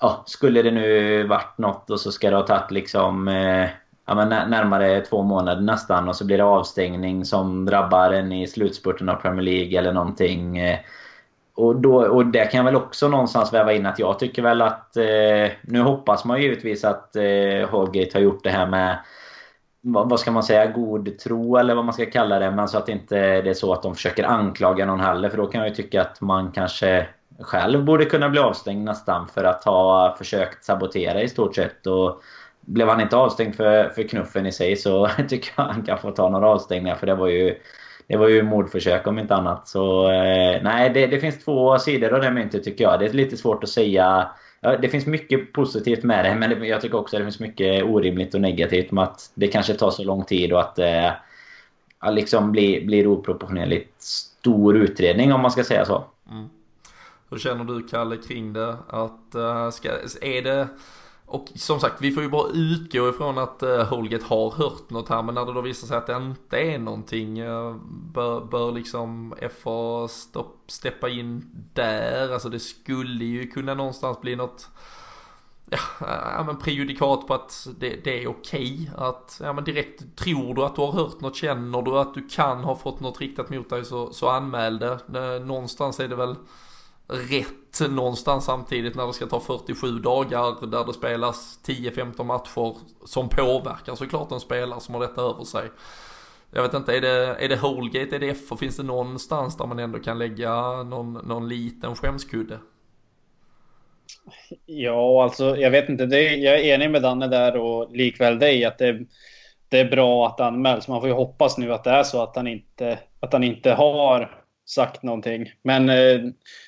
Ja, 0.01 0.23
skulle 0.27 0.61
det 0.61 0.71
nu 0.71 1.23
varit 1.23 1.57
något 1.57 1.89
och 1.89 1.99
så 1.99 2.11
ska 2.11 2.29
det 2.29 2.35
ha 2.35 2.47
tagit 2.47 2.71
liksom 2.71 3.27
eh, 3.27 3.69
ja, 4.09 4.15
men 4.15 4.49
närmare 4.49 5.01
två 5.01 5.23
månader 5.23 5.61
nästan 5.61 6.09
och 6.09 6.15
så 6.15 6.25
blir 6.25 6.37
det 6.37 6.43
avstängning 6.43 7.25
som 7.25 7.65
drabbar 7.65 8.11
en 8.11 8.31
i 8.31 8.47
slutspurten 8.47 9.09
av 9.09 9.15
Premier 9.15 9.41
League 9.41 9.79
eller 9.79 9.93
någonting. 9.93 10.57
Eh, 10.57 10.79
och, 11.55 11.75
då, 11.75 12.07
och 12.07 12.25
det 12.25 12.45
kan 12.45 12.57
jag 12.57 12.65
väl 12.65 12.75
också 12.75 13.07
någonstans 13.07 13.53
väva 13.53 13.73
in 13.73 13.85
att 13.85 13.99
jag 13.99 14.19
tycker 14.19 14.41
väl 14.41 14.61
att... 14.61 14.97
Eh, 14.97 15.51
nu 15.61 15.81
hoppas 15.81 16.25
man 16.25 16.41
givetvis 16.41 16.83
att 16.83 17.15
eh, 17.15 17.69
Holgate 17.69 18.09
har 18.13 18.19
gjort 18.19 18.43
det 18.43 18.49
här 18.49 18.67
med 18.67 18.97
vad, 19.81 20.09
vad 20.09 20.19
ska 20.19 20.31
man 20.31 20.43
säga, 20.43 20.65
god 20.65 21.19
tro 21.19 21.57
eller 21.57 21.75
vad 21.75 21.85
man 21.85 21.93
ska 21.93 22.05
kalla 22.05 22.39
det. 22.39 22.51
Men 22.51 22.67
så 22.67 22.77
att 22.77 22.89
inte 22.89 23.41
det 23.41 23.49
är 23.49 23.53
så 23.53 23.73
att 23.73 23.83
de 23.83 23.95
försöker 23.95 24.23
anklaga 24.23 24.85
någon 24.85 24.99
heller. 24.99 25.29
För 25.29 25.37
då 25.37 25.45
kan 25.45 25.61
jag 25.61 25.69
ju 25.69 25.75
tycka 25.75 26.01
att 26.01 26.21
man 26.21 26.51
kanske 26.51 27.07
själv 27.39 27.85
borde 27.85 28.05
kunna 28.05 28.29
bli 28.29 28.39
avstängd 28.39 28.85
nästan 28.85 29.27
för 29.27 29.43
att 29.43 29.63
ha 29.63 30.15
försökt 30.17 30.63
sabotera 30.63 31.21
i 31.21 31.29
stort 31.29 31.55
sett. 31.55 31.87
Och 31.87 32.21
blev 32.61 32.87
han 32.87 33.01
inte 33.01 33.17
avstängd 33.17 33.55
för, 33.55 33.89
för 33.89 34.03
knuffen 34.03 34.45
i 34.45 34.51
sig 34.51 34.75
så 34.75 35.09
tycker 35.29 35.51
jag 35.55 35.63
han 35.63 35.83
kan 35.83 35.97
få 35.97 36.11
ta 36.11 36.29
några 36.29 36.47
avstängningar 36.47 36.95
för 36.95 37.07
det 37.07 37.15
var 37.15 37.27
ju 37.27 37.55
det 38.07 38.17
var 38.17 38.27
ju 38.27 38.43
mordförsök 38.43 39.07
om 39.07 39.19
inte 39.19 39.35
annat. 39.35 39.67
Så 39.67 40.11
eh, 40.11 40.63
nej, 40.63 40.89
det, 40.89 41.07
det, 41.07 41.19
finns 41.19 41.43
två 41.43 41.79
sidor 41.79 42.13
av 42.13 42.21
det 42.21 42.31
myntet 42.31 42.63
tycker 42.63 42.83
jag. 42.83 42.99
Det 42.99 43.05
är 43.05 43.13
lite 43.13 43.37
svårt 43.37 43.63
att 43.63 43.69
säga. 43.69 44.29
Ja, 44.61 44.77
det 44.77 44.89
finns 44.89 45.05
mycket 45.05 45.53
positivt 45.53 46.03
med 46.03 46.25
det, 46.25 46.35
men 46.35 46.49
det, 46.49 46.67
jag 46.67 46.81
tycker 46.81 46.97
också 46.97 47.15
att 47.15 47.19
det 47.19 47.25
finns 47.25 47.39
mycket 47.39 47.83
orimligt 47.83 48.33
och 48.33 48.41
negativt 48.41 48.91
med 48.91 49.03
att 49.03 49.31
det 49.33 49.47
kanske 49.47 49.73
tar 49.73 49.91
så 49.91 50.03
lång 50.03 50.23
tid 50.23 50.53
och 50.53 50.59
att 50.59 50.79
eh, 50.79 51.11
liksom 52.11 52.51
blir, 52.51 52.85
blir 52.85 53.07
oproportionerligt 53.07 54.01
stor 54.01 54.77
utredning 54.77 55.33
om 55.33 55.41
man 55.41 55.51
ska 55.51 55.63
säga 55.63 55.85
så. 55.85 56.03
Mm. 56.31 56.49
Hur 57.29 57.37
känner 57.37 57.63
du 57.63 57.87
Kalle 57.87 58.17
kring 58.17 58.53
det? 58.53 58.77
Att, 58.87 59.35
uh, 59.35 59.69
ska, 59.69 59.89
är 60.21 60.41
det 60.41 60.67
och 61.29 61.47
som 61.55 61.79
sagt, 61.79 62.01
vi 62.01 62.11
får 62.11 62.23
ju 62.23 62.29
bara 62.29 62.49
utgå 62.49 63.09
ifrån 63.09 63.37
att 63.37 63.63
eh, 63.63 63.69
uh, 63.69 63.83
Holgate 63.83 64.25
har 64.25 64.51
hört 64.51 64.89
något 64.89 65.09
här, 65.09 65.23
men 65.23 65.35
när 65.35 65.45
det 65.45 65.53
då 65.53 65.61
visar 65.61 65.87
sig 65.87 65.97
att 65.97 66.07
det 66.07 66.15
inte 66.15 66.57
är 66.57 66.79
någonting, 66.79 67.39
eh, 67.39 67.75
bör, 68.13 68.41
bör 68.41 68.71
liksom 68.71 69.35
FA 69.63 70.07
stopp, 70.07 70.63
steppa 70.67 71.09
in 71.09 71.45
där? 71.73 72.33
Alltså 72.33 72.49
det 72.49 72.59
skulle 72.59 73.25
ju 73.25 73.47
kunna 73.47 73.73
någonstans 73.73 74.21
bli 74.21 74.35
något, 74.35 74.69
ja, 75.65 75.77
eh, 76.01 76.33
ja 76.37 76.43
men 76.43 76.57
prejudikat 76.59 77.27
på 77.27 77.33
att 77.33 77.67
det, 77.79 78.03
det 78.03 78.23
är 78.23 78.27
okej 78.27 78.91
att, 78.97 79.41
ja 79.43 79.53
men 79.53 79.63
direkt, 79.63 80.15
tror 80.15 80.55
du 80.55 80.63
att 80.63 80.75
du 80.75 80.81
har 80.81 80.91
hört 80.91 81.21
något, 81.21 81.35
känner 81.35 81.81
du 81.81 81.97
att 81.99 82.13
du 82.13 82.27
kan 82.27 82.63
ha 82.63 82.75
fått 82.75 82.99
något 82.99 83.21
riktat 83.21 83.49
mot 83.49 83.69
dig 83.69 83.85
så, 83.85 84.13
så 84.13 84.29
anmäl 84.29 84.79
det. 84.79 84.99
Någonstans 85.45 85.99
är 85.99 86.07
det 86.07 86.15
väl 86.15 86.35
rätt 87.07 87.58
någonstans 87.87 88.45
samtidigt 88.45 88.95
när 88.95 89.07
det 89.07 89.13
ska 89.13 89.25
ta 89.25 89.39
47 89.39 89.99
dagar 89.99 90.67
där 90.67 90.85
det 90.85 90.93
spelas 90.93 91.59
10-15 91.65 92.23
matcher 92.23 92.77
som 93.05 93.29
påverkar 93.29 93.95
såklart 93.95 94.31
en 94.31 94.39
spelare 94.39 94.79
som 94.79 94.95
har 94.95 95.01
detta 95.01 95.21
över 95.21 95.43
sig. 95.43 95.69
Jag 96.51 96.63
vet 96.63 96.73
inte, 96.73 96.97
är 96.97 97.01
det, 97.01 97.35
är 97.39 97.49
det 97.49 97.55
Holgate, 97.55 98.15
är 98.15 98.19
det 98.19 98.29
F 98.29 98.51
och 98.51 98.59
finns 98.59 98.77
det 98.77 98.83
någonstans 98.83 99.57
där 99.57 99.65
man 99.65 99.79
ändå 99.79 99.99
kan 99.99 100.19
lägga 100.19 100.83
någon, 100.83 101.13
någon 101.13 101.49
liten 101.49 101.95
skämskudde? 101.95 102.59
Ja, 104.65 105.23
alltså 105.23 105.57
jag 105.57 105.71
vet 105.71 105.89
inte. 105.89 106.05
Det, 106.05 106.35
jag 106.35 106.59
är 106.59 106.63
enig 106.63 106.91
med 106.91 107.01
Danne 107.01 107.27
där 107.27 107.57
och 107.57 107.91
likväl 107.91 108.39
dig 108.39 108.65
att 108.65 108.77
det, 108.77 108.99
det 109.69 109.79
är 109.79 109.91
bra 109.91 110.27
att 110.27 110.39
anmäls. 110.39 110.87
Man 110.87 111.01
får 111.01 111.09
ju 111.09 111.15
hoppas 111.15 111.57
nu 111.57 111.73
att 111.73 111.83
det 111.83 111.89
är 111.89 112.03
så 112.03 112.23
att 112.23 112.35
han 112.35 112.47
inte, 112.47 112.99
att 113.19 113.33
han 113.33 113.43
inte 113.43 113.71
har 113.71 114.38
sagt 114.69 115.03
någonting. 115.03 115.51
Men 115.63 115.89
eh, 115.89 116.19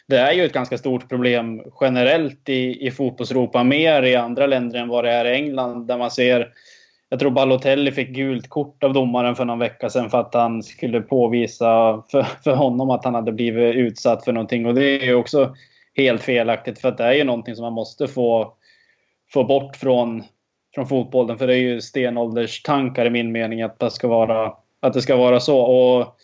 det 0.07 0.17
är 0.17 0.31
ju 0.31 0.45
ett 0.45 0.53
ganska 0.53 0.77
stort 0.77 1.09
problem 1.09 1.61
generellt 1.81 2.49
i, 2.49 2.87
i 2.87 2.91
fotbollseuropa, 2.91 3.63
mer 3.63 4.03
i 4.03 4.15
andra 4.15 4.47
länder 4.47 4.79
än 4.79 4.87
vad 4.87 5.03
det 5.03 5.11
är 5.11 5.25
i 5.25 5.35
England, 5.35 5.87
där 5.87 5.97
man 5.97 6.11
ser 6.11 6.53
jag 7.11 7.19
tror 7.19 7.31
Balotelli 7.31 7.91
fick 7.91 8.09
gult 8.09 8.49
kort 8.49 8.83
av 8.83 8.93
domaren 8.93 9.35
för 9.35 9.45
någon 9.45 9.59
vecka 9.59 9.89
sedan 9.89 10.09
för 10.09 10.19
att 10.19 10.33
han 10.33 10.63
skulle 10.63 11.01
påvisa 11.01 12.03
för, 12.11 12.23
för 12.43 12.55
honom 12.55 12.89
att 12.89 13.05
han 13.05 13.15
hade 13.15 13.31
blivit 13.31 13.75
utsatt 13.75 14.25
för 14.25 14.31
någonting. 14.31 14.65
Och 14.65 14.75
det 14.75 14.83
är 14.83 15.05
ju 15.05 15.15
också 15.15 15.55
helt 15.93 16.21
felaktigt 16.21 16.79
för 16.79 16.89
att 16.89 16.97
det 16.97 17.03
är 17.03 17.13
ju 17.13 17.23
någonting 17.23 17.55
som 17.55 17.63
man 17.63 17.73
måste 17.73 18.07
få, 18.07 18.53
få 19.33 19.43
bort 19.43 19.75
från, 19.75 20.23
från 20.75 20.87
fotbollen. 20.87 21.37
För 21.37 21.47
det 21.47 21.55
är 21.55 21.59
ju 21.59 21.81
stenålderstankar 21.81 23.05
i 23.05 23.09
min 23.09 23.31
mening 23.31 23.61
att 23.61 23.79
det 23.79 23.91
ska 23.91 24.07
vara, 24.07 24.53
att 24.79 24.93
det 24.93 25.01
ska 25.01 25.15
vara 25.15 25.39
så. 25.39 25.59
Och 25.59 26.17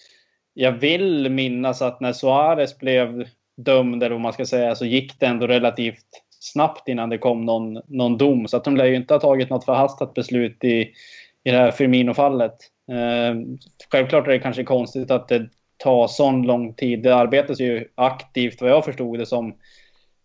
jag 0.59 0.71
vill 0.71 1.29
minnas 1.29 1.81
att 1.81 1.99
när 1.99 2.13
Suarez 2.13 2.77
blev 2.77 3.27
dömd, 3.57 4.03
eller 4.03 4.15
vad 4.15 4.21
man 4.21 4.33
ska 4.33 4.45
säga, 4.45 4.75
så 4.75 4.85
gick 4.85 5.19
det 5.19 5.25
ändå 5.25 5.47
relativt 5.47 6.05
snabbt 6.29 6.87
innan 6.87 7.09
det 7.09 7.17
kom 7.17 7.45
någon, 7.45 7.81
någon 7.87 8.17
dom. 8.17 8.47
Så 8.47 8.57
att 8.57 8.63
de 8.63 8.77
lär 8.77 8.85
ju 8.85 8.95
inte 8.95 9.13
ha 9.13 9.19
tagit 9.19 9.49
något 9.49 9.65
förhastat 9.65 10.13
beslut 10.13 10.63
i, 10.63 10.81
i 11.43 11.51
det 11.51 11.57
här 11.57 11.71
Firmino-fallet. 11.71 12.53
Eh, 12.91 13.57
självklart 13.91 14.27
är 14.27 14.31
det 14.31 14.39
kanske 14.39 14.63
konstigt 14.63 15.11
att 15.11 15.27
det 15.27 15.49
tar 15.77 16.07
sån 16.07 16.41
lång 16.41 16.73
tid. 16.73 17.03
Det 17.03 17.15
arbetas 17.15 17.59
ju 17.59 17.87
aktivt, 17.95 18.61
vad 18.61 18.71
jag 18.71 18.85
förstod 18.85 19.19
det 19.19 19.25
som, 19.25 19.53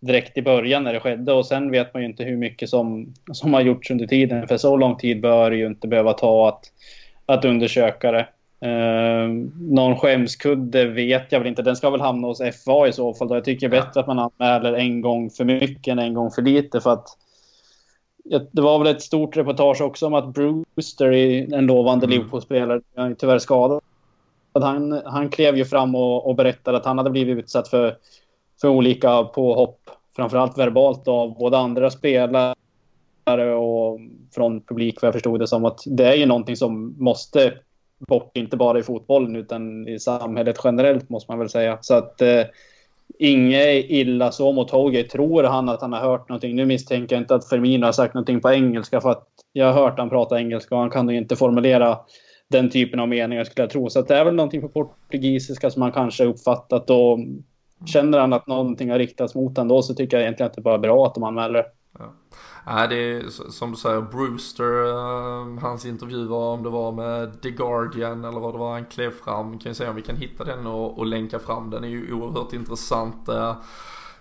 direkt 0.00 0.38
i 0.38 0.42
början 0.42 0.84
när 0.84 0.92
det 0.92 1.00
skedde. 1.00 1.32
Och 1.32 1.46
sen 1.46 1.70
vet 1.70 1.94
man 1.94 2.02
ju 2.02 2.08
inte 2.08 2.24
hur 2.24 2.36
mycket 2.36 2.68
som, 2.68 3.14
som 3.32 3.54
har 3.54 3.60
gjorts 3.60 3.90
under 3.90 4.06
tiden. 4.06 4.48
För 4.48 4.56
så 4.56 4.76
lång 4.76 4.96
tid 4.96 5.20
bör 5.20 5.50
det 5.50 5.56
ju 5.56 5.66
inte 5.66 5.88
behöva 5.88 6.12
ta 6.12 6.48
att, 6.48 6.64
att 7.26 7.44
undersöka 7.44 8.12
det. 8.12 8.28
Uh, 8.64 9.28
någon 9.60 9.96
skämskudde 9.96 10.86
vet 10.86 11.32
jag 11.32 11.40
väl 11.40 11.48
inte. 11.48 11.62
Den 11.62 11.76
ska 11.76 11.90
väl 11.90 12.00
hamna 12.00 12.28
hos 12.28 12.38
FA 12.38 12.88
i 12.88 12.92
så 12.92 13.14
fall. 13.14 13.28
Då. 13.28 13.34
Jag 13.34 13.44
tycker 13.44 13.68
det 13.68 13.76
är 13.76 13.82
bättre 13.82 14.00
att 14.00 14.06
man 14.06 14.18
anmäler 14.18 14.72
en 14.72 15.00
gång 15.00 15.30
för 15.30 15.44
mycket 15.44 15.92
än 15.92 15.98
en 15.98 16.14
gång 16.14 16.30
för 16.30 16.42
lite. 16.42 16.80
För 16.80 16.92
att, 16.92 17.06
det 18.52 18.62
var 18.62 18.78
väl 18.78 18.94
ett 18.96 19.02
stort 19.02 19.36
reportage 19.36 19.80
också 19.80 20.06
om 20.06 20.14
att 20.14 20.34
Brewster, 20.34 21.12
en 21.54 21.66
lovande 21.66 22.06
mm. 22.06 22.18
Liverpool-spelare, 22.18 22.80
tyvärr 23.18 23.38
skadad. 23.38 23.80
Han, 24.52 25.02
han 25.04 25.28
klev 25.28 25.56
ju 25.56 25.64
fram 25.64 25.94
och, 25.94 26.26
och 26.26 26.34
berättade 26.34 26.76
att 26.76 26.84
han 26.84 26.98
hade 26.98 27.10
blivit 27.10 27.38
utsatt 27.38 27.68
för, 27.68 27.96
för 28.60 28.68
olika 28.68 29.24
påhopp. 29.24 29.80
Framförallt 30.16 30.58
verbalt 30.58 31.08
av 31.08 31.38
både 31.38 31.58
andra 31.58 31.90
spelare 31.90 32.54
och 33.54 34.00
från 34.34 34.60
publik 34.60 35.02
vad 35.02 35.06
jag 35.06 35.14
förstod 35.14 35.40
det 35.40 35.46
som. 35.46 35.64
att 35.64 35.80
Det 35.86 36.04
är 36.04 36.14
ju 36.14 36.26
någonting 36.26 36.56
som 36.56 36.94
måste 36.98 37.52
bort, 38.06 38.36
inte 38.36 38.56
bara 38.56 38.78
i 38.78 38.82
fotbollen 38.82 39.36
utan 39.36 39.88
i 39.88 39.98
samhället 39.98 40.56
generellt 40.64 41.08
måste 41.08 41.32
man 41.32 41.38
väl 41.38 41.48
säga. 41.48 41.78
Så 41.80 41.94
att 41.94 42.22
eh, 42.22 42.42
inget 43.18 43.84
illa 43.88 44.32
så 44.32 44.52
mot 44.52 44.70
Hoge. 44.70 45.02
Tror 45.02 45.44
han 45.44 45.68
att 45.68 45.80
han 45.80 45.92
har 45.92 46.00
hört 46.00 46.28
någonting? 46.28 46.56
Nu 46.56 46.64
misstänker 46.64 47.16
jag 47.16 47.22
inte 47.22 47.34
att 47.34 47.48
Fermino 47.48 47.84
har 47.84 47.92
sagt 47.92 48.14
någonting 48.14 48.40
på 48.40 48.50
engelska 48.50 49.00
för 49.00 49.10
att 49.10 49.28
jag 49.52 49.72
har 49.72 49.82
hört 49.82 49.98
han 49.98 50.10
prata 50.10 50.38
engelska 50.38 50.74
och 50.74 50.80
han 50.80 50.90
kan 50.90 51.08
ju 51.08 51.16
inte 51.16 51.36
formulera 51.36 51.98
den 52.48 52.70
typen 52.70 53.00
av 53.00 53.08
meningar 53.08 53.44
skulle 53.44 53.62
jag 53.62 53.70
tro. 53.70 53.90
Så 53.90 54.02
det 54.02 54.14
är 54.14 54.24
väl 54.24 54.34
någonting 54.34 54.60
på 54.60 54.68
portugisiska 54.68 55.70
som 55.70 55.82
han 55.82 55.92
kanske 55.92 56.24
uppfattat 56.24 56.90
och 56.90 57.18
känner 57.86 58.18
han 58.18 58.32
att 58.32 58.46
någonting 58.46 58.90
har 58.90 58.98
riktats 58.98 59.34
mot 59.34 59.56
honom 59.56 59.68
då 59.68 59.82
så 59.82 59.94
tycker 59.94 60.16
jag 60.16 60.24
egentligen 60.24 60.50
att 60.50 60.56
det 60.56 60.62
bara 60.62 60.74
är 60.74 60.78
bra 60.78 61.06
att 61.06 61.14
de 61.14 61.24
anmäler 61.24 61.54
det. 61.54 61.64
Ja. 61.98 62.12
Nej, 62.66 62.88
det 62.88 62.96
är 62.96 63.28
som 63.50 63.70
du 63.70 63.76
säger, 63.76 64.00
Brewster, 64.00 64.84
ehm, 64.84 65.58
hans 65.58 65.86
intervju 65.86 66.26
var 66.26 66.54
om 66.54 66.62
det 66.62 66.70
var 66.70 66.92
med 66.92 67.42
The 67.42 67.50
Guardian 67.50 68.24
eller 68.24 68.40
vad 68.40 68.54
det 68.54 68.58
var 68.58 68.72
han 68.72 68.84
klev 68.84 69.10
fram. 69.10 69.58
Kan 69.58 69.70
ju 69.70 69.74
se 69.74 69.88
om 69.88 69.96
vi 69.96 70.02
kan 70.02 70.16
hitta 70.16 70.44
den 70.44 70.66
och, 70.66 70.98
och 70.98 71.06
länka 71.06 71.38
fram 71.38 71.70
den. 71.70 71.84
är 71.84 71.88
ju 71.88 72.12
oerhört 72.12 72.52
intressant. 72.52 73.28
Eh, 73.28 73.56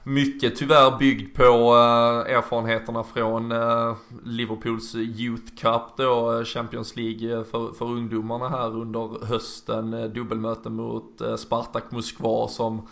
mycket 0.03 0.55
tyvärr 0.55 0.97
byggd 0.97 1.36
på 1.36 1.43
äh, 1.43 2.36
erfarenheterna 2.38 3.03
från 3.03 3.51
äh, 3.51 3.95
Liverpools 4.24 4.95
Youth 4.95 5.55
Cup 5.55 5.97
då, 5.97 6.43
Champions 6.45 6.95
League 6.95 7.43
för, 7.43 7.74
för 7.74 7.86
ungdomarna 7.86 8.49
här 8.49 8.76
under 8.76 9.26
hösten. 9.26 9.93
Äh, 9.93 10.05
dubbelmöte 10.05 10.69
mot 10.69 11.22
Spartak 11.38 11.91
Moskva 11.91 12.47
som 12.47 12.88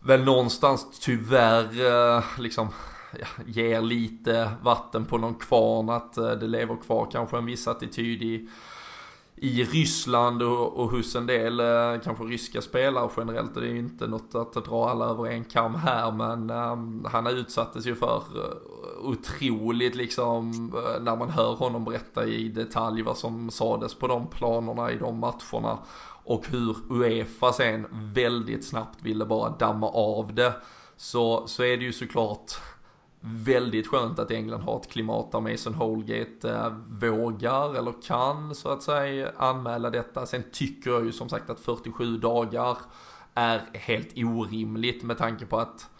väl 0.00 0.24
någonstans 0.24 1.00
tyvärr 1.00 2.40
liksom 2.40 2.68
ger 3.46 3.80
lite 3.80 4.50
vatten 4.62 5.04
på 5.04 5.18
någon 5.18 5.34
kvarn 5.34 5.90
att 5.90 6.16
eh, 6.16 6.30
det 6.30 6.46
lever 6.46 6.76
kvar 6.76 7.08
kanske 7.12 7.36
en 7.38 7.46
viss 7.46 7.68
attityd 7.68 8.22
i, 8.22 8.48
i 9.36 9.64
Ryssland 9.64 10.42
och, 10.42 10.76
och 10.76 10.90
hos 10.90 11.16
en 11.16 11.26
del 11.26 11.60
eh, 11.60 12.00
kanske 12.04 12.24
ryska 12.24 12.62
spelare 12.62 13.10
generellt. 13.16 13.56
Och 13.56 13.62
det 13.62 13.68
är 13.68 13.72
ju 13.72 13.78
inte 13.78 14.06
något 14.06 14.34
att 14.34 14.64
dra 14.64 14.88
alla 14.90 15.04
över 15.04 15.26
en 15.26 15.44
kam 15.44 15.74
här 15.74 16.12
men 16.12 16.50
um, 16.50 17.06
han 17.12 17.26
utsattes 17.26 17.86
ju 17.86 17.94
för 17.94 18.16
eh, 18.16 19.06
otroligt 19.06 19.94
liksom 19.94 20.52
eh, 20.76 21.02
när 21.02 21.16
man 21.16 21.30
hör 21.30 21.54
honom 21.54 21.84
berätta 21.84 22.26
i 22.26 22.48
detalj 22.48 23.02
vad 23.02 23.16
som 23.16 23.50
sades 23.50 23.94
på 23.94 24.06
de 24.06 24.26
planerna 24.26 24.92
i 24.92 24.96
de 24.96 25.18
matcherna. 25.18 25.78
Och 26.26 26.46
hur 26.48 26.76
Uefa 26.90 27.52
sen 27.52 27.86
väldigt 27.92 28.64
snabbt 28.64 29.02
ville 29.02 29.24
bara 29.24 29.50
damma 29.50 29.88
av 29.88 30.34
det. 30.34 30.54
Så, 30.96 31.46
så 31.46 31.62
är 31.62 31.76
det 31.76 31.84
ju 31.84 31.92
såklart 31.92 32.52
väldigt 33.26 33.86
skönt 33.86 34.18
att 34.18 34.30
England 34.30 34.60
har 34.60 34.80
ett 34.80 34.90
klimat 34.90 35.32
där 35.32 35.40
Mason 35.40 35.74
Holgate 35.74 36.50
eh, 36.50 36.72
vågar 36.88 37.74
eller 37.74 38.02
kan 38.02 38.54
så 38.54 38.68
att 38.68 38.82
säga 38.82 39.32
anmäla 39.36 39.90
detta. 39.90 40.26
Sen 40.26 40.42
tycker 40.52 40.90
jag 40.90 41.04
ju 41.04 41.12
som 41.12 41.28
sagt 41.28 41.50
att 41.50 41.60
47 41.60 42.18
dagar 42.18 42.76
är 43.34 43.60
helt 43.72 44.12
orimligt 44.16 45.02
med 45.02 45.18
tanke 45.18 45.46
på 45.46 45.58
att 45.58 45.90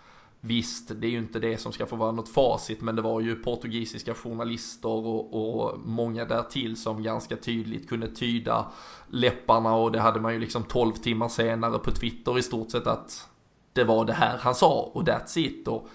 Visst, 0.46 0.90
det 1.00 1.06
är 1.06 1.10
ju 1.10 1.18
inte 1.18 1.38
det 1.38 1.58
som 1.58 1.72
ska 1.72 1.86
få 1.86 1.96
vara 1.96 2.12
något 2.12 2.28
facit, 2.28 2.80
men 2.80 2.96
det 2.96 3.02
var 3.02 3.20
ju 3.20 3.36
portugisiska 3.36 4.14
journalister 4.14 4.88
och, 4.88 5.64
och, 5.64 5.78
många 5.78 6.24
därtill 6.24 6.76
som 6.76 7.02
ganska 7.02 7.36
tydligt 7.36 7.88
kunde 7.88 8.08
tyda 8.08 8.66
läpparna 9.08 9.74
och 9.74 9.92
det 9.92 10.00
hade 10.00 10.20
man 10.20 10.32
ju 10.32 10.38
liksom 10.38 10.62
12 10.62 10.92
timmar 10.92 11.28
senare 11.28 11.78
på 11.78 11.90
Twitter 11.90 12.38
i 12.38 12.42
stort 12.42 12.70
sett 12.70 12.86
att 12.86 13.28
det 13.72 13.84
var 13.84 14.04
det 14.04 14.12
här 14.12 14.38
han 14.38 14.54
sa 14.54 14.90
och 14.94 15.02
that's 15.02 15.38
it. 15.38 15.68
Och 15.68 15.88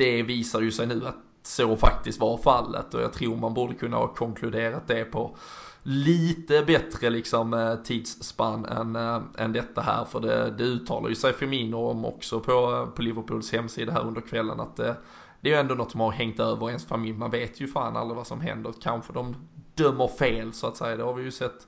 det 0.00 0.22
visar 0.22 0.60
ju 0.60 0.70
sig 0.70 0.86
nu 0.86 1.06
att 1.06 1.16
så 1.42 1.76
faktiskt 1.76 2.20
var 2.20 2.36
fallet 2.36 2.94
och 2.94 3.02
jag 3.02 3.12
tror 3.12 3.36
man 3.36 3.54
borde 3.54 3.74
kunna 3.74 3.96
ha 3.96 4.08
konkluderat 4.08 4.88
det 4.88 5.04
på 5.04 5.36
lite 5.82 6.62
bättre 6.62 7.10
liksom 7.10 7.54
eh, 7.54 7.74
tidsspann 7.74 8.64
än, 8.64 8.96
äh, 8.96 9.20
än 9.38 9.52
detta 9.52 9.80
här 9.80 10.04
för 10.04 10.20
det, 10.20 10.50
det 10.58 10.64
uttalar 10.64 11.08
ju 11.08 11.14
sig 11.14 11.32
Firmino 11.32 11.76
om 11.76 12.04
också 12.04 12.40
på, 12.40 12.52
eh, 12.52 12.86
på 12.86 13.02
Liverpools 13.02 13.52
hemsida 13.52 13.92
här 13.92 14.06
under 14.06 14.20
kvällen 14.20 14.60
att 14.60 14.76
det, 14.76 14.96
det 15.40 15.48
är 15.48 15.54
ju 15.54 15.60
ändå 15.60 15.74
något 15.74 15.90
som 15.90 16.00
har 16.00 16.12
hängt 16.12 16.40
över 16.40 16.68
ens 16.68 16.86
familj. 16.86 17.18
Man 17.18 17.30
vet 17.30 17.60
ju 17.60 17.66
fan 17.66 17.96
aldrig 17.96 18.16
vad 18.16 18.26
som 18.26 18.40
händer. 18.40 18.72
Kanske 18.82 19.12
de 19.12 19.36
dömer 19.74 20.08
fel 20.08 20.52
så 20.52 20.66
att 20.66 20.76
säga. 20.76 20.96
Det 20.96 21.02
har 21.02 21.14
vi 21.14 21.22
ju 21.22 21.30
sett 21.30 21.66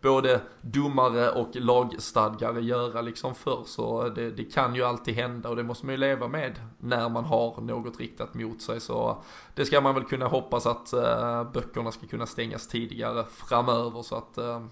både 0.00 0.40
domare 0.60 1.30
och 1.30 1.56
lagstadgare 1.56 2.60
göra 2.60 3.00
liksom 3.00 3.34
förr. 3.34 3.62
Så 3.66 4.08
det, 4.08 4.30
det, 4.30 4.44
kan 4.44 4.74
ju 4.74 4.84
alltid 4.84 5.14
hända 5.14 5.48
och 5.48 5.56
det 5.56 5.62
måste 5.62 5.86
man 5.86 5.92
ju 5.92 5.98
leva 5.98 6.28
med 6.28 6.60
när 6.78 7.08
man 7.08 7.24
har 7.24 7.60
något 7.60 8.00
riktat 8.00 8.34
mot 8.34 8.62
sig. 8.62 8.80
Så 8.80 9.22
det 9.54 9.64
ska 9.64 9.80
man 9.80 9.94
väl 9.94 10.04
kunna 10.04 10.26
hoppas 10.26 10.66
att 10.66 10.92
eh, 10.92 11.44
böckerna 11.52 11.92
ska 11.92 12.06
kunna 12.06 12.26
stängas 12.26 12.66
tidigare 12.66 13.24
framöver 13.24 14.02
så 14.02 14.16
att 14.16 14.38
eh, 14.38 14.62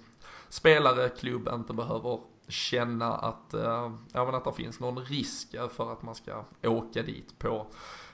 spelare, 0.48 1.08
klubb 1.08 1.48
inte 1.54 1.72
behöver 1.72 2.18
känna 2.48 3.14
att, 3.14 3.54
eh, 3.54 3.92
ja, 4.12 4.36
att 4.36 4.44
det 4.44 4.52
finns 4.52 4.80
någon 4.80 5.04
risk 5.04 5.54
för 5.70 5.92
att 5.92 6.02
man 6.02 6.14
ska 6.14 6.44
åka 6.62 7.02
dit 7.02 7.38
på 7.38 7.66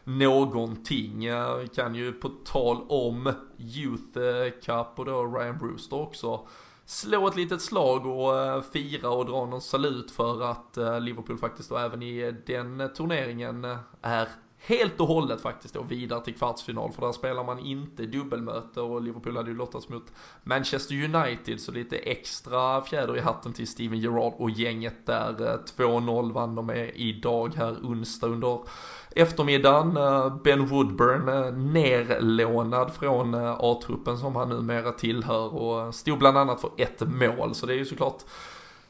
någonting. 0.04 1.20
Vi 1.60 1.68
kan 1.74 1.94
ju 1.94 2.12
på 2.12 2.28
tal 2.44 2.76
om 2.88 3.32
Youth 3.58 4.18
eh, 4.18 4.50
Cup 4.50 4.98
och 4.98 5.04
då 5.04 5.24
Ryan 5.24 5.58
Brewster 5.58 6.00
också 6.00 6.40
slå 6.84 7.28
ett 7.28 7.36
litet 7.36 7.62
slag 7.62 8.06
och 8.06 8.38
eh, 8.38 8.62
fira 8.62 9.10
och 9.10 9.26
dra 9.26 9.46
någon 9.46 9.60
salut 9.60 10.10
för 10.10 10.50
att 10.50 10.76
eh, 10.76 11.00
Liverpool 11.00 11.38
faktiskt 11.38 11.68
då 11.68 11.76
även 11.76 12.02
i 12.02 12.34
den 12.46 12.90
turneringen 12.96 13.64
eh, 13.64 13.78
är 14.02 14.28
helt 14.64 15.00
och 15.00 15.06
hållet 15.06 15.40
faktiskt 15.40 15.74
då 15.74 15.82
vidare 15.82 16.24
till 16.24 16.34
kvartsfinal 16.34 16.92
för 16.92 17.02
där 17.02 17.12
spelar 17.12 17.44
man 17.44 17.58
inte 17.58 18.06
dubbelmöte 18.06 18.80
och 18.80 19.02
Liverpool 19.02 19.36
hade 19.36 19.50
ju 19.50 19.56
lottats 19.56 19.88
mot 19.88 20.12
Manchester 20.42 20.94
United 21.04 21.60
så 21.60 21.72
lite 21.72 21.96
extra 21.96 22.82
fjäder 22.82 23.16
i 23.16 23.20
hatten 23.20 23.52
till 23.52 23.66
Steven 23.66 23.98
Gerrard 23.98 24.32
och 24.36 24.50
gänget 24.50 25.06
där 25.06 25.52
eh, 25.52 25.58
2-0 25.76 26.32
vann 26.32 26.54
de 26.54 26.66
med 26.66 26.90
idag 26.94 27.54
här 27.54 27.72
onsdag 27.82 28.26
under 28.26 28.58
eftermiddagen. 29.10 29.96
Eh, 29.96 30.36
ben 30.36 30.66
Woodburn 30.66 31.28
eh, 31.28 31.52
nerlånad 31.52 32.94
från 32.94 33.34
A-truppen 33.34 34.18
som 34.18 34.36
han 34.36 34.48
numera 34.48 34.92
tillhör 34.92 35.54
och 35.54 35.94
stod 35.94 36.18
bland 36.18 36.38
annat 36.38 36.60
för 36.60 36.70
ett 36.76 37.00
mål 37.00 37.54
så 37.54 37.66
det 37.66 37.74
är 37.74 37.78
ju 37.78 37.84
såklart 37.84 38.22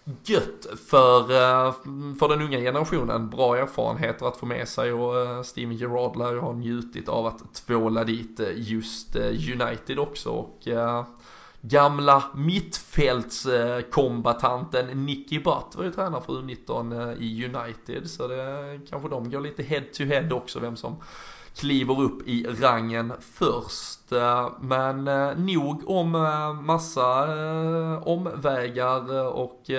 gött 0.04 0.66
för, 0.88 1.20
eh, 1.20 1.72
för 2.18 2.28
den 2.28 2.42
unga 2.42 2.58
generationen. 2.58 3.30
Bra 3.30 3.56
erfarenheter 3.56 4.26
att 4.26 4.36
få 4.36 4.46
med 4.46 4.68
sig 4.68 4.92
och 4.92 5.20
eh, 5.20 5.42
Steven 5.42 5.76
Gerrard 5.76 6.16
lär 6.16 6.32
ju 6.32 6.38
ha 6.38 6.52
njutit 6.52 7.08
av 7.08 7.26
att 7.26 7.54
tvåla 7.54 8.04
dit 8.04 8.40
eh, 8.40 8.48
just 8.54 9.16
United 9.16 9.98
också. 9.98 10.30
Och 10.30 10.58
gamla 11.60 12.24
mittfältskombatanten 12.34 15.06
Nicky 15.06 15.38
Butt 15.38 15.74
var 15.74 15.84
ju 15.84 15.92
tränare 15.92 16.22
för 16.22 16.32
U19 16.32 17.16
i 17.18 17.44
United. 17.44 18.10
Så 18.10 18.28
det 18.28 18.80
kanske 18.90 19.08
de 19.08 19.30
går 19.30 19.40
lite 19.40 19.62
head 19.62 19.82
to 19.92 20.04
head 20.04 20.32
också, 20.32 20.60
vem 20.60 20.76
som 20.76 20.96
kliver 21.56 22.00
upp 22.00 22.28
i 22.28 22.46
rangen 22.60 23.12
först. 23.20 24.12
Eh, 24.12 24.50
men 24.60 25.08
eh, 25.08 25.36
nog 25.36 25.90
om 25.90 26.14
eh, 26.14 26.52
massa 26.52 27.28
omvägar 28.02 29.26
och 29.34 29.70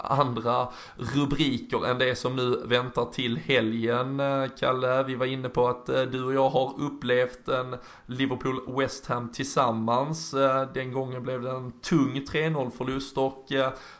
andra 0.00 0.68
rubriker 0.96 1.86
än 1.86 1.98
det 1.98 2.18
som 2.18 2.36
nu 2.36 2.62
väntar 2.64 3.04
till 3.04 3.36
helgen. 3.36 4.22
Kalle, 4.60 5.02
vi 5.02 5.14
var 5.14 5.26
inne 5.26 5.48
på 5.48 5.68
att 5.68 5.86
du 5.86 6.24
och 6.24 6.34
jag 6.34 6.50
har 6.50 6.74
upplevt 6.80 7.48
en 7.48 7.76
Liverpool-West 8.06 9.08
Ham 9.08 9.32
tillsammans. 9.32 10.34
Den 10.74 10.92
gången 10.92 11.22
blev 11.22 11.42
det 11.42 11.50
en 11.50 11.72
tung 11.72 12.14
3-0 12.14 12.70
förlust 12.70 13.18
och 13.18 13.46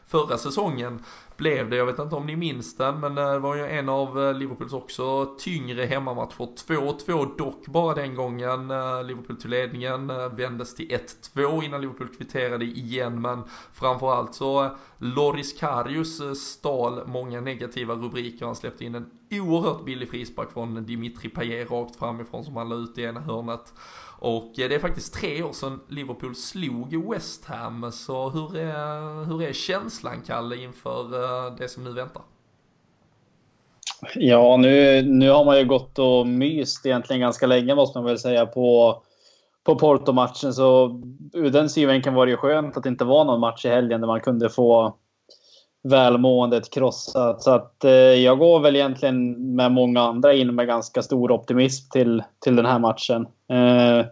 förra 0.08 0.38
säsongen 0.38 1.02
blev 1.36 1.70
det. 1.70 1.76
Jag 1.76 1.86
vet 1.86 1.98
inte 1.98 2.14
om 2.14 2.26
ni 2.26 2.36
minns 2.36 2.76
den, 2.76 3.00
men 3.00 3.14
det 3.14 3.38
var 3.38 3.56
ju 3.56 3.66
en 3.66 3.88
av 3.88 4.24
eh, 4.24 4.34
Liverpools 4.34 4.72
också 4.72 5.34
tyngre 5.38 5.84
hemmamatcher. 5.84 6.48
2-2 6.66 7.36
dock 7.38 7.66
bara 7.66 7.94
den 7.94 8.14
gången. 8.14 8.70
Eh, 8.70 9.04
Liverpool 9.04 9.36
till 9.36 9.50
ledningen 9.50 10.10
eh, 10.10 10.28
vändes 10.28 10.74
till 10.74 10.98
1-2 11.34 11.64
innan 11.64 11.80
Liverpool 11.80 12.08
kvitterade 12.08 12.64
igen, 12.64 13.20
men 13.20 13.42
framförallt 13.72 14.34
så 14.34 14.76
Loris 14.98 15.60
Karius 15.60 16.40
stal 16.40 17.06
många 17.06 17.40
negativa 17.40 17.94
rubriker. 17.94 18.46
Han 18.46 18.56
släppte 18.56 18.84
in 18.84 18.94
en 18.94 19.10
oerhört 19.30 19.84
billig 19.84 20.10
frispark 20.10 20.52
från 20.52 20.86
Dimitri 20.86 21.28
Payet 21.28 21.70
rakt 21.70 21.96
framifrån 21.96 22.44
som 22.44 22.56
han 22.56 22.68
la 22.68 22.76
ut 22.76 22.98
i 22.98 23.02
ena 23.02 23.20
hörnet. 23.20 23.72
Och 24.18 24.58
eh, 24.58 24.68
det 24.68 24.74
är 24.74 24.78
faktiskt 24.78 25.14
tre 25.14 25.42
år 25.42 25.52
sedan 25.52 25.80
Liverpool 25.88 26.34
slog 26.34 27.10
West 27.10 27.44
Ham, 27.44 27.92
så 27.92 28.30
hur 28.30 28.56
är, 28.56 29.24
hur 29.24 29.42
är 29.42 29.52
känslan 29.52 30.22
Kalle 30.26 30.56
inför 30.56 31.14
eh, 31.14 31.54
det 31.58 31.68
som 31.68 31.84
nu 31.84 31.92
väntar? 31.92 32.22
Ja, 34.14 34.56
nu, 34.56 35.02
nu 35.02 35.30
har 35.30 35.44
man 35.44 35.58
ju 35.58 35.64
gått 35.64 35.98
och 35.98 36.26
myst 36.26 36.86
egentligen 36.86 37.20
ganska 37.20 37.46
länge 37.46 37.74
måste 37.74 37.98
man 37.98 38.04
väl 38.04 38.18
säga 38.18 38.46
på, 38.46 39.02
på 39.64 39.78
Porto-matchen. 39.78 40.52
Så 40.52 41.00
ur 41.32 41.50
den 41.50 41.68
synvinkeln 41.68 42.14
var 42.14 42.26
det 42.26 42.30
ju 42.30 42.36
skönt 42.36 42.76
att 42.76 42.82
det 42.82 42.88
inte 42.88 43.04
var 43.04 43.24
någon 43.24 43.40
match 43.40 43.64
i 43.64 43.68
helgen 43.68 44.00
där 44.00 44.08
man 44.08 44.20
kunde 44.20 44.48
få 44.48 44.96
välmåendet 45.88 46.70
krossat. 46.70 47.42
Så 47.42 47.50
att 47.50 47.84
eh, 47.84 47.92
jag 47.92 48.38
går 48.38 48.60
väl 48.60 48.76
egentligen 48.76 49.54
med 49.56 49.72
många 49.72 50.00
andra 50.00 50.34
in 50.34 50.54
med 50.54 50.66
ganska 50.66 51.02
stor 51.02 51.32
optimism 51.32 51.90
till, 51.90 52.22
till 52.38 52.56
den 52.56 52.66
här 52.66 52.78
matchen. 52.78 53.22
Eh, 53.50 54.06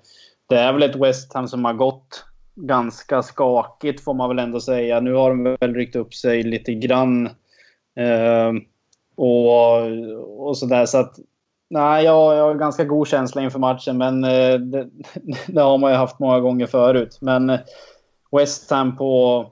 det 0.49 0.57
är 0.57 0.73
väl 0.73 0.83
ett 0.83 0.97
West 0.97 1.35
Ham 1.35 1.49
som 1.49 1.65
har 1.65 1.75
gått 1.75 2.25
ganska 2.55 3.23
skakigt 3.23 4.05
får 4.05 4.15
man 4.15 4.29
väl 4.29 4.39
ändå 4.39 4.61
säga. 4.61 5.01
Nu 5.01 5.15
har 5.15 5.31
de 5.31 5.57
väl 5.61 5.75
ryckt 5.75 5.97
upp 5.97 6.15
sig 6.15 6.43
lite 6.43 6.75
grann. 6.75 7.27
Eh, 7.97 8.53
och, 9.17 9.81
och 10.49 10.59
sådär. 10.59 10.87
Så 10.87 10.99
att 10.99 11.17
Nej, 11.69 12.05
jag, 12.05 12.37
jag 12.37 12.45
har 12.45 12.55
ganska 12.55 12.85
god 12.85 13.09
känsla 13.09 13.43
inför 13.43 13.59
matchen, 13.59 13.99
men 13.99 14.25
eh, 14.25 14.55
det, 14.55 14.89
det, 15.47 15.63
har 15.63 15.79
man 15.79 15.91
ju 15.91 15.97
haft 15.97 16.19
många 16.19 16.41
gånger 16.41 16.67
förut. 16.67 17.19
Men 17.21 17.51
eh, 17.51 17.61
West 18.33 18.71
Ham 18.71 18.97
på, 18.97 19.47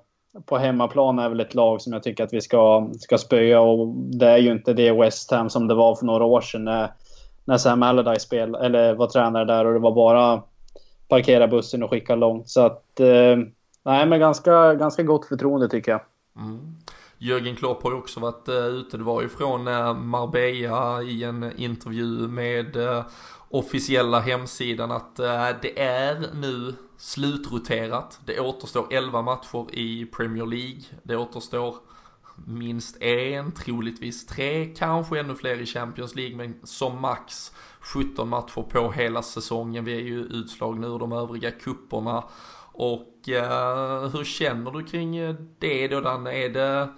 på 0.47 0.59
hemmaplan 0.59 1.19
är 1.19 1.29
väl 1.29 1.41
ett 1.41 1.55
lag 1.55 1.81
som 1.81 1.93
jag 1.93 2.03
tycker 2.03 2.25
att 2.25 2.33
vi 2.33 2.41
ska, 2.41 2.91
ska 2.99 3.19
spöa 3.19 3.61
och 3.61 3.95
det 3.97 4.27
är 4.27 4.39
ju 4.39 4.53
inte 4.53 4.73
det 4.73 4.93
West 4.93 5.31
Ham 5.31 5.51
som 5.51 5.69
det 5.69 5.75
var 5.75 5.95
för 5.95 6.07
några 6.07 6.25
år 6.25 6.41
sedan 6.41 6.65
när, 6.65 6.93
när 7.45 7.59
Sam 7.59 7.83
Allardyce 7.83 8.23
spel, 8.23 8.55
eller 8.55 8.95
var 8.95 9.07
tränare 9.07 9.45
där 9.45 9.65
och 9.65 9.73
det 9.73 9.79
var 9.79 9.95
bara 9.95 10.43
parkera 11.09 11.49
bussen 11.49 11.83
och 11.83 11.91
skicka 11.91 12.15
långt. 12.15 12.49
Så 12.49 12.61
att, 12.61 13.01
eh, 13.01 13.37
nej 13.85 14.07
men 14.07 14.21
ganska, 14.21 14.75
ganska 14.75 15.03
gott 15.03 15.27
förtroende 15.27 15.69
tycker 15.69 15.93
jag. 15.93 16.01
Mm. 16.37 16.77
Jörgen 17.19 17.57
Klopp 17.57 17.83
har 17.83 17.91
ju 17.91 17.97
också 17.97 18.21
varit 18.21 18.49
uh, 18.49 18.55
ute, 18.55 18.97
det 18.97 19.05
var 19.05 19.23
ju 19.23 19.29
från 19.29 19.69
uh, 19.69 19.95
Marbella 19.95 21.03
i 21.03 21.25
en 21.25 21.53
intervju 21.57 22.29
med 22.29 22.77
uh, 22.77 23.03
officiella 23.49 24.21
hemsidan 24.21 24.91
att 24.91 25.17
det 25.63 25.83
är 25.83 26.27
nu 26.35 26.75
slutroterat. 27.05 28.21
Det 28.25 28.41
återstår 28.41 28.87
11 28.91 29.23
matcher 29.23 29.67
i 29.73 30.07
Premier 30.07 30.47
League. 30.47 30.83
Det 31.03 31.17
återstår 31.17 31.77
minst 32.47 33.03
en, 33.03 33.53
troligtvis 33.53 34.27
tre, 34.27 34.75
kanske 34.75 35.21
ännu 35.21 35.35
fler 35.35 35.61
i 35.61 35.67
Champions 35.67 36.15
League, 36.15 36.37
men 36.37 36.55
som 36.63 37.01
max 37.01 37.53
17 37.81 38.29
matcher 38.29 38.63
på 38.63 38.93
hela 38.93 39.23
säsongen. 39.23 39.85
Vi 39.85 39.95
är 39.95 40.01
ju 40.01 40.25
utslagna 40.25 40.87
ur 40.87 40.99
de 40.99 41.13
övriga 41.13 41.51
kupperna. 41.51 42.25
Och 42.73 43.29
eh, 43.29 44.11
hur 44.11 44.25
känner 44.25 44.71
du 44.71 44.85
kring 44.85 45.17
eh, 45.17 45.35
det 45.59 45.89
då 45.89 46.01
Danne? 46.01 46.33
Är 46.33 46.49
det 46.49 46.89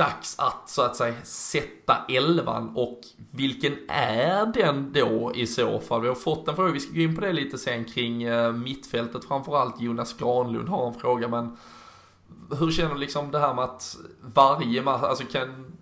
dags 0.00 0.38
att 0.38 0.70
så 0.70 0.82
att 0.82 0.96
säga 0.96 1.14
sätta 1.22 1.96
elvan 2.08 2.72
och 2.76 3.00
vilken 3.30 3.76
är 3.88 4.46
den 4.46 4.92
då 4.92 5.32
i 5.34 5.46
så 5.46 5.80
fall? 5.80 6.02
Vi 6.02 6.08
har 6.08 6.14
fått 6.14 6.48
en 6.48 6.56
fråga, 6.56 6.72
vi 6.72 6.80
ska 6.80 6.94
gå 6.94 7.00
in 7.00 7.14
på 7.14 7.20
det 7.20 7.32
lite 7.32 7.58
sen 7.58 7.84
kring 7.84 8.22
eh, 8.22 8.52
mittfältet 8.52 9.24
framförallt. 9.24 9.80
Jonas 9.80 10.16
Granlund 10.16 10.68
har 10.68 10.86
en 10.86 10.94
fråga 10.94 11.28
men 11.28 11.56
hur 12.58 12.70
känner 12.70 12.94
du 12.94 13.00
liksom 13.00 13.30
det 13.30 13.38
här 13.38 13.54
med 13.54 13.64
att 13.64 13.96
varje 14.20 14.82
match, 14.82 15.02
alltså 15.02 15.24
kan, 15.24 15.72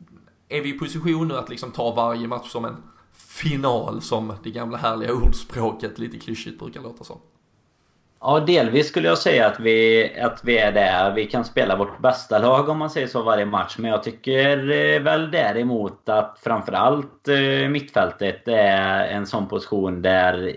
är 0.49 0.61
vi 0.61 0.75
i 0.75 0.79
position 0.79 1.29
nu 1.29 1.37
att 1.37 1.49
liksom 1.49 1.71
ta 1.71 1.95
varje 1.95 2.29
match 2.29 2.51
som 2.51 2.65
en 2.65 2.77
final 3.13 4.03
som 4.03 4.33
det 4.43 4.51
gamla 4.51 4.79
härliga 4.79 5.15
ordspråket 5.25 5.99
lite 5.99 6.19
klyschigt 6.19 6.59
brukar 6.59 6.83
låta 6.83 7.05
som? 7.05 7.19
Ja, 8.21 8.41
delvis 8.41 8.89
skulle 8.89 9.09
jag 9.09 9.19
säga 9.19 9.47
att 9.47 9.61
vi, 9.61 10.11
att 10.21 10.41
vi 10.45 10.59
är 10.59 10.73
där. 10.73 11.15
Vi 11.15 11.27
kan 11.27 11.45
spela 11.45 11.77
vårt 11.77 11.99
bästa 12.03 12.39
lag 12.39 12.69
om 12.69 12.79
man 12.79 12.91
säger 12.91 13.07
så 13.07 13.23
varje 13.23 13.47
match. 13.47 13.77
Men 13.79 13.91
jag 13.91 14.03
tycker 14.03 14.71
eh, 14.71 15.01
väl 15.01 15.31
däremot 15.31 16.09
att 16.09 16.39
framförallt 16.43 17.29
eh, 17.29 17.69
mittfältet 17.69 18.49
är 18.49 19.05
en 19.05 19.27
sån 19.27 19.49
position 19.49 20.03
där 20.03 20.57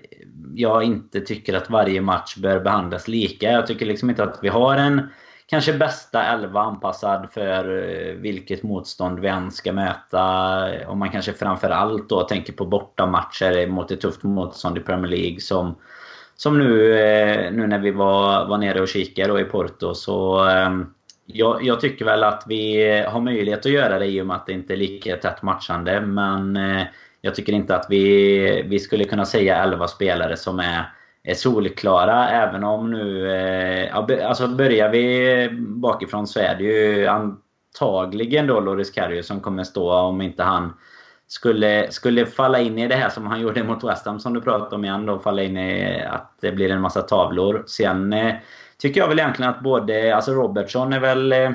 jag 0.55 0.84
inte 0.84 1.22
tycker 1.22 1.53
att 1.53 1.70
varje 1.70 2.01
match 2.01 2.38
bör 2.38 2.59
behandlas 2.59 3.07
lika. 3.07 3.51
Jag 3.51 3.68
tycker 3.68 3.86
liksom 3.86 4.09
inte 4.09 4.24
att 4.24 4.39
vi 4.41 4.49
har 4.49 4.76
en 4.76 5.09
kanske 5.45 5.74
bästa 5.74 6.24
elva 6.24 6.62
anpassad 6.62 7.28
för 7.34 7.78
eh, 7.78 8.14
vilket 8.14 8.64
motstånd 8.64 9.20
vi 9.20 9.28
än 9.28 9.51
ska 9.51 9.74
möta. 9.74 10.88
Om 10.88 10.99
man 10.99 11.09
kanske 11.09 11.34
framförallt 11.34 12.09
då 12.09 12.24
tänker 12.24 12.53
på 12.53 12.66
bortamatcher 12.66 13.68
mot 13.68 13.91
ett 13.91 14.01
tufft 14.01 14.24
motstånd 14.24 14.78
i 14.78 14.82
Premier 14.82 15.12
League 15.12 15.39
som, 15.39 15.76
som 16.42 16.60
nu, 16.60 16.94
eh, 16.94 17.52
nu 17.52 17.68
när 17.68 17.80
vi 17.80 17.92
var, 17.92 18.46
var 18.46 18.58
nere 18.58 18.82
och 18.82 18.88
kikade 18.88 19.42
i 19.42 19.44
Porto. 19.44 19.94
Så 19.94 20.44
ehm, 20.44 20.86
jag, 21.26 21.64
jag, 21.64 21.80
tycker 21.80 22.06
väl 22.06 22.24
att 22.24 22.44
vi 22.48 22.92
har 23.08 23.22
möjlighet 23.22 23.66
att 23.66 23.72
göra 23.72 24.00
det 24.00 24.06
i 24.06 24.22
och 24.22 24.28
med 24.28 24.36
att 24.36 24.46
det 24.46 24.54
inte 24.54 24.74
är 24.74 24.78
lika 24.78 25.18
tätt 25.18 25.42
matchande. 25.42 26.02
Men 26.02 26.58
eh, 26.58 26.84
jag 27.22 27.36
tycker 27.36 27.54
inte 27.54 27.76
att 27.76 27.86
vi, 27.89 28.64
vi 28.68 28.80
skulle 28.80 29.04
kunna 29.04 29.26
säga 29.26 29.64
11 29.64 29.88
spelare 29.88 30.38
som 30.38 30.60
är 30.60 30.86
är 31.24 31.34
solklara. 31.34 32.30
Även 32.30 32.64
om 32.64 32.92
nu... 32.92 33.32
Eh, 33.32 33.96
alltså 34.28 34.48
börjar 34.48 34.89
vi 34.89 35.50
bakifrån 35.60 36.28
så 36.28 36.39
är 36.39 36.56
det 36.56 36.64
ju 36.64 37.08
antagligen 37.08 38.48
då 38.48 38.60
Loris 38.60 38.92
Karius 38.92 39.28
som 39.28 39.39
kommer 39.39 39.64
stå 39.64 39.94
om 39.94 40.22
inte 40.22 40.44
han 40.44 40.74
skulle, 41.32 41.92
skulle 41.92 42.26
falla 42.26 42.60
in 42.60 42.80
i 42.80 42.88
det 42.88 42.96
här 42.96 43.10
som 43.10 43.28
han 43.28 43.42
gjorde 43.42 43.64
mot 43.64 43.84
West 43.84 44.06
Ham 44.06 44.20
som 44.20 44.34
du 44.34 44.42
pratade 44.42 44.76
om 44.76 44.86
igen. 44.86 45.06
Då, 45.06 45.20
falla 45.20 45.44
in 45.44 45.58
i 45.58 46.02
att 46.02 46.38
det 46.42 46.52
blir 46.52 46.72
en 46.72 46.82
massa 46.82 47.02
tavlor. 47.02 47.64
Sen 47.68 48.14
eh, 48.14 48.36
tycker 48.78 49.02
jag 49.02 49.08
väl 49.08 49.20
egentligen 49.20 49.52
att 49.52 49.62
både... 49.62 50.16
Alltså 50.16 50.32
Robertson 50.32 50.94
är 50.94 51.00
väl... 51.00 51.32
Eh, 51.32 51.52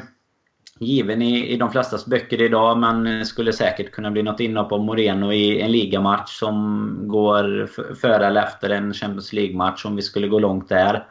given 0.79 1.22
i, 1.22 1.47
i 1.47 1.57
de 1.57 1.72
flestas 1.72 2.07
böcker 2.07 2.43
idag 2.43 2.79
men 2.79 3.27
skulle 3.27 3.53
säkert 3.53 3.93
kunna 3.93 4.11
bli 4.11 4.22
något 4.22 4.41
inhopp 4.41 4.72
av 4.72 4.85
Moreno 4.85 5.33
i 5.33 5.61
en 5.61 5.72
ligamatch 5.72 6.39
som 6.39 6.95
går 7.09 7.66
före 7.95 8.27
eller 8.27 8.43
efter 8.43 8.70
en 8.70 8.95
Champions 8.95 9.33
League-match 9.33 9.85
om 9.85 9.97
vi 9.97 10.03
skulle 10.03 10.29
gå 10.29 10.39
långt 10.39 10.68
där. 10.68 11.07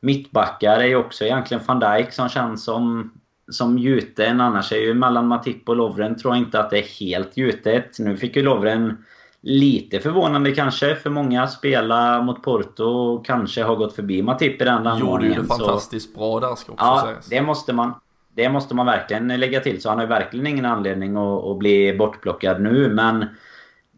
Mittbackar 0.00 0.80
är 0.80 0.86
ju 0.86 0.96
också 0.96 1.24
egentligen 1.24 1.62
van 1.66 1.80
Dijk 1.80 2.12
som 2.12 2.28
känns 2.28 2.64
som, 2.64 3.12
som 3.48 3.78
gjuten. 3.78 4.40
Annars 4.40 4.72
är 4.72 4.76
ju 4.76 4.94
mellan 4.94 5.26
Matip 5.26 5.68
och 5.68 5.76
Lovren 5.76 6.16
tror 6.16 6.34
jag 6.34 6.42
inte 6.42 6.60
att 6.60 6.70
det 6.70 6.78
är 6.78 7.00
helt 7.00 7.36
gjutet. 7.36 7.98
Nu 7.98 8.16
fick 8.16 8.36
ju 8.36 8.42
Lovren 8.42 9.04
lite 9.40 10.00
förvånande 10.00 10.52
kanske 10.52 10.94
för 10.96 11.10
många 11.10 11.46
spela 11.46 12.22
mot 12.22 12.42
Porto 12.42 12.84
och 12.84 13.26
kanske 13.26 13.62
har 13.62 13.76
gått 13.76 13.94
förbi 13.94 14.22
Matip 14.22 14.62
i 14.62 14.64
den 14.64 14.98
Gjorde 14.98 15.26
ju 15.26 15.34
det 15.34 15.44
fantastiskt 15.44 16.12
så. 16.12 16.18
bra 16.18 16.40
där 16.40 16.54
ska 16.54 16.72
också 16.72 16.84
ja, 16.84 17.02
sägas. 17.06 17.26
det 17.26 17.42
måste 17.42 17.72
man 17.72 17.94
det 18.34 18.48
måste 18.48 18.74
man 18.74 18.86
verkligen 18.86 19.28
lägga 19.28 19.60
till. 19.60 19.82
Så 19.82 19.88
han 19.88 19.98
har 19.98 20.04
ju 20.04 20.08
verkligen 20.08 20.46
ingen 20.46 20.64
anledning 20.64 21.16
att, 21.16 21.44
att 21.44 21.58
bli 21.58 21.96
bortplockad 21.96 22.62
nu. 22.62 22.88
Men 22.88 23.26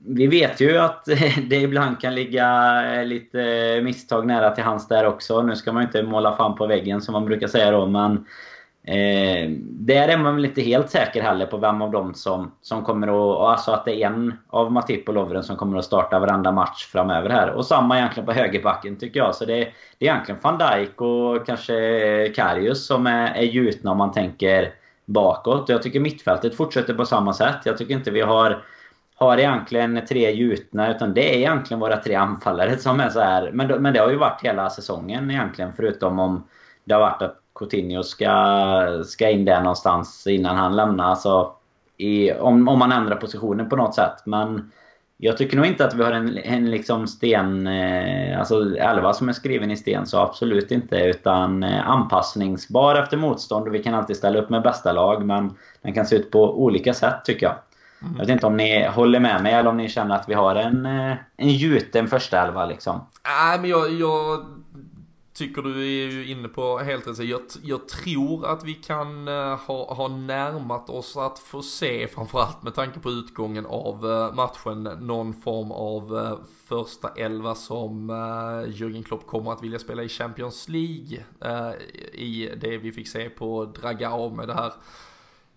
vi 0.06 0.26
vet 0.26 0.60
ju 0.60 0.78
att 0.78 1.04
det 1.48 1.56
ibland 1.56 2.00
kan 2.00 2.14
ligga 2.14 2.82
lite 3.04 3.80
misstag 3.84 4.26
nära 4.26 4.50
till 4.50 4.64
hans 4.64 4.88
där 4.88 5.06
också. 5.06 5.42
Nu 5.42 5.56
ska 5.56 5.72
man 5.72 5.82
ju 5.82 5.86
inte 5.86 6.02
måla 6.02 6.36
fan 6.36 6.54
på 6.54 6.66
väggen 6.66 7.00
som 7.00 7.12
man 7.12 7.24
brukar 7.24 7.48
säga 7.48 7.70
då. 7.70 7.86
Men 7.86 8.26
Eh, 8.88 9.50
där 9.60 10.08
är 10.08 10.18
man 10.18 10.34
väl 10.34 10.44
inte 10.44 10.62
helt 10.62 10.90
säker 10.90 11.22
heller 11.22 11.46
på 11.46 11.56
vem 11.56 11.82
av 11.82 11.90
dem 11.90 12.14
som, 12.14 12.52
som 12.62 12.84
kommer 12.84 13.08
att... 13.08 13.50
Alltså 13.50 13.72
att 13.72 13.84
det 13.84 14.02
är 14.02 14.06
en 14.06 14.34
av 14.48 14.72
Matip 14.72 15.08
och 15.08 15.14
Lovren 15.14 15.42
som 15.42 15.56
kommer 15.56 15.78
att 15.78 15.84
starta 15.84 16.18
varenda 16.18 16.52
match 16.52 16.86
framöver 16.86 17.30
här. 17.30 17.50
Och 17.50 17.66
samma 17.66 17.98
egentligen 17.98 18.26
på 18.26 18.32
högerbacken 18.32 18.96
tycker 18.96 19.20
jag. 19.20 19.34
Så 19.34 19.44
det, 19.44 19.54
det 19.98 20.08
är 20.08 20.12
egentligen 20.12 20.40
van 20.42 20.58
Dijk 20.58 21.00
och 21.00 21.46
kanske 21.46 22.32
Karius 22.36 22.86
som 22.86 23.06
är, 23.06 23.34
är 23.34 23.42
gjutna 23.42 23.90
om 23.90 23.98
man 23.98 24.12
tänker 24.12 24.72
bakåt. 25.04 25.68
Jag 25.68 25.82
tycker 25.82 26.00
mittfältet 26.00 26.56
fortsätter 26.56 26.94
på 26.94 27.04
samma 27.04 27.32
sätt. 27.32 27.56
Jag 27.64 27.78
tycker 27.78 27.94
inte 27.94 28.10
vi 28.10 28.20
har 28.20 28.62
har 29.18 29.38
egentligen 29.38 30.06
tre 30.08 30.30
gjutna 30.30 30.90
utan 30.90 31.14
det 31.14 31.34
är 31.34 31.38
egentligen 31.38 31.80
våra 31.80 31.96
tre 31.96 32.14
anfallare 32.14 32.78
som 32.78 33.00
är 33.00 33.08
så 33.08 33.20
här. 33.20 33.50
Men, 33.52 33.82
men 33.82 33.94
det 33.94 34.00
har 34.00 34.10
ju 34.10 34.16
varit 34.16 34.40
hela 34.42 34.70
säsongen 34.70 35.30
egentligen 35.30 35.72
förutom 35.76 36.18
om 36.18 36.48
det 36.84 36.94
har 36.94 37.00
varit 37.00 37.22
att 37.22 37.42
Coutinho 37.58 38.02
ska, 38.02 39.02
ska 39.04 39.30
in 39.30 39.44
där 39.44 39.60
någonstans 39.60 40.26
innan 40.26 40.56
han 40.56 40.76
lämnar. 40.76 41.04
Alltså, 41.04 41.52
i, 41.96 42.32
om, 42.32 42.68
om 42.68 42.78
man 42.78 42.92
ändrar 42.92 43.16
positionen 43.16 43.68
på 43.68 43.76
något 43.76 43.94
sätt. 43.94 44.22
Men 44.24 44.70
jag 45.18 45.36
tycker 45.36 45.56
nog 45.56 45.66
inte 45.66 45.84
att 45.84 45.94
vi 45.94 46.02
har 46.02 46.12
en, 46.12 46.38
en 46.38 46.70
liksom 46.70 47.06
sten... 47.06 47.66
Eh, 47.66 48.38
alltså 48.38 48.76
elva 48.76 49.12
som 49.12 49.28
är 49.28 49.32
skriven 49.32 49.70
i 49.70 49.76
sten, 49.76 50.06
så 50.06 50.18
absolut 50.18 50.70
inte. 50.70 50.96
Utan 50.96 51.62
eh, 51.62 51.90
anpassningsbar 51.90 52.94
efter 52.94 53.16
motstånd. 53.16 53.68
Och 53.68 53.74
vi 53.74 53.82
kan 53.82 53.94
alltid 53.94 54.16
ställa 54.16 54.38
upp 54.38 54.50
med 54.50 54.62
bästa 54.62 54.92
lag, 54.92 55.26
men 55.26 55.54
den 55.82 55.92
kan 55.92 56.06
se 56.06 56.16
ut 56.16 56.30
på 56.30 56.62
olika 56.64 56.94
sätt 56.94 57.24
tycker 57.24 57.46
jag. 57.46 57.54
Mm. 58.02 58.14
Jag 58.16 58.26
vet 58.26 58.32
inte 58.32 58.46
om 58.46 58.56
ni 58.56 58.86
håller 58.86 59.20
med 59.20 59.42
mig 59.42 59.52
eller 59.52 59.70
om 59.70 59.76
ni 59.76 59.88
känner 59.88 60.14
att 60.14 60.28
vi 60.28 60.34
har 60.34 60.54
en, 60.54 60.86
eh, 60.86 61.16
en 61.36 61.50
gjuten 61.50 62.08
första 62.08 62.42
elva 62.42 62.66
liksom. 62.66 63.06
Nej, 63.24 63.58
men 63.60 63.70
jag, 63.70 63.92
jag 63.92 64.46
tycker 65.36 65.62
du 65.62 65.80
är 65.80 66.10
ju 66.10 66.26
inne 66.26 66.48
på 66.48 66.78
helt 66.78 67.06
rätt. 67.06 67.18
Jag, 67.18 67.40
jag 67.62 67.88
tror 67.88 68.46
att 68.46 68.64
vi 68.64 68.74
kan 68.74 69.28
eh, 69.28 69.58
ha, 69.58 69.94
ha 69.94 70.08
närmat 70.08 70.90
oss 70.90 71.16
att 71.16 71.38
få 71.38 71.62
se, 71.62 72.08
framförallt 72.08 72.62
med 72.62 72.74
tanke 72.74 73.00
på 73.00 73.10
utgången 73.10 73.66
av 73.66 74.10
eh, 74.10 74.34
matchen, 74.34 74.82
någon 74.82 75.34
form 75.34 75.72
av 75.72 76.18
eh, 76.18 76.38
första 76.66 77.08
elva 77.08 77.54
som 77.54 78.10
Jürgen 78.68 79.02
Klopp 79.02 79.26
kommer 79.26 79.52
att 79.52 79.62
vilja 79.62 79.78
spela 79.78 80.02
i 80.02 80.08
Champions 80.08 80.68
League. 80.68 81.24
I 82.12 82.50
det 82.56 82.78
vi 82.78 82.92
fick 82.92 83.08
se 83.08 83.28
på 83.28 83.64
Dragao 83.64 84.30
med 84.30 84.48
det 84.48 84.54
här 84.54 84.72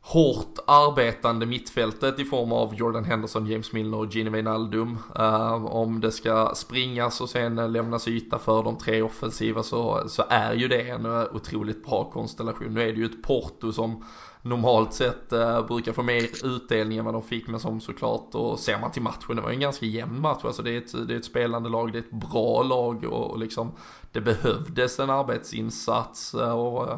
hårt 0.01 0.59
arbetande 0.67 1.45
mittfältet 1.45 2.19
i 2.19 2.25
form 2.25 2.51
av 2.51 2.75
Jordan 2.75 3.05
Henderson, 3.05 3.47
James 3.47 3.71
Milner 3.73 3.97
och 3.97 4.15
Gini 4.15 4.29
Wijnaldum. 4.29 4.97
Uh, 5.19 5.65
om 5.65 5.99
det 5.99 6.11
ska 6.11 6.51
springas 6.55 7.21
och 7.21 7.29
sen 7.29 7.73
lämnas 7.73 8.07
yta 8.07 8.39
för 8.39 8.63
de 8.63 8.77
tre 8.77 9.01
offensiva 9.01 9.63
så, 9.63 10.03
så 10.07 10.23
är 10.29 10.53
ju 10.53 10.67
det 10.67 10.81
en 10.81 11.05
eh, 11.05 11.23
otroligt 11.31 11.85
bra 11.85 12.11
konstellation. 12.11 12.73
Nu 12.73 12.81
är 12.81 12.85
det 12.85 12.99
ju 12.99 13.05
ett 13.05 13.23
Porto 13.23 13.71
som 13.71 14.05
normalt 14.41 14.93
sett 14.93 15.33
uh, 15.33 15.67
brukar 15.67 15.93
få 15.93 16.03
mer 16.03 16.45
utdelning 16.45 16.97
än 16.97 17.05
vad 17.05 17.13
de 17.13 17.23
fick 17.23 17.47
men 17.47 17.59
som 17.59 17.81
såklart 17.81 18.35
och 18.35 18.59
ser 18.59 18.79
man 18.79 18.91
till 18.91 19.01
matchen, 19.01 19.35
det 19.35 19.41
var 19.41 19.49
ju 19.49 19.55
en 19.55 19.61
ganska 19.61 19.85
jämn 19.85 20.21
match. 20.21 20.41
Alltså 20.43 20.61
det 20.61 20.71
är 20.71 20.77
ett, 20.77 21.07
det 21.07 21.13
är 21.13 21.17
ett 21.17 21.25
spelande 21.25 21.69
lag, 21.69 21.91
det 21.91 21.97
är 21.97 22.03
ett 22.03 22.29
bra 22.31 22.63
lag 22.63 23.03
och, 23.03 23.31
och 23.31 23.39
liksom 23.39 23.71
det 24.11 24.21
behövdes 24.21 24.99
en 24.99 25.09
arbetsinsats 25.09 26.33
och 26.33 26.83
uh, 26.83 26.97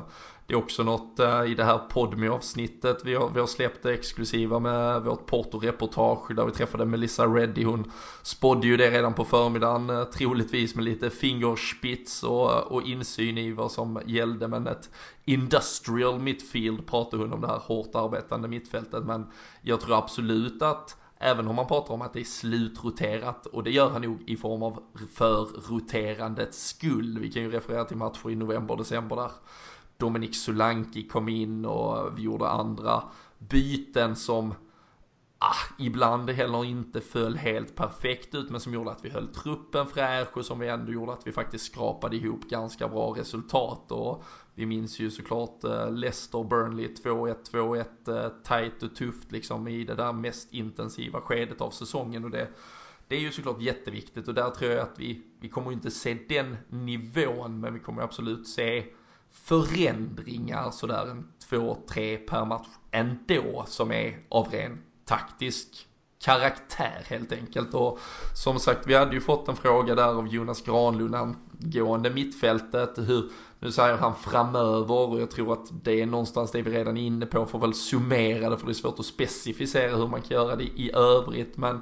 det 0.51 0.55
är 0.55 0.59
också 0.59 0.83
något 0.83 1.19
eh, 1.19 1.43
i 1.43 1.55
det 1.55 1.63
här 1.63 1.77
podmi 1.77 2.27
avsnittet 2.27 3.01
vi 3.05 3.15
har, 3.15 3.29
vi 3.29 3.39
har 3.39 3.47
släppt 3.47 3.83
det 3.83 3.93
exklusiva 3.93 4.59
med 4.59 5.01
vårt 5.01 5.25
Porto-reportage 5.25 6.35
där 6.35 6.45
vi 6.45 6.51
träffade 6.51 6.85
Melissa 6.85 7.25
Reddy. 7.25 7.63
Hon 7.63 7.91
spådde 8.21 8.67
ju 8.67 8.77
det 8.77 8.91
redan 8.91 9.13
på 9.13 9.25
förmiddagen, 9.25 9.89
eh, 9.89 10.03
troligtvis 10.03 10.75
med 10.75 10.85
lite 10.85 11.09
fingerspits 11.09 12.23
och, 12.23 12.51
eh, 12.51 12.57
och 12.57 12.81
insyn 12.83 13.37
i 13.37 13.51
vad 13.51 13.71
som 13.71 14.01
gällde. 14.05 14.47
Men 14.47 14.67
ett 14.67 14.89
industrial 15.25 16.19
midfield 16.19 16.87
pratade 16.87 17.23
hon 17.23 17.33
om 17.33 17.41
det 17.41 17.47
här 17.47 17.59
hårt 17.59 17.95
arbetande 17.95 18.47
mittfältet. 18.47 19.03
Men 19.03 19.27
jag 19.61 19.81
tror 19.81 19.97
absolut 19.97 20.61
att 20.61 20.97
Även 21.23 21.47
om 21.47 21.55
man 21.55 21.67
pratar 21.67 21.93
om 21.93 22.01
att 22.01 22.13
det 22.13 22.19
är 22.19 22.23
slutroterat 22.23 23.45
och 23.45 23.63
det 23.63 23.71
gör 23.71 23.89
han 23.89 24.01
nog 24.01 24.23
i 24.27 24.37
form 24.37 24.63
av 24.63 24.83
för 25.13 25.69
roterandets 25.69 26.67
skull. 26.67 27.19
Vi 27.19 27.31
kan 27.31 27.41
ju 27.41 27.51
referera 27.51 27.85
till 27.85 27.97
matcher 27.97 28.29
i 28.29 28.35
november, 28.35 28.77
december 28.77 29.15
där 29.15 29.31
Dominic 30.01 30.43
Solanki 30.43 31.07
kom 31.07 31.29
in 31.29 31.65
och 31.65 32.17
vi 32.17 32.21
gjorde 32.21 32.49
andra 32.49 33.03
byten 33.37 34.15
som 34.15 34.53
ah, 35.37 35.75
ibland 35.79 36.29
heller 36.29 36.65
inte 36.65 37.01
föll 37.01 37.35
helt 37.37 37.75
perfekt 37.75 38.35
ut 38.35 38.49
men 38.49 38.59
som 38.59 38.73
gjorde 38.73 38.91
att 38.91 39.05
vi 39.05 39.09
höll 39.09 39.27
truppen 39.27 39.87
fräsch 39.87 40.37
och 40.37 40.45
som 40.45 40.59
vi 40.59 40.67
ändå 40.67 40.91
gjorde 40.91 41.13
att 41.13 41.27
vi 41.27 41.31
faktiskt 41.31 41.65
skrapade 41.65 42.15
ihop 42.15 42.49
ganska 42.49 42.87
bra 42.87 43.15
resultat. 43.17 43.91
Och 43.91 44.23
vi 44.53 44.65
minns 44.65 44.99
ju 44.99 45.11
såklart 45.11 45.63
eh, 45.63 45.91
Leicester 45.91 46.43
Burnley 46.43 46.87
2-1, 46.87 47.35
2-1 47.51 48.25
eh, 48.25 48.31
tight 48.43 48.83
och 48.83 48.95
tufft 48.95 49.31
liksom 49.31 49.67
i 49.67 49.83
det 49.83 49.95
där 49.95 50.13
mest 50.13 50.53
intensiva 50.53 51.21
skedet 51.21 51.61
av 51.61 51.69
säsongen. 51.69 52.23
Och 52.23 52.31
det 52.31 52.47
det 53.11 53.15
är 53.15 53.19
ju 53.19 53.31
såklart 53.31 53.61
jätteviktigt 53.61 54.27
och 54.27 54.33
där 54.33 54.49
tror 54.49 54.71
jag 54.71 54.79
att 54.79 54.99
vi, 54.99 55.21
vi 55.39 55.49
kommer 55.49 55.71
inte 55.71 55.91
se 55.91 56.17
den 56.29 56.57
nivån 56.69 57.59
men 57.59 57.73
vi 57.73 57.79
kommer 57.79 58.01
absolut 58.01 58.47
se 58.47 58.85
förändringar 59.31 60.71
sådär 60.71 61.07
en 61.11 61.27
två, 61.49 61.77
tre 61.89 62.17
per 62.17 62.45
match 62.45 62.67
ändå 62.91 63.63
som 63.67 63.91
är 63.91 64.19
av 64.29 64.47
ren 64.51 64.81
taktisk 65.05 65.87
karaktär 66.21 67.03
helt 67.05 67.31
enkelt. 67.31 67.73
Och 67.73 67.99
som 68.35 68.59
sagt, 68.59 68.87
vi 68.87 68.95
hade 68.95 69.13
ju 69.13 69.21
fått 69.21 69.47
en 69.47 69.55
fråga 69.55 69.95
där 69.95 70.07
av 70.07 70.27
Jonas 70.27 70.61
Granlund 70.61 71.15
angående 71.15 72.09
mittfältet. 72.09 72.97
Hur, 72.97 73.29
nu 73.59 73.71
säger 73.71 73.97
han 73.97 74.15
framöver 74.15 75.09
och 75.09 75.21
jag 75.21 75.31
tror 75.31 75.53
att 75.53 75.83
det 75.83 76.01
är 76.01 76.05
någonstans 76.05 76.51
det 76.51 76.61
vi 76.61 76.71
redan 76.71 76.97
är 76.97 77.01
inne 77.01 77.25
på. 77.25 77.45
Får 77.45 77.59
väl 77.59 77.73
summera 77.73 78.49
det 78.49 78.57
för 78.57 78.65
det 78.65 78.71
är 78.71 78.73
svårt 78.73 78.99
att 78.99 79.05
specificera 79.05 79.95
hur 79.95 80.07
man 80.07 80.21
kan 80.21 80.37
göra 80.37 80.55
det 80.55 80.63
i 80.63 80.91
övrigt. 80.93 81.57
Men 81.57 81.81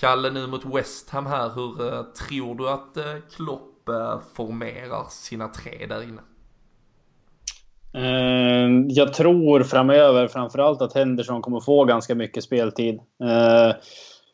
Kalle 0.00 0.30
nu 0.30 0.46
mot 0.46 0.64
West 0.64 1.10
Ham 1.10 1.26
här, 1.26 1.50
hur 1.54 1.94
eh, 1.94 2.02
tror 2.02 2.54
du 2.54 2.68
att 2.68 2.96
eh, 2.96 3.16
Klopp 3.36 3.88
eh, 3.88 4.20
formerar 4.32 5.06
sina 5.10 5.48
tre 5.48 5.86
där 5.86 6.02
inne? 6.02 6.22
Eh, 7.94 8.68
jag 8.88 9.12
tror 9.12 9.62
framöver 9.62 10.28
framförallt 10.28 10.82
att 10.82 10.94
Henderson 10.94 11.42
kommer 11.42 11.60
få 11.60 11.84
ganska 11.84 12.14
mycket 12.14 12.44
speltid. 12.44 12.94
Eh, 13.24 13.76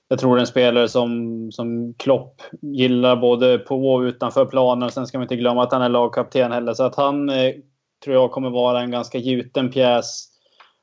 jag 0.08 0.18
tror 0.18 0.38
en 0.38 0.46
spelare 0.46 0.88
som, 0.88 1.48
som 1.52 1.94
Klopp 1.94 2.42
gillar 2.60 3.16
både 3.16 3.58
på 3.58 3.94
och 3.94 4.00
utanför 4.00 4.46
planen. 4.46 4.90
Sen 4.90 5.06
ska 5.06 5.18
man 5.18 5.24
inte 5.24 5.36
glömma 5.36 5.62
att 5.62 5.72
han 5.72 5.82
är 5.82 5.88
lagkapten 5.88 6.52
heller. 6.52 6.74
Så 6.74 6.84
att 6.84 6.96
han 6.96 7.28
eh, 7.28 7.52
tror 8.04 8.16
jag 8.16 8.30
kommer 8.30 8.50
vara 8.50 8.80
en 8.80 8.90
ganska 8.90 9.18
gjuten 9.18 9.70
pjäs 9.70 10.28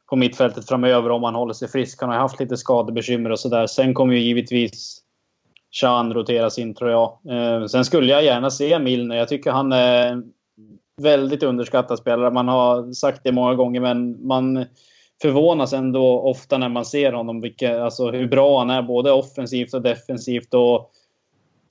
på 0.09 0.15
mittfältet 0.15 0.67
framöver 0.67 1.09
om 1.09 1.23
han 1.23 1.35
håller 1.35 1.53
sig 1.53 1.67
frisk. 1.67 2.01
Han 2.01 2.09
har 2.09 2.17
haft 2.17 2.39
lite 2.39 2.57
skadebekymmer 2.57 3.29
och 3.29 3.39
sådär. 3.39 3.67
Sen 3.67 3.93
kommer 3.93 4.13
ju 4.13 4.19
givetvis 4.19 5.01
Chan 5.71 6.13
roteras 6.13 6.59
in 6.59 6.75
tror 6.75 6.91
jag. 6.91 7.19
Sen 7.69 7.85
skulle 7.85 8.11
jag 8.11 8.23
gärna 8.23 8.49
se 8.49 8.79
Milner. 8.79 9.15
Jag 9.15 9.27
tycker 9.27 9.51
han 9.51 9.71
är 9.71 10.23
väldigt 11.01 11.43
underskattad 11.43 11.99
spelare. 11.99 12.31
Man 12.31 12.47
har 12.47 12.93
sagt 12.93 13.21
det 13.23 13.31
många 13.31 13.55
gånger 13.55 13.81
men 13.81 14.27
man 14.27 14.65
förvånas 15.21 15.73
ändå 15.73 16.19
ofta 16.19 16.57
när 16.57 16.69
man 16.69 16.85
ser 16.85 17.13
honom. 17.13 17.41
Vilka, 17.41 17.83
alltså 17.83 18.11
hur 18.11 18.27
bra 18.27 18.59
han 18.59 18.69
är 18.69 18.81
både 18.81 19.11
offensivt 19.11 19.73
och 19.73 19.81
defensivt. 19.81 20.53
Och 20.53 20.91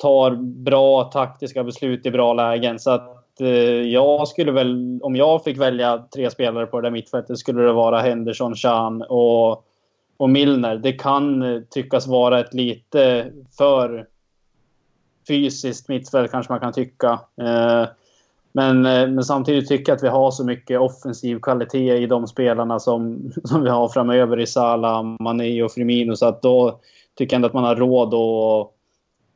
tar 0.01 0.31
bra 0.41 1.05
taktiska 1.05 1.65
beslut 1.65 2.07
i 2.07 2.11
bra 2.11 2.35
lägen. 2.35 2.79
Så 2.79 2.91
att 2.91 3.41
eh, 3.41 3.49
jag 3.83 4.29
skulle 4.29 4.53
väl, 4.53 5.01
om 5.03 5.17
jag 5.17 5.45
fick 5.45 5.59
välja 5.59 6.05
tre 6.15 6.31
spelare 6.31 6.67
på 6.67 6.81
det 6.81 6.87
där 6.87 6.93
mittfältet 6.93 7.39
skulle 7.39 7.63
det 7.63 7.73
vara 7.73 8.01
Henderson, 8.01 8.55
Chan 8.55 9.03
och, 9.03 9.65
och 10.17 10.31
Milner. 10.31 10.77
Det 10.77 10.93
kan 10.93 11.43
eh, 11.43 11.61
tyckas 11.71 12.07
vara 12.07 12.41
ett 12.41 12.55
lite 12.55 13.33
för 13.59 14.07
fysiskt 15.29 15.89
mittfält 15.89 16.31
kanske 16.31 16.53
man 16.53 16.61
kan 16.61 16.73
tycka. 16.73 17.21
Eh, 17.41 17.87
men, 18.53 18.87
eh, 18.87 19.09
men 19.09 19.25
samtidigt 19.25 19.69
tycker 19.69 19.93
jag 19.93 19.97
att 19.97 20.03
vi 20.03 20.09
har 20.09 20.31
så 20.31 20.45
mycket 20.45 20.81
offensiv 20.81 21.41
kvalitet 21.41 21.97
i 21.97 22.07
de 22.07 22.27
spelarna 22.27 22.79
som, 22.79 23.33
som 23.45 23.63
vi 23.63 23.71
har 23.71 23.89
framöver 23.89 24.41
i 24.41 24.47
Salah, 24.47 25.03
Mané 25.21 25.63
och 25.63 25.73
Firmino. 25.73 26.17
Så 26.17 26.27
att 26.27 26.43
då 26.43 26.81
tycker 27.15 27.35
jag 27.35 27.39
ändå 27.39 27.49
att 27.49 27.55
man 27.55 27.65
har 27.65 27.77
råd 27.77 28.15
att 28.15 28.77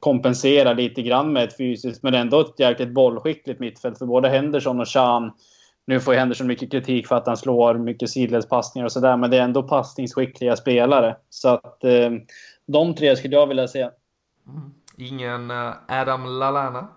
kompensera 0.01 0.73
lite 0.73 1.03
grann 1.03 1.33
med 1.33 1.45
ett 1.45 1.57
fysiskt, 1.57 2.03
men 2.03 2.15
ändå 2.15 2.41
ett 2.41 2.61
jäkligt 2.61 2.95
bollskickligt 2.95 3.61
mittfält. 3.61 3.99
För 3.99 4.07
både 4.07 4.29
Henderson 4.29 4.81
och 4.81 4.89
Chan, 4.89 5.33
nu 5.87 6.01
får 6.01 6.15
ju 6.15 6.21
Henderson 6.21 6.47
mycket 6.47 6.71
kritik 6.71 7.07
för 7.07 7.17
att 7.17 7.27
han 7.27 7.37
slår 7.37 7.75
mycket 7.75 8.11
sidledspassningar 8.11 8.85
och 8.85 8.93
sådär, 8.93 9.17
men 9.17 9.31
det 9.31 9.37
är 9.37 9.43
ändå 9.43 9.63
passningsskickliga 9.63 10.57
spelare. 10.57 11.17
Så 11.31 11.49
att 11.49 11.85
eh, 11.85 12.11
de 12.67 12.95
tre 12.95 13.17
skulle 13.17 13.37
jag 13.37 13.47
vilja 13.47 13.69
se. 13.69 13.81
Mm. 13.83 14.75
Ingen 14.97 15.51
eh, 15.51 15.73
Adam 15.89 16.27
Lalana? 16.27 16.89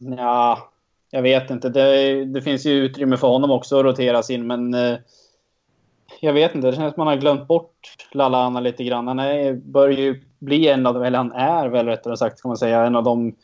Ja, 0.00 0.70
jag 1.10 1.22
vet 1.22 1.50
inte. 1.50 1.68
Det, 1.68 2.24
det, 2.24 2.42
finns 2.42 2.66
ju 2.66 2.72
utrymme 2.72 3.16
för 3.16 3.28
honom 3.28 3.50
också 3.50 3.78
att 3.78 3.84
roteras 3.84 4.30
in, 4.30 4.46
men 4.46 4.74
eh, 4.74 4.98
jag 6.20 6.32
vet 6.32 6.54
inte. 6.54 6.66
Det 6.66 6.76
känns 6.76 6.82
som 6.82 6.88
att 6.88 6.96
man 6.96 7.06
har 7.06 7.16
glömt 7.16 7.48
bort 7.48 7.96
Lalana 8.12 8.60
lite 8.60 8.84
grann. 8.84 9.08
Han 9.08 9.18
är, 9.18 9.54
börjar 9.54 9.98
ju 9.98 10.22
bli 10.38 10.68
en 10.68 10.86
av, 10.86 11.04
eller 11.04 11.18
han 11.18 11.32
är 11.32 11.68
väl 11.68 11.86
rättare 11.86 12.16
sagt 12.16 12.42
kan 12.42 12.48
man 12.48 12.56
säga, 12.56 12.84
en 12.84 12.96
av 12.96 13.04
de 13.04 13.34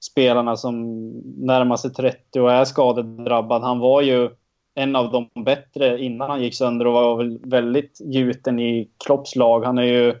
spelarna 0.00 0.56
som 0.56 1.08
närmar 1.36 1.76
sig 1.76 1.90
30 1.90 2.40
och 2.40 2.52
är 2.52 2.64
skadedrabbad. 2.64 3.62
Han 3.62 3.78
var 3.78 4.02
ju 4.02 4.30
en 4.74 4.96
av 4.96 5.10
de 5.12 5.44
bättre 5.44 5.98
innan 5.98 6.30
han 6.30 6.42
gick 6.42 6.54
sönder 6.54 6.86
och 6.86 6.92
var 6.92 7.48
väldigt 7.48 7.98
gjuten 8.00 8.58
i 8.58 8.90
Klopps 9.04 9.36
lag. 9.36 9.64
Han 9.64 9.78
är 9.78 9.82
ju, 9.82 10.14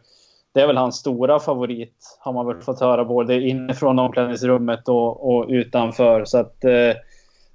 det 0.54 0.60
är 0.60 0.66
väl 0.66 0.76
hans 0.76 0.96
stora 0.96 1.40
favorit, 1.40 2.18
har 2.20 2.32
man 2.32 2.46
väl 2.46 2.60
fått 2.60 2.80
höra 2.80 3.04
både 3.04 3.40
inifrån 3.40 3.98
omklädningsrummet 3.98 4.88
och, 4.88 5.34
och 5.34 5.46
utanför. 5.48 6.24
Så 6.24 6.38
att 6.38 6.64
eh, 6.64 6.96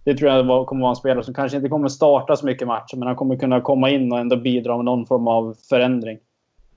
det 0.03 0.15
tror 0.17 0.31
jag 0.31 0.67
kommer 0.67 0.81
vara 0.81 0.89
en 0.89 0.95
spelare 0.95 1.23
som 1.23 1.33
kanske 1.33 1.57
inte 1.57 1.69
kommer 1.69 1.87
starta 1.87 2.35
så 2.35 2.45
mycket 2.45 2.67
matcher, 2.67 2.95
men 2.95 3.07
han 3.07 3.15
kommer 3.15 3.35
kunna 3.35 3.61
komma 3.61 3.89
in 3.89 4.11
och 4.11 4.19
ändå 4.19 4.35
bidra 4.35 4.75
med 4.75 4.85
någon 4.85 5.05
form 5.05 5.27
av 5.27 5.55
förändring. 5.69 6.19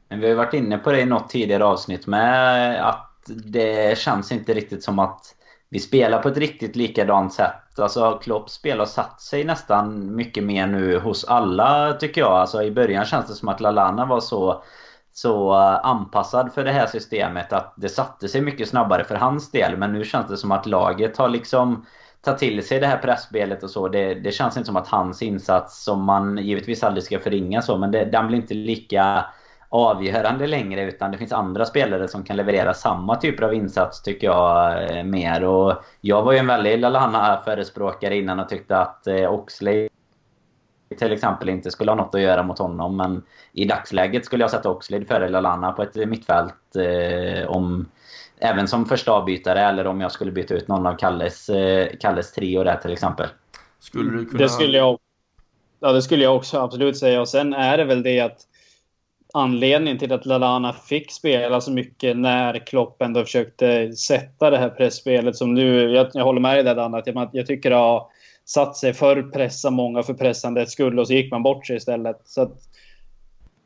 Men 0.08 0.20
vi 0.20 0.28
har 0.28 0.36
varit 0.36 0.54
inne 0.54 0.78
på 0.78 0.92
det 0.92 1.00
i 1.00 1.04
något 1.04 1.28
tidigare 1.28 1.64
avsnitt 1.64 2.06
med 2.06 2.88
att 2.88 3.08
det 3.44 3.98
känns 3.98 4.32
inte 4.32 4.54
riktigt 4.54 4.82
som 4.82 4.98
att 4.98 5.20
vi 5.68 5.78
spelar 5.78 6.22
på 6.22 6.28
ett 6.28 6.36
riktigt 6.36 6.76
likadant 6.76 7.32
sätt. 7.32 7.78
Alltså 7.78 8.20
Klopps 8.22 8.52
spel 8.52 8.78
har 8.78 8.86
satt 8.86 9.20
sig 9.20 9.44
nästan 9.44 10.16
mycket 10.16 10.44
mer 10.44 10.66
nu 10.66 10.98
hos 10.98 11.24
alla 11.24 11.92
tycker 11.92 12.20
jag. 12.20 12.32
Alltså 12.32 12.62
i 12.62 12.70
början 12.70 13.04
känns 13.04 13.26
det 13.26 13.34
som 13.34 13.48
att 13.48 13.60
Lalana 13.60 14.06
var 14.06 14.20
så 14.20 14.62
så 15.12 15.52
eh, 15.52 15.86
anpassad 15.86 16.52
för 16.52 16.64
det 16.64 16.72
här 16.72 16.86
systemet 16.86 17.52
att 17.52 17.74
det 17.76 17.88
satte 17.88 18.28
sig 18.28 18.40
mycket 18.40 18.68
snabbare 18.68 19.04
för 19.04 19.14
hans 19.14 19.50
del. 19.50 19.76
Men 19.76 19.92
nu 19.92 20.04
känns 20.04 20.28
det 20.28 20.36
som 20.36 20.52
att 20.52 20.66
laget 20.66 21.16
har 21.16 21.28
liksom 21.28 21.86
tagit 22.24 22.38
till 22.38 22.66
sig 22.66 22.80
det 22.80 22.86
här 22.86 22.98
pressspelet 22.98 23.62
och 23.62 23.70
så. 23.70 23.88
Det, 23.88 24.14
det 24.14 24.32
känns 24.32 24.56
inte 24.56 24.66
som 24.66 24.76
att 24.76 24.88
hans 24.88 25.22
insats, 25.22 25.84
som 25.84 26.04
man 26.04 26.38
givetvis 26.38 26.82
aldrig 26.82 27.04
ska 27.04 27.18
förringa 27.18 27.62
så, 27.62 27.78
men 27.78 27.90
det, 27.90 28.04
den 28.04 28.26
blir 28.26 28.38
inte 28.38 28.54
lika 28.54 29.24
avgörande 29.68 30.46
längre 30.46 30.82
utan 30.82 31.10
det 31.12 31.18
finns 31.18 31.32
andra 31.32 31.64
spelare 31.64 32.08
som 32.08 32.24
kan 32.24 32.36
leverera 32.36 32.74
samma 32.74 33.16
typer 33.16 33.42
av 33.42 33.54
insats 33.54 34.02
tycker 34.02 34.26
jag 34.26 34.82
eh, 34.90 35.04
mer. 35.04 35.44
Och 35.44 35.84
jag 36.00 36.22
var 36.22 36.32
ju 36.32 36.38
en 36.38 36.46
väldigt 36.46 36.80
Lalana-förespråkare 36.80 38.16
innan 38.16 38.40
och 38.40 38.48
tyckte 38.48 38.78
att 38.78 39.06
eh, 39.06 39.32
Oxley 39.32 39.88
till 40.98 41.12
exempel 41.12 41.48
inte 41.48 41.70
skulle 41.70 41.90
ha 41.90 41.96
något 41.96 42.14
att 42.14 42.20
göra 42.20 42.42
mot 42.42 42.58
honom. 42.58 42.96
Men 42.96 43.22
i 43.52 43.64
dagsläget 43.64 44.24
skulle 44.24 44.44
jag 44.44 44.50
sätta 44.50 44.70
Oxlade 44.70 45.04
före 45.04 45.28
Lalana 45.28 45.72
på 45.72 45.82
ett 45.82 45.94
mittfält 45.94 46.76
eh, 46.76 47.50
om 47.50 47.88
även 48.38 48.68
som 48.68 48.86
första 48.86 49.12
avbytare 49.12 49.60
eller 49.60 49.86
om 49.86 50.00
jag 50.00 50.12
skulle 50.12 50.32
byta 50.32 50.54
ut 50.54 50.68
någon 50.68 50.86
av 50.86 50.96
Kalles, 50.96 51.48
eh, 51.48 51.88
Kalles 52.00 52.32
trio 52.32 52.64
där 52.64 52.76
till 52.76 52.92
exempel. 52.92 53.28
Skulle 53.80 54.10
du 54.10 54.24
kunna... 54.24 54.38
Det 54.38 54.48
skulle 54.48 54.78
jag, 54.78 54.98
ja, 55.80 55.92
det 55.92 56.02
skulle 56.02 56.24
jag 56.24 56.36
också 56.36 56.58
absolut 56.58 56.98
säga. 56.98 57.20
Och 57.20 57.28
sen 57.28 57.52
är 57.52 57.78
det 57.78 57.84
väl 57.84 58.02
det 58.02 58.20
att 58.20 58.38
anledningen 59.34 59.98
till 59.98 60.12
att 60.12 60.26
Lalana 60.26 60.72
fick 60.72 61.12
spela 61.12 61.60
så 61.60 61.70
mycket 61.70 62.16
när 62.16 62.66
Klopp 62.66 63.02
ändå 63.02 63.24
försökte 63.24 63.92
sätta 63.92 64.50
det 64.50 64.58
här 64.58 64.68
pressspelet 64.68 65.36
som 65.36 65.54
nu... 65.54 65.90
Jag, 65.94 66.10
jag 66.12 66.24
håller 66.24 66.40
med 66.40 66.56
dig 66.56 66.64
där 66.64 66.74
Dan, 66.74 66.94
att 66.94 67.06
jag, 67.06 67.30
jag 67.32 67.46
tycker 67.46 67.70
har 67.70 68.06
satt 68.44 68.76
sig 68.76 68.92
för 68.92 69.22
pressa 69.22 69.70
många 69.70 70.02
för 70.02 70.14
pressandets 70.14 70.72
skull 70.72 70.98
och 70.98 71.06
så 71.06 71.12
gick 71.12 71.30
man 71.30 71.42
bort 71.42 71.66
sig 71.66 71.76
istället. 71.76 72.20
Så 72.24 72.42
att, 72.42 72.58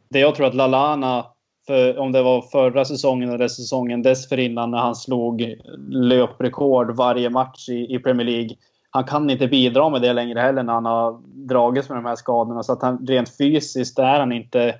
det 0.08 0.18
jag 0.18 0.34
tror 0.34 0.46
att 0.46 0.54
Lalana 0.54 1.26
för 1.66 1.98
om 1.98 2.12
det 2.12 2.22
var 2.22 2.42
förra 2.42 2.84
säsongen 2.84 3.30
eller 3.30 3.48
säsongen 3.48 4.02
dessförinnan 4.02 4.70
när 4.70 4.78
han 4.78 4.94
slog 4.94 5.54
löprekord 5.88 6.96
varje 6.96 7.30
match 7.30 7.68
i, 7.68 7.94
i 7.94 7.98
Premier 7.98 8.26
League. 8.26 8.56
Han 8.90 9.04
kan 9.04 9.30
inte 9.30 9.48
bidra 9.48 9.88
med 9.88 10.02
det 10.02 10.12
längre 10.12 10.40
heller 10.40 10.62
när 10.62 10.72
han 10.72 10.84
har 10.84 11.20
dragits 11.48 11.88
med 11.88 11.98
de 11.98 12.04
här 12.04 12.16
skadorna. 12.16 12.62
Så 12.62 12.72
att 12.72 12.82
han, 12.82 13.06
rent 13.06 13.36
fysiskt 13.36 13.98
är 13.98 14.20
han 14.20 14.32
inte, 14.32 14.74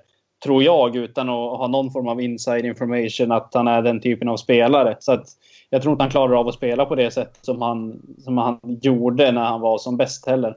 tror 0.45 0.63
jag, 0.63 0.97
utan 0.97 1.29
att 1.29 1.59
ha 1.59 1.67
någon 1.67 1.93
form 1.93 2.09
av 2.09 2.21
inside 2.21 2.65
information, 2.65 3.33
att 3.33 3.55
han 3.55 3.69
är 3.69 3.83
den 3.83 4.01
typen 4.01 4.29
av 4.29 4.37
spelare. 4.37 4.97
Så 5.01 5.13
att 5.13 5.27
jag 5.71 5.83
tror 5.83 5.93
inte 5.93 6.03
han 6.03 6.11
klarar 6.11 6.41
av 6.41 6.49
att 6.49 6.55
spela 6.55 6.85
på 6.85 6.95
det 6.95 7.11
sätt 7.11 7.39
som 7.43 7.63
han, 7.63 8.03
som 8.19 8.39
han 8.39 8.59
gjorde 8.63 9.33
när 9.33 9.45
han 9.45 9.61
var 9.61 9.79
som 9.79 9.97
bäst 9.97 10.27
heller. 10.27 10.57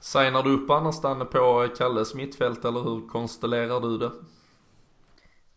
Signar 0.00 0.42
du 0.42 0.50
upp 0.50 0.70
annars 0.70 1.00
på 1.32 1.68
Kalles 1.78 2.14
mittfält 2.14 2.64
eller 2.64 2.80
hur 2.80 3.08
konstellerar 3.08 3.80
du 3.80 3.98
det? 3.98 4.10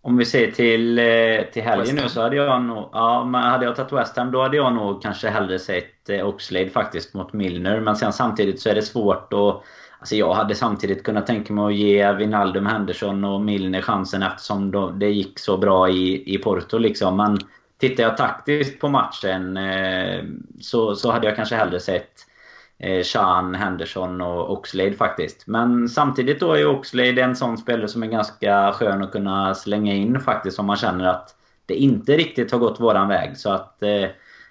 Om 0.01 0.17
vi 0.17 0.25
ser 0.25 0.51
till, 0.51 0.99
eh, 0.99 1.53
till 1.53 1.63
helgen 1.63 1.95
nu 1.95 2.09
så 2.09 2.21
hade 2.21 2.35
jag 2.35 2.63
nog... 2.63 2.89
Ja, 2.91 3.25
men 3.25 3.43
hade 3.43 3.65
jag 3.65 3.75
tagit 3.75 3.93
West 3.93 4.17
Ham 4.17 4.31
då 4.31 4.41
hade 4.41 4.57
jag 4.57 4.73
nog 4.73 5.01
kanske 5.01 5.29
hellre 5.29 5.59
sett 5.59 6.09
eh, 6.09 6.27
Oxlade 6.27 6.69
faktiskt 6.69 7.13
mot 7.13 7.33
Milner. 7.33 7.79
Men 7.79 7.95
sen 7.95 8.13
samtidigt 8.13 8.61
så 8.61 8.69
är 8.69 8.75
det 8.75 8.81
svårt 8.81 9.33
att... 9.33 9.63
Alltså 9.99 10.15
jag 10.15 10.33
hade 10.33 10.55
samtidigt 10.55 11.03
kunnat 11.03 11.27
tänka 11.27 11.53
mig 11.53 11.65
att 11.65 11.75
ge 11.75 12.13
Wijnaldum, 12.13 12.65
Henderson 12.65 13.23
och 13.23 13.41
Milner 13.41 13.81
chansen 13.81 14.23
eftersom 14.23 14.71
det 14.99 15.09
gick 15.09 15.39
så 15.39 15.57
bra 15.57 15.89
i, 15.89 16.33
i 16.35 16.37
Porto 16.37 16.77
liksom. 16.77 17.17
Men 17.17 17.37
tittar 17.77 18.03
jag 18.03 18.17
taktiskt 18.17 18.79
på 18.79 18.89
matchen 18.89 19.57
eh, 19.57 20.23
så, 20.61 20.95
så 20.95 21.11
hade 21.11 21.27
jag 21.27 21.35
kanske 21.35 21.55
hellre 21.55 21.79
sett 21.79 22.11
eh, 22.79 23.03
Sean, 23.03 23.55
Henderson 23.55 24.21
och 24.21 24.51
Oxlade 24.51 24.93
faktiskt. 24.93 25.47
Men 25.47 25.89
samtidigt 25.89 26.39
då 26.39 26.53
är 26.53 26.67
Oxlade 26.67 27.21
en 27.21 27.35
sån 27.35 27.57
spelare 27.57 27.87
som 27.87 28.03
är 28.03 28.07
ganska 28.07 28.71
skön 28.73 29.03
att 29.03 29.11
kunna 29.11 29.55
slänga 29.55 29.93
in 29.93 30.19
faktiskt 30.19 30.59
om 30.59 30.65
man 30.65 30.77
känner 30.77 31.05
att 31.05 31.35
det 31.65 31.75
inte 31.75 32.17
riktigt 32.17 32.51
har 32.51 32.59
gått 32.59 32.79
våran 32.79 33.07
väg. 33.07 33.37
Så 33.37 33.51
att... 33.51 33.83
Eh, 33.83 34.09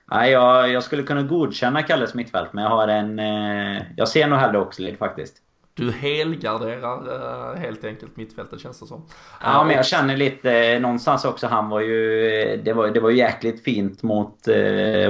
jag, 0.08 0.70
jag 0.70 0.82
skulle 0.82 1.02
kunna 1.02 1.22
godkänna 1.22 1.82
Kalles 1.82 2.14
mittfält 2.14 2.52
men 2.52 2.64
jag 2.64 2.70
har 2.70 2.88
en... 2.88 3.18
Eh, 3.18 3.82
jag 3.96 4.08
ser 4.08 4.28
nog 4.28 4.38
hellre 4.38 4.58
Oxlade 4.58 4.96
faktiskt. 4.96 5.36
Du 5.76 5.92
helgarderar 5.92 7.52
eh, 7.52 7.60
helt 7.60 7.84
enkelt 7.84 8.16
mittfältet 8.16 8.60
känns 8.60 8.80
det 8.80 8.86
som. 8.86 9.06
Ja, 9.42 9.64
men 9.64 9.76
jag 9.76 9.86
känner 9.86 10.16
lite 10.16 10.52
eh, 10.52 10.80
någonstans 10.80 11.24
också. 11.24 11.46
Han 11.46 11.68
var 11.68 11.80
ju... 11.80 12.28
Eh, 12.28 12.58
det 12.58 12.72
var, 12.72 12.88
det 12.88 13.00
var 13.00 13.10
jäkligt 13.10 13.64
fint 13.64 14.02
mot 14.02 14.48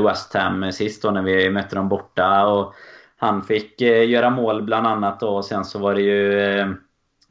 West 0.05 0.35
Ham 0.35 0.73
sist 0.73 1.03
då 1.03 1.11
när 1.11 1.23
vi 1.23 1.51
mötte 1.51 1.77
dem 1.77 1.89
borta. 1.89 2.47
Och 2.47 2.75
han 3.17 3.43
fick 3.43 3.81
eh, 3.81 4.09
göra 4.09 4.31
mål 4.31 4.62
bland 4.62 4.87
annat 4.87 5.21
då, 5.21 5.29
och 5.29 5.45
sen 5.45 5.64
så 5.64 5.79
var 5.79 5.95
det 5.95 6.03
ju... 6.03 6.77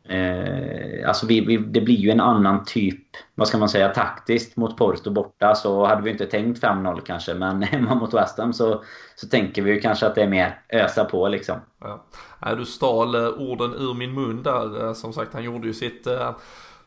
Eh, 0.09 1.07
alltså 1.07 1.25
vi, 1.25 1.41
vi, 1.41 1.57
det 1.57 1.81
blir 1.81 1.95
ju 1.95 2.09
en 2.09 2.19
annan 2.19 2.65
typ, 2.65 3.03
vad 3.35 3.47
ska 3.47 3.57
man 3.57 3.69
säga, 3.69 3.89
taktiskt 3.89 4.57
mot 4.57 4.77
Porto 4.77 5.11
borta. 5.11 5.55
Så 5.55 5.85
hade 5.85 6.01
vi 6.01 6.11
inte 6.11 6.25
tänkt 6.25 6.63
5-0 6.63 7.01
kanske, 7.05 7.33
men 7.33 7.63
hemma 7.63 7.95
mot 7.95 8.13
West 8.13 8.37
Ham 8.37 8.53
så, 8.53 8.83
så 9.15 9.27
tänker 9.27 9.61
vi 9.61 9.71
ju 9.71 9.79
kanske 9.79 10.05
att 10.05 10.15
det 10.15 10.23
är 10.23 10.27
mer 10.27 10.61
ösa 10.69 11.05
på 11.05 11.27
liksom. 11.27 11.55
Ja. 11.81 12.55
Du 12.55 12.65
stal 12.65 13.15
eh, 13.15 13.27
orden 13.27 13.73
ur 13.73 13.93
min 13.93 14.13
mun 14.13 14.43
där. 14.43 14.85
Eh, 14.85 14.93
som 14.93 15.13
sagt, 15.13 15.33
han 15.33 15.43
gjorde 15.43 15.67
ju 15.67 15.73
sitt 15.73 16.07
eh, 16.07 16.31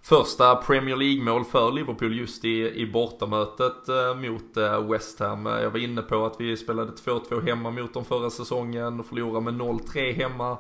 första 0.03 0.57
Premier 0.57 0.97
League-mål 0.97 1.45
för 1.45 1.73
Liverpool 1.73 2.19
just 2.19 2.45
i, 2.45 2.81
i 2.81 2.87
bortamötet 2.87 3.89
eh, 3.89 4.15
mot 4.15 4.57
eh, 4.57 4.91
West 4.91 5.21
Ham. 5.21 5.47
Jag 5.47 5.71
var 5.71 5.79
inne 5.79 6.03
på 6.03 6.27
att 6.27 6.41
vi 6.41 6.57
spelade 6.57 6.93
2-2 6.93 7.47
hemma 7.47 7.71
mot 7.71 7.95
dem 7.95 8.05
förra 8.05 8.31
säsongen 8.31 9.01
och 9.01 9.07
förlorade 9.07 9.53
med 9.53 9.55
0-3 9.55 10.13
hemma 10.13 10.59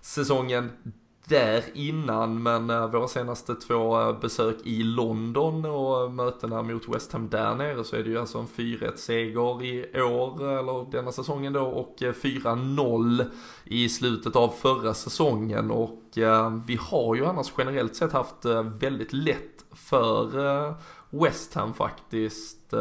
säsongen 0.00 0.70
där 1.30 1.64
innan 1.74 2.42
men 2.42 2.70
eh, 2.70 2.86
våra 2.90 3.08
senaste 3.08 3.54
två 3.54 4.00
eh, 4.00 4.20
besök 4.20 4.56
i 4.64 4.82
London 4.82 5.64
och 5.64 6.12
mötena 6.12 6.62
mot 6.62 6.88
West 6.88 7.12
Ham 7.12 7.28
där 7.28 7.54
nere 7.54 7.84
så 7.84 7.96
är 7.96 8.02
det 8.02 8.10
ju 8.10 8.18
alltså 8.18 8.38
en 8.38 8.46
4-1 8.46 8.96
seger 8.96 9.64
i 9.64 10.02
år, 10.02 10.58
eller 10.58 10.90
denna 10.90 11.12
säsongen 11.12 11.52
då 11.52 11.62
och 11.62 12.02
eh, 12.02 12.12
4-0 12.12 13.24
i 13.64 13.88
slutet 13.88 14.36
av 14.36 14.48
förra 14.48 14.94
säsongen 14.94 15.70
och 15.70 15.96
vi 16.66 16.78
har 16.80 17.14
ju 17.14 17.26
annars 17.26 17.52
generellt 17.58 17.96
sett 17.96 18.12
haft 18.12 18.44
väldigt 18.80 19.12
lätt 19.12 19.64
för 19.72 20.74
West 21.10 21.54
Ham 21.54 21.74
faktiskt. 21.74 22.74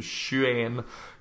21 0.00 0.72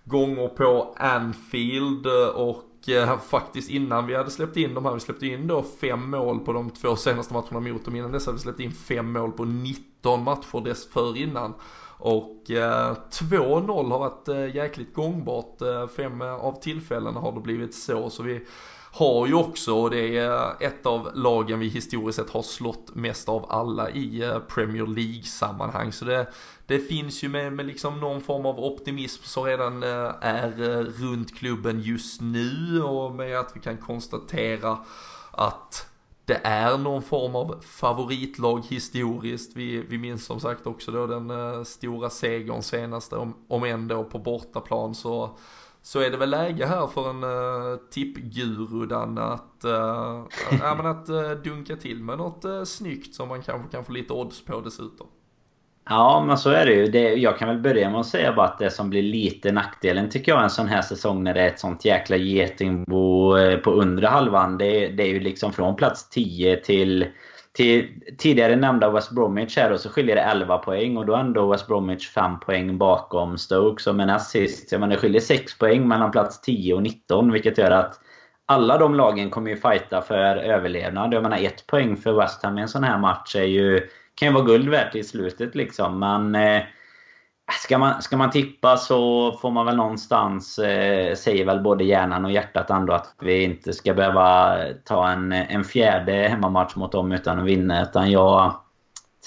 gånger 0.04 0.48
på 0.48 0.96
Anfield 0.98 2.08
och 2.36 2.67
eh, 2.90 3.20
faktiskt 3.20 3.70
innan 3.70 4.08
vi 4.08 4.16
hade 4.16 4.32
släppt 4.32 4.58
in 4.58 4.74
de 4.74 4.86
här, 4.86 4.94
vi 4.94 5.00
släppte 5.00 5.28
in 5.28 5.48
då 5.48 5.64
fem 5.82 6.10
mål 6.10 6.40
på 6.40 6.54
de 6.54 6.70
två 6.70 6.96
senaste 6.96 7.34
matcherna 7.34 7.60
mot 7.60 7.86
dem. 7.86 7.96
Innan 7.96 8.12
dess 8.12 8.26
hade 8.26 8.36
vi 8.36 8.42
släppt 8.42 8.60
in 8.60 8.72
fem 8.72 9.12
mål 9.12 9.32
på 9.32 9.46
19 9.46 10.24
matcher 10.24 10.64
dessförinnan. 10.64 11.54
Och 12.00 12.52
eh, 12.52 12.96
2-0 13.12 13.90
har 13.92 14.00
varit 14.00 14.28
eh, 14.28 14.56
jäkligt 14.56 14.94
gångbart. 14.94 15.62
Eh, 15.62 15.88
fem 15.88 16.22
av 16.22 16.60
tillfällena 16.62 17.20
har 17.20 17.32
det 17.32 17.40
blivit 17.40 17.76
så. 17.76 18.10
Så 18.10 18.24
vi 18.24 18.46
har 18.98 19.28
ju 19.28 19.34
också, 19.34 19.76
och 19.76 19.90
det 19.90 20.18
är 20.18 20.32
eh, 20.32 20.68
ett 20.68 20.86
av 20.86 21.12
lagen 21.14 21.60
vi 21.60 21.68
historiskt 21.68 22.20
sett 22.20 22.30
har 22.30 22.42
slått 22.42 22.96
mest 22.96 23.30
av 23.30 23.46
alla 23.52 23.90
i 23.90 24.24
eh, 24.24 24.40
Premier 24.40 24.88
League-sammanhang. 24.88 25.92
Så 25.92 26.06
det, 26.06 26.28
det 26.66 26.80
finns 26.80 27.24
ju 27.24 27.30
med, 27.30 27.54
med 27.54 27.66
liksom 27.66 28.00
någon 28.00 28.22
form 28.22 28.46
av 28.46 28.60
optimism 28.60 29.24
som 29.24 29.44
redan 29.44 29.84
eh, 29.84 30.12
är 30.22 30.52
runt 30.84 31.38
klubben 31.38 31.82
just 31.82 32.22
nu 32.22 32.82
och 32.82 33.12
med 33.12 33.40
att 33.40 33.52
vi 33.56 33.60
kan 33.60 33.78
konstatera 33.78 34.78
att 35.32 35.90
det 36.26 36.42
är 36.44 36.78
någon 36.78 37.04
form 37.04 37.36
av 37.36 37.62
favoritlag 37.62 38.66
historiskt. 38.70 39.56
Vi, 39.56 39.86
vi 39.90 39.98
minns 39.98 40.26
som 40.26 40.40
sagt 40.40 40.68
också 40.68 40.92
då 40.92 41.08
den 41.08 41.66
stora 41.66 42.10
segern 42.10 42.62
senaste, 42.62 43.16
om, 43.16 43.34
om 43.48 43.64
ändå 43.64 44.04
på 44.04 44.20
bortaplan 44.20 44.96
så 44.96 45.38
så 45.82 46.00
är 46.00 46.10
det 46.10 46.18
väl 46.18 46.30
läge 46.30 46.66
här 46.66 46.88
för 46.88 47.10
en 47.10 47.24
uh, 47.24 47.78
tippguru 47.92 48.86
Dan 48.86 49.18
att, 49.18 49.66
uh, 49.66 50.26
äh, 50.52 50.78
men 50.78 50.86
att 50.86 51.10
uh, 51.10 51.32
dunka 51.44 51.76
till 51.76 52.04
med 52.04 52.18
något 52.18 52.46
uh, 52.46 52.64
snyggt 52.64 53.16
som 53.16 53.30
man 53.30 53.42
kanske 53.42 53.72
kan 53.72 53.86
få 53.86 53.92
lite 53.92 54.14
odds 54.14 54.46
på 54.46 54.62
dessutom. 54.62 55.08
Ja, 55.90 56.24
men 56.28 56.38
så 56.38 56.50
är 56.50 56.66
det 56.66 56.74
ju. 56.74 56.88
Det, 56.88 57.14
jag 57.14 57.38
kan 57.38 57.48
väl 57.48 57.60
börja 57.60 57.90
med 57.90 58.00
att 58.00 58.08
säga 58.08 58.34
bara 58.34 58.48
att 58.48 58.60
det 58.60 58.72
som 58.72 58.90
blir 58.90 59.04
lite 59.04 59.52
nackdelen 59.52 60.10
tycker 60.10 60.32
jag 60.32 60.44
en 60.44 60.50
sån 60.50 60.68
här 60.68 60.82
säsong 60.82 61.24
när 61.24 61.34
det 61.34 61.42
är 61.42 61.48
ett 61.48 61.60
sånt 61.60 61.86
jäkla 61.86 62.16
getingbo 62.16 63.34
på 63.64 63.72
undre 63.72 64.08
halvan. 64.08 64.58
Det, 64.58 64.88
det 64.88 65.04
är 65.04 65.08
ju 65.08 65.20
liksom 65.20 65.54
från 65.54 65.76
plats 65.76 66.10
10 66.10 66.58
till 66.58 67.06
till 67.58 67.88
tidigare 68.18 68.56
nämnda 68.56 68.90
West 68.90 69.12
Bromwich 69.12 69.58
här 69.58 69.70
då, 69.70 69.78
så 69.78 69.90
skiljer 69.90 70.16
det 70.16 70.22
11 70.22 70.58
poäng 70.58 70.98
och 70.98 71.06
då 71.06 71.14
är 71.14 71.20
ändå 71.20 71.52
West 71.52 71.68
Bromwich 71.68 72.10
5 72.10 72.40
poäng 72.40 72.78
bakom 72.78 73.38
Stoke 73.38 73.84
som 73.84 74.00
är 74.00 74.06
näst 74.06 74.30
sist. 74.30 74.72
Jag 74.72 74.82
menar, 74.82 74.96
det 74.96 75.02
skiljer 75.02 75.22
6 75.22 75.58
poäng 75.58 75.88
mellan 75.88 76.12
plats 76.12 76.42
10 76.42 76.74
och 76.74 76.84
19 76.84 77.32
vilket 77.32 77.58
gör 77.58 77.72
att 77.72 78.00
alla 78.46 78.78
de 78.78 78.96
lagen 78.96 79.30
kommer 79.30 79.50
ju 79.50 79.58
fighta 79.58 80.02
för 80.02 80.36
överlevnad. 80.36 81.14
Jag 81.14 81.24
menar, 81.24 81.38
ett 81.38 81.68
poäng 81.68 81.98
för 81.98 82.14
West 82.14 82.44
Ham 82.44 82.58
i 82.58 82.62
en 82.62 82.68
sån 82.68 82.84
här 82.84 82.98
match 82.98 83.36
är 83.36 83.44
ju, 83.44 83.88
kan 84.16 84.28
ju 84.28 84.34
vara 84.34 84.46
guld 84.46 84.70
värt 84.70 84.96
i 84.96 85.04
slutet 85.04 85.56
liksom. 85.56 86.00
Men 86.00 86.36
eh, 86.36 86.64
Ska 87.52 87.78
man, 87.78 88.02
ska 88.02 88.18
man 88.18 88.32
tippa 88.32 88.78
så 88.78 89.32
får 89.42 89.52
man 89.52 89.66
väl 89.66 89.76
någonstans, 89.76 90.60
eh, 90.60 91.16
säger 91.16 91.46
väl 91.46 91.62
både 91.62 91.84
hjärnan 91.84 92.26
och 92.26 92.32
hjärtat 92.32 92.70
ändå 92.70 92.94
att 92.94 93.16
vi 93.20 93.44
inte 93.44 93.74
ska 93.74 93.94
behöva 93.94 94.58
ta 94.84 95.10
en, 95.10 95.32
en 95.32 95.64
fjärde 95.64 96.14
hemmamatch 96.14 96.76
mot 96.76 96.92
dem 96.92 97.12
utan 97.12 97.40
att 97.40 97.46
vinna. 97.46 97.84
Utan 97.84 98.12
jag 98.12 98.54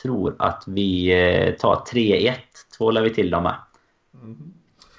tror 0.03 0.37
att 0.39 0.65
vi 0.67 1.13
eh, 1.13 1.55
tar 1.55 1.75
3-1. 1.75 2.35
Tvålar 2.79 3.03
vi 3.03 3.11
till 3.11 3.31
dem 3.31 3.43
med. 3.43 3.55
Mm. 4.23 4.53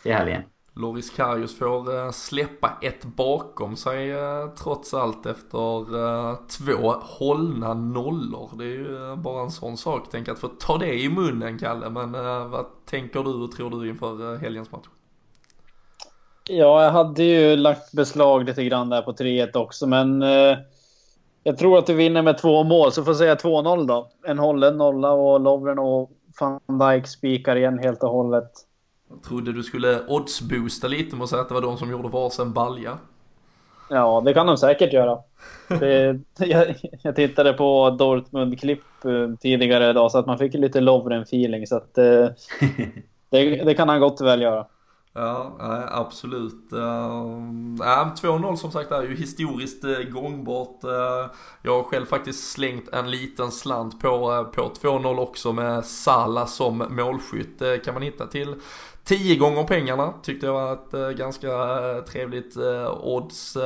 Till 0.04 0.14
helgen. 0.14 0.44
Loris 0.76 1.10
Karius 1.10 1.58
får 1.58 1.96
eh, 1.98 2.12
släppa 2.12 2.78
ett 2.82 3.06
bakom 3.06 3.76
sig 3.76 4.12
eh, 4.12 4.48
trots 4.64 4.94
allt 4.94 5.26
efter 5.26 5.96
eh, 6.06 6.36
två 6.36 6.92
hållna 7.02 7.74
nollor. 7.74 8.50
Det 8.58 8.64
är 8.64 8.68
ju 8.68 9.16
bara 9.16 9.42
en 9.42 9.52
sån 9.52 9.78
sak. 9.78 10.08
Tänk 10.12 10.28
att 10.30 10.40
få 10.40 10.48
ta 10.48 10.78
det 10.78 10.94
i 10.94 11.10
munnen 11.10 11.60
Kalle, 11.60 11.90
men 11.90 12.12
vad 12.52 12.66
tänker 12.86 13.24
du 13.24 13.44
och 13.44 13.52
tror 13.52 13.70
du 13.70 13.90
inför 13.90 14.38
helgens 14.38 14.72
match? 14.72 14.86
Ja, 16.50 16.84
jag 16.84 16.92
hade 16.92 17.24
ju 17.24 17.56
lagt 17.56 17.92
beslag 17.92 18.44
lite 18.44 18.64
grann 18.64 18.90
där 18.90 19.02
på 19.02 19.12
3-1 19.12 19.58
också, 19.58 19.88
men 19.88 20.22
jag 21.44 21.58
tror 21.58 21.78
att 21.78 21.86
du 21.86 21.94
vinner 21.94 22.22
med 22.22 22.38
två 22.38 22.64
mål, 22.64 22.92
så 22.92 23.04
får 23.04 23.12
jag 23.12 23.18
säga 23.18 23.36
2-0 23.36 23.88
då. 23.88 24.10
En 24.28 24.40
hållen 24.40 24.78
nolla 24.78 25.12
och 25.12 25.40
Lovren 25.40 25.80
och 25.80 26.12
van 26.40 26.80
Dijk 26.80 27.08
spikar 27.08 27.56
igen 27.56 27.80
helt 27.80 28.04
och 28.04 28.10
hållet. 28.10 28.52
Jag 29.12 29.24
trodde 29.24 29.54
du 29.54 29.64
skulle 29.64 30.08
oddsboosta 30.08 30.88
lite 30.88 31.16
med 31.16 31.24
att 31.24 31.30
säga 31.30 31.42
att 31.42 31.48
det 31.48 31.54
var 31.54 31.62
de 31.62 31.78
som 31.78 31.92
gjorde 31.92 32.10
varsin 32.10 32.54
balja. 32.54 32.98
Ja, 33.90 34.22
det 34.26 34.34
kan 34.34 34.48
de 34.48 34.58
säkert 34.58 34.94
göra. 34.94 35.20
Det, 35.68 36.20
jag, 36.40 36.76
jag, 37.02 37.16
tittade 37.16 37.54
på 37.54 37.90
Dortmund-klipp 37.90 39.06
eh, 39.06 39.36
tidigare 39.40 39.90
idag 39.90 40.12
så 40.12 40.18
att 40.18 40.26
man 40.26 40.38
fick 40.38 40.54
lite 40.54 40.80
Lovren-feeling. 40.80 41.66
Så 41.66 41.76
att 41.76 41.98
eh, 41.98 42.06
det, 43.30 43.56
det, 43.66 43.74
kan 43.74 43.90
han 43.90 44.00
gott 44.00 44.22
väl 44.22 44.42
göra. 44.42 44.66
Ja, 45.14 45.56
absolut. 45.92 46.72
2-0 46.72 48.56
som 48.56 48.72
sagt 48.72 48.92
är 48.92 49.02
ju 49.02 49.16
historiskt 49.16 49.84
eh, 49.84 50.00
gångbart. 50.12 50.80
Jag 51.62 51.76
har 51.76 51.84
själv 51.84 52.06
faktiskt 52.06 52.52
slängt 52.52 52.90
en 52.94 53.12
liten 53.12 53.52
slant 53.52 54.02
på, 54.02 54.46
på 54.56 54.62
2-0 54.62 55.20
också 55.20 55.54
med 55.54 55.86
Sala 55.86 56.46
som 56.46 56.86
målskytt. 56.90 57.62
Kan 57.86 57.94
man 57.94 58.04
hitta 58.04 58.28
till 58.28 58.56
10 59.12 59.36
gånger 59.36 59.64
pengarna 59.64 60.14
tyckte 60.24 60.46
jag 60.46 60.54
var 60.54 60.74
ett 60.74 60.94
äh, 60.94 61.10
ganska 61.10 61.48
äh, 61.48 62.04
trevligt 62.04 62.58
äh, 62.58 63.08
odds. 63.08 63.58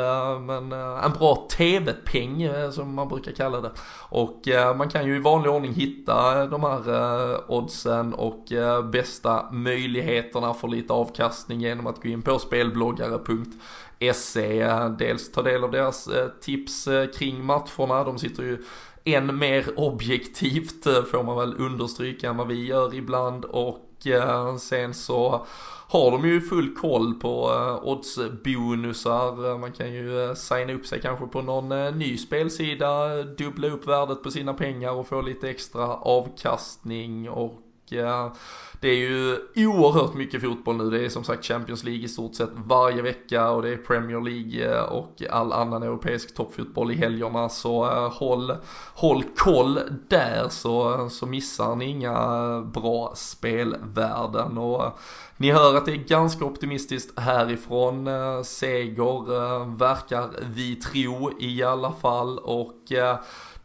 men 0.41 0.72
en 0.72 1.12
bra 1.20 1.48
TV-peng 1.58 2.50
som 2.72 2.93
man 2.93 3.08
brukar 3.08 3.32
kalla 3.32 3.62
det. 3.62 3.72
Och 4.10 4.41
man 4.78 4.89
kan 4.89 5.06
ju 5.06 5.16
i 5.16 5.20
vanlig 5.20 5.52
ordning 5.52 5.74
hitta 5.74 6.46
de 6.46 6.64
här 6.64 7.52
oddsen 7.52 8.14
och 8.14 8.46
bästa 8.91 9.52
möjligheterna 9.52 10.54
för 10.54 10.68
lite 10.68 10.93
avkastning 10.93 11.62
genom 11.62 11.88
att 11.88 12.04
gå 12.04 12.10
in 12.10 12.22
på 12.22 12.39
spelbloggare.se. 12.39 14.68
Dels 15.00 15.32
ta 15.32 15.41
del 15.41 15.64
av 15.64 15.72
deras 15.72 16.10
tips 16.41 16.88
kring 17.18 17.46
matcherna. 17.46 18.04
De 18.04 18.20
sitter 18.20 18.43
ju 18.43 18.64
än 19.04 19.38
mer 19.38 19.66
objektivt 19.76 20.84
får 20.84 21.24
man 21.24 21.38
väl 21.38 21.56
understryka 21.58 22.30
än 22.30 22.38
vad 22.38 22.48
vi 22.48 22.66
gör 22.66 22.96
ibland 22.96 23.46
och 23.46 23.84
Eh, 24.08 24.56
sen 24.56 24.93
så 24.93 25.45
har 25.88 26.12
de 26.12 26.28
ju 26.28 26.41
full 26.41 26.76
koll 26.76 27.14
på 27.14 27.51
eh, 27.53 27.88
oddsbonusar. 27.88 29.51
Eh, 29.51 29.58
man 29.58 29.72
kan 29.72 29.93
ju 29.93 30.36
signa 30.36 30.74
upp 30.74 30.86
sig 30.86 31.01
kanske 31.01 31.28
på 31.28 31.41
någon 31.41 31.97
ny 31.97 32.18
spelsida, 32.18 33.24
dubbla 33.24 33.68
upp 33.68 33.88
värdet 33.88 34.24
på 34.24 34.32
sina 34.32 34.53
pengar 34.53 34.91
och 34.91 35.08
få 35.08 35.22
lite 35.22 35.49
extra 35.49 35.88
avkastning 35.95 37.30
och 37.30 37.62
det 38.80 38.88
är 38.88 38.95
ju 38.95 39.38
oerhört 39.55 40.13
mycket 40.13 40.41
fotboll 40.41 40.78
nu. 40.78 40.89
Det 40.89 41.05
är 41.05 41.09
som 41.09 41.23
sagt 41.23 41.45
Champions 41.45 41.84
League 41.84 42.05
i 42.05 42.07
stort 42.07 42.36
sett 42.36 42.49
varje 42.53 43.01
vecka 43.01 43.49
och 43.49 43.61
det 43.61 43.69
är 43.69 43.78
Premier 43.78 44.21
League 44.21 44.78
eh, 44.78 44.84
och 44.84 45.21
all 45.30 45.53
annan 45.53 45.84
europeisk 45.84 46.36
toppfotboll 46.36 46.91
i 46.91 46.95
helgerna. 46.95 47.49
Så 47.49 47.86
eh, 47.86 48.11
håll, 48.11 48.53
håll 48.93 49.23
koll 49.36 49.80
där 50.09 50.49
så, 50.49 50.93
eh, 50.93 51.07
så 51.07 51.26
missar 51.26 51.76
ni 51.76 51.86
inga 51.86 52.61
bra 52.61 53.13
spelvärden. 53.15 54.57
Och 54.57 54.99
ni 55.38 55.51
hör 55.51 55.78
att 55.78 55.86
det 55.86 55.91
är 55.91 56.07
ganska 56.07 56.45
optimistiskt 56.45 57.19
härifrån. 57.19 58.09
Seger 58.43 59.78
verkar 59.78 60.30
vi 60.55 60.76
tro 60.76 61.32
i 61.39 61.63
alla 61.63 61.91
fall 61.91 62.39
och 62.39 62.91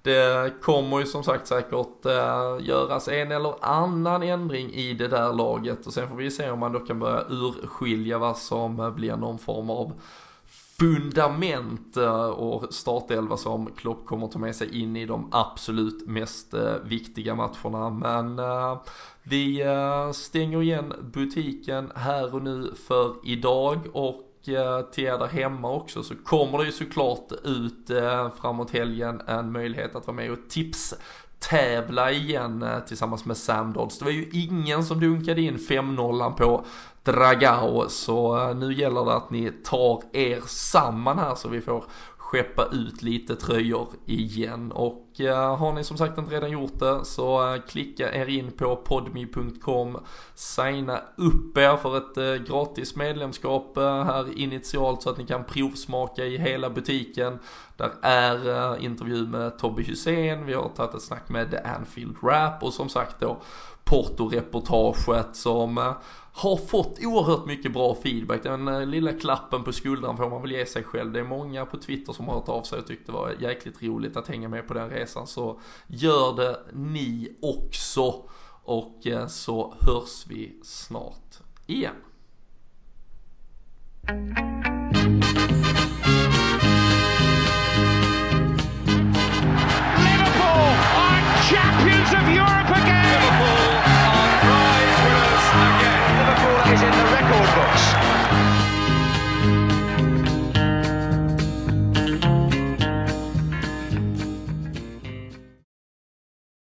det 0.03 0.55
kommer 0.63 0.99
ju 0.99 1.07
som 1.07 1.25
sagt 1.25 1.47
säkert 1.47 2.07
äh, 2.07 2.67
göras 2.67 3.09
en 3.09 3.33
eller 3.33 3.55
annan 3.61 4.23
ändring 4.23 4.71
i 4.73 4.95
det 4.95 5.09
där 5.09 5.33
laget 5.33 5.87
och 5.87 5.93
sen 5.93 6.09
får 6.09 6.17
vi 6.17 6.31
se 6.31 6.51
om 6.51 6.59
man 6.59 6.73
då 6.73 6.79
kan 6.79 6.99
börja 6.99 7.25
urskilja 7.29 8.19
vad 8.19 8.39
som 8.39 8.81
eh, 8.81 8.91
blir 8.91 9.17
någon 9.17 9.39
form 9.39 9.71
av 9.71 9.93
fundament 10.79 11.97
eh, 11.97 12.27
och 12.27 12.75
startelva 12.75 13.37
som 13.37 13.67
Klopp 13.67 14.07
kommer 14.07 14.29
ta 14.29 14.39
med 14.39 14.57
sig 14.57 14.83
in 14.83 14.97
i 14.97 15.07
de 15.07 15.29
absolut 15.33 16.07
mest 16.07 16.55
viktiga 16.85 17.35
matcherna. 17.35 17.91
Men 17.91 18.41
vi 19.23 19.65
stänger 20.13 20.63
igen 20.63 20.93
butiken 21.13 21.93
här 21.95 22.35
och 22.35 22.43
nu 22.43 22.75
för 22.75 23.15
idag 23.25 23.79
och 23.93 24.30
Eh, 24.49 24.81
till 24.81 25.05
er 25.05 25.19
där 25.19 25.27
hemma 25.27 25.71
också 25.71 26.03
så 26.03 26.15
kommer 26.17 26.59
det 26.59 26.65
ju 26.65 26.73
såklart 26.73 27.33
ut 27.45 27.91
eh, 27.91 28.31
framåt 28.41 28.71
helgen 28.71 29.23
en 29.27 29.53
möjlighet 29.53 29.97
att 29.97 30.07
vara 30.07 30.17
med 30.17 30.31
och 30.31 30.49
tips 30.49 30.95
tävla 31.39 32.11
igen 32.13 32.63
eh, 32.63 32.81
tillsammans 32.81 33.25
med 33.25 33.37
Sam 33.37 33.73
Dodds. 33.73 33.99
Det 33.99 34.05
var 34.05 34.13
ju 34.13 34.29
ingen 34.33 34.85
som 34.85 35.01
dunkade 35.01 35.41
in 35.41 35.57
5-0 35.57 36.33
på 36.33 36.65
Dragao, 37.05 37.89
så 37.89 38.53
nu 38.55 38.75
gäller 38.75 39.05
det 39.05 39.15
att 39.15 39.31
ni 39.31 39.51
tar 39.65 40.03
er 40.13 40.41
samman 40.47 41.19
här 41.19 41.35
så 41.35 41.49
vi 41.49 41.61
får 41.61 41.85
skeppa 42.17 42.67
ut 42.73 43.03
lite 43.03 43.37
tröjor 43.37 43.89
igen 44.07 44.73
och 44.73 45.10
Eh, 45.27 45.57
har 45.57 45.73
ni 45.73 45.85
som 45.85 45.97
sagt 45.97 46.19
inte 46.19 46.35
redan 46.35 46.51
gjort 46.51 46.79
det 46.79 47.05
så 47.05 47.55
eh, 47.55 47.61
klicka 47.61 48.13
er 48.13 48.27
in 48.27 48.53
på 48.53 48.77
podmi.com, 48.77 49.99
signa 50.35 51.01
upp 51.17 51.59
er 51.59 51.77
för 51.77 51.97
ett 51.97 52.17
eh, 52.17 52.47
gratis 52.47 52.97
medlemskap 52.97 53.73
här 53.77 54.39
initialt 54.39 55.03
så 55.03 55.11
att 55.11 55.19
ni 55.19 55.27
kan 55.27 55.45
provsmaka 55.45 56.25
i 56.25 56.39
hela 56.39 56.71
butiken. 56.71 57.39
Där 57.77 57.91
är 58.03 58.77
intervju 58.79 59.27
med 59.27 59.59
Tobbe 59.59 59.83
Hussein, 59.83 60.47
vi 60.47 60.55
har 60.55 60.69
tagit 60.69 60.95
ett 60.95 61.03
snack 61.03 61.29
med 61.29 61.51
The 61.51 61.57
Anfield 61.57 62.17
Rap 62.23 62.63
och 62.63 62.73
som 62.73 62.89
sagt 62.89 63.21
då 63.21 63.43
Porto-reportaget 63.85 65.37
som 65.37 65.95
har 66.33 66.57
fått 66.57 66.99
oerhört 67.05 67.47
mycket 67.47 67.73
bra 67.73 67.95
feedback. 67.95 68.43
Den 68.43 68.69
eh, 68.69 68.87
lilla 68.87 69.13
klappen 69.13 69.65
på 69.65 69.73
skuldran 69.73 70.17
får 70.17 70.31
man 70.31 70.43
väl 70.43 70.53
ge 70.53 70.67
sig 70.67 70.85
själv. 70.85 71.13
Det 71.13 71.21
är 71.21 71.25
många 71.25 71.67
på 71.67 71.77
Twitter 71.77 72.13
som 72.13 72.29
har 72.29 72.35
hört 72.35 72.49
av 72.49 72.63
sig 72.63 72.79
och 72.79 72.87
tyckte 72.87 73.13
det 73.13 73.19
var 73.19 73.35
jäkligt 73.41 73.83
roligt 73.83 74.17
att 74.17 74.29
hänga 74.29 74.49
med 74.49 74.69
på 74.69 74.75
den 74.75 74.91
resan. 74.91 75.27
Så 75.27 75.61
gör 75.87 76.37
det 76.37 76.61
ni 76.73 77.39
också. 77.43 78.23
Och 78.65 79.07
eh, 79.07 79.27
så 79.27 79.75
hörs 79.81 80.27
vi 80.29 80.61
snart 80.63 81.39
igen. 81.67 81.95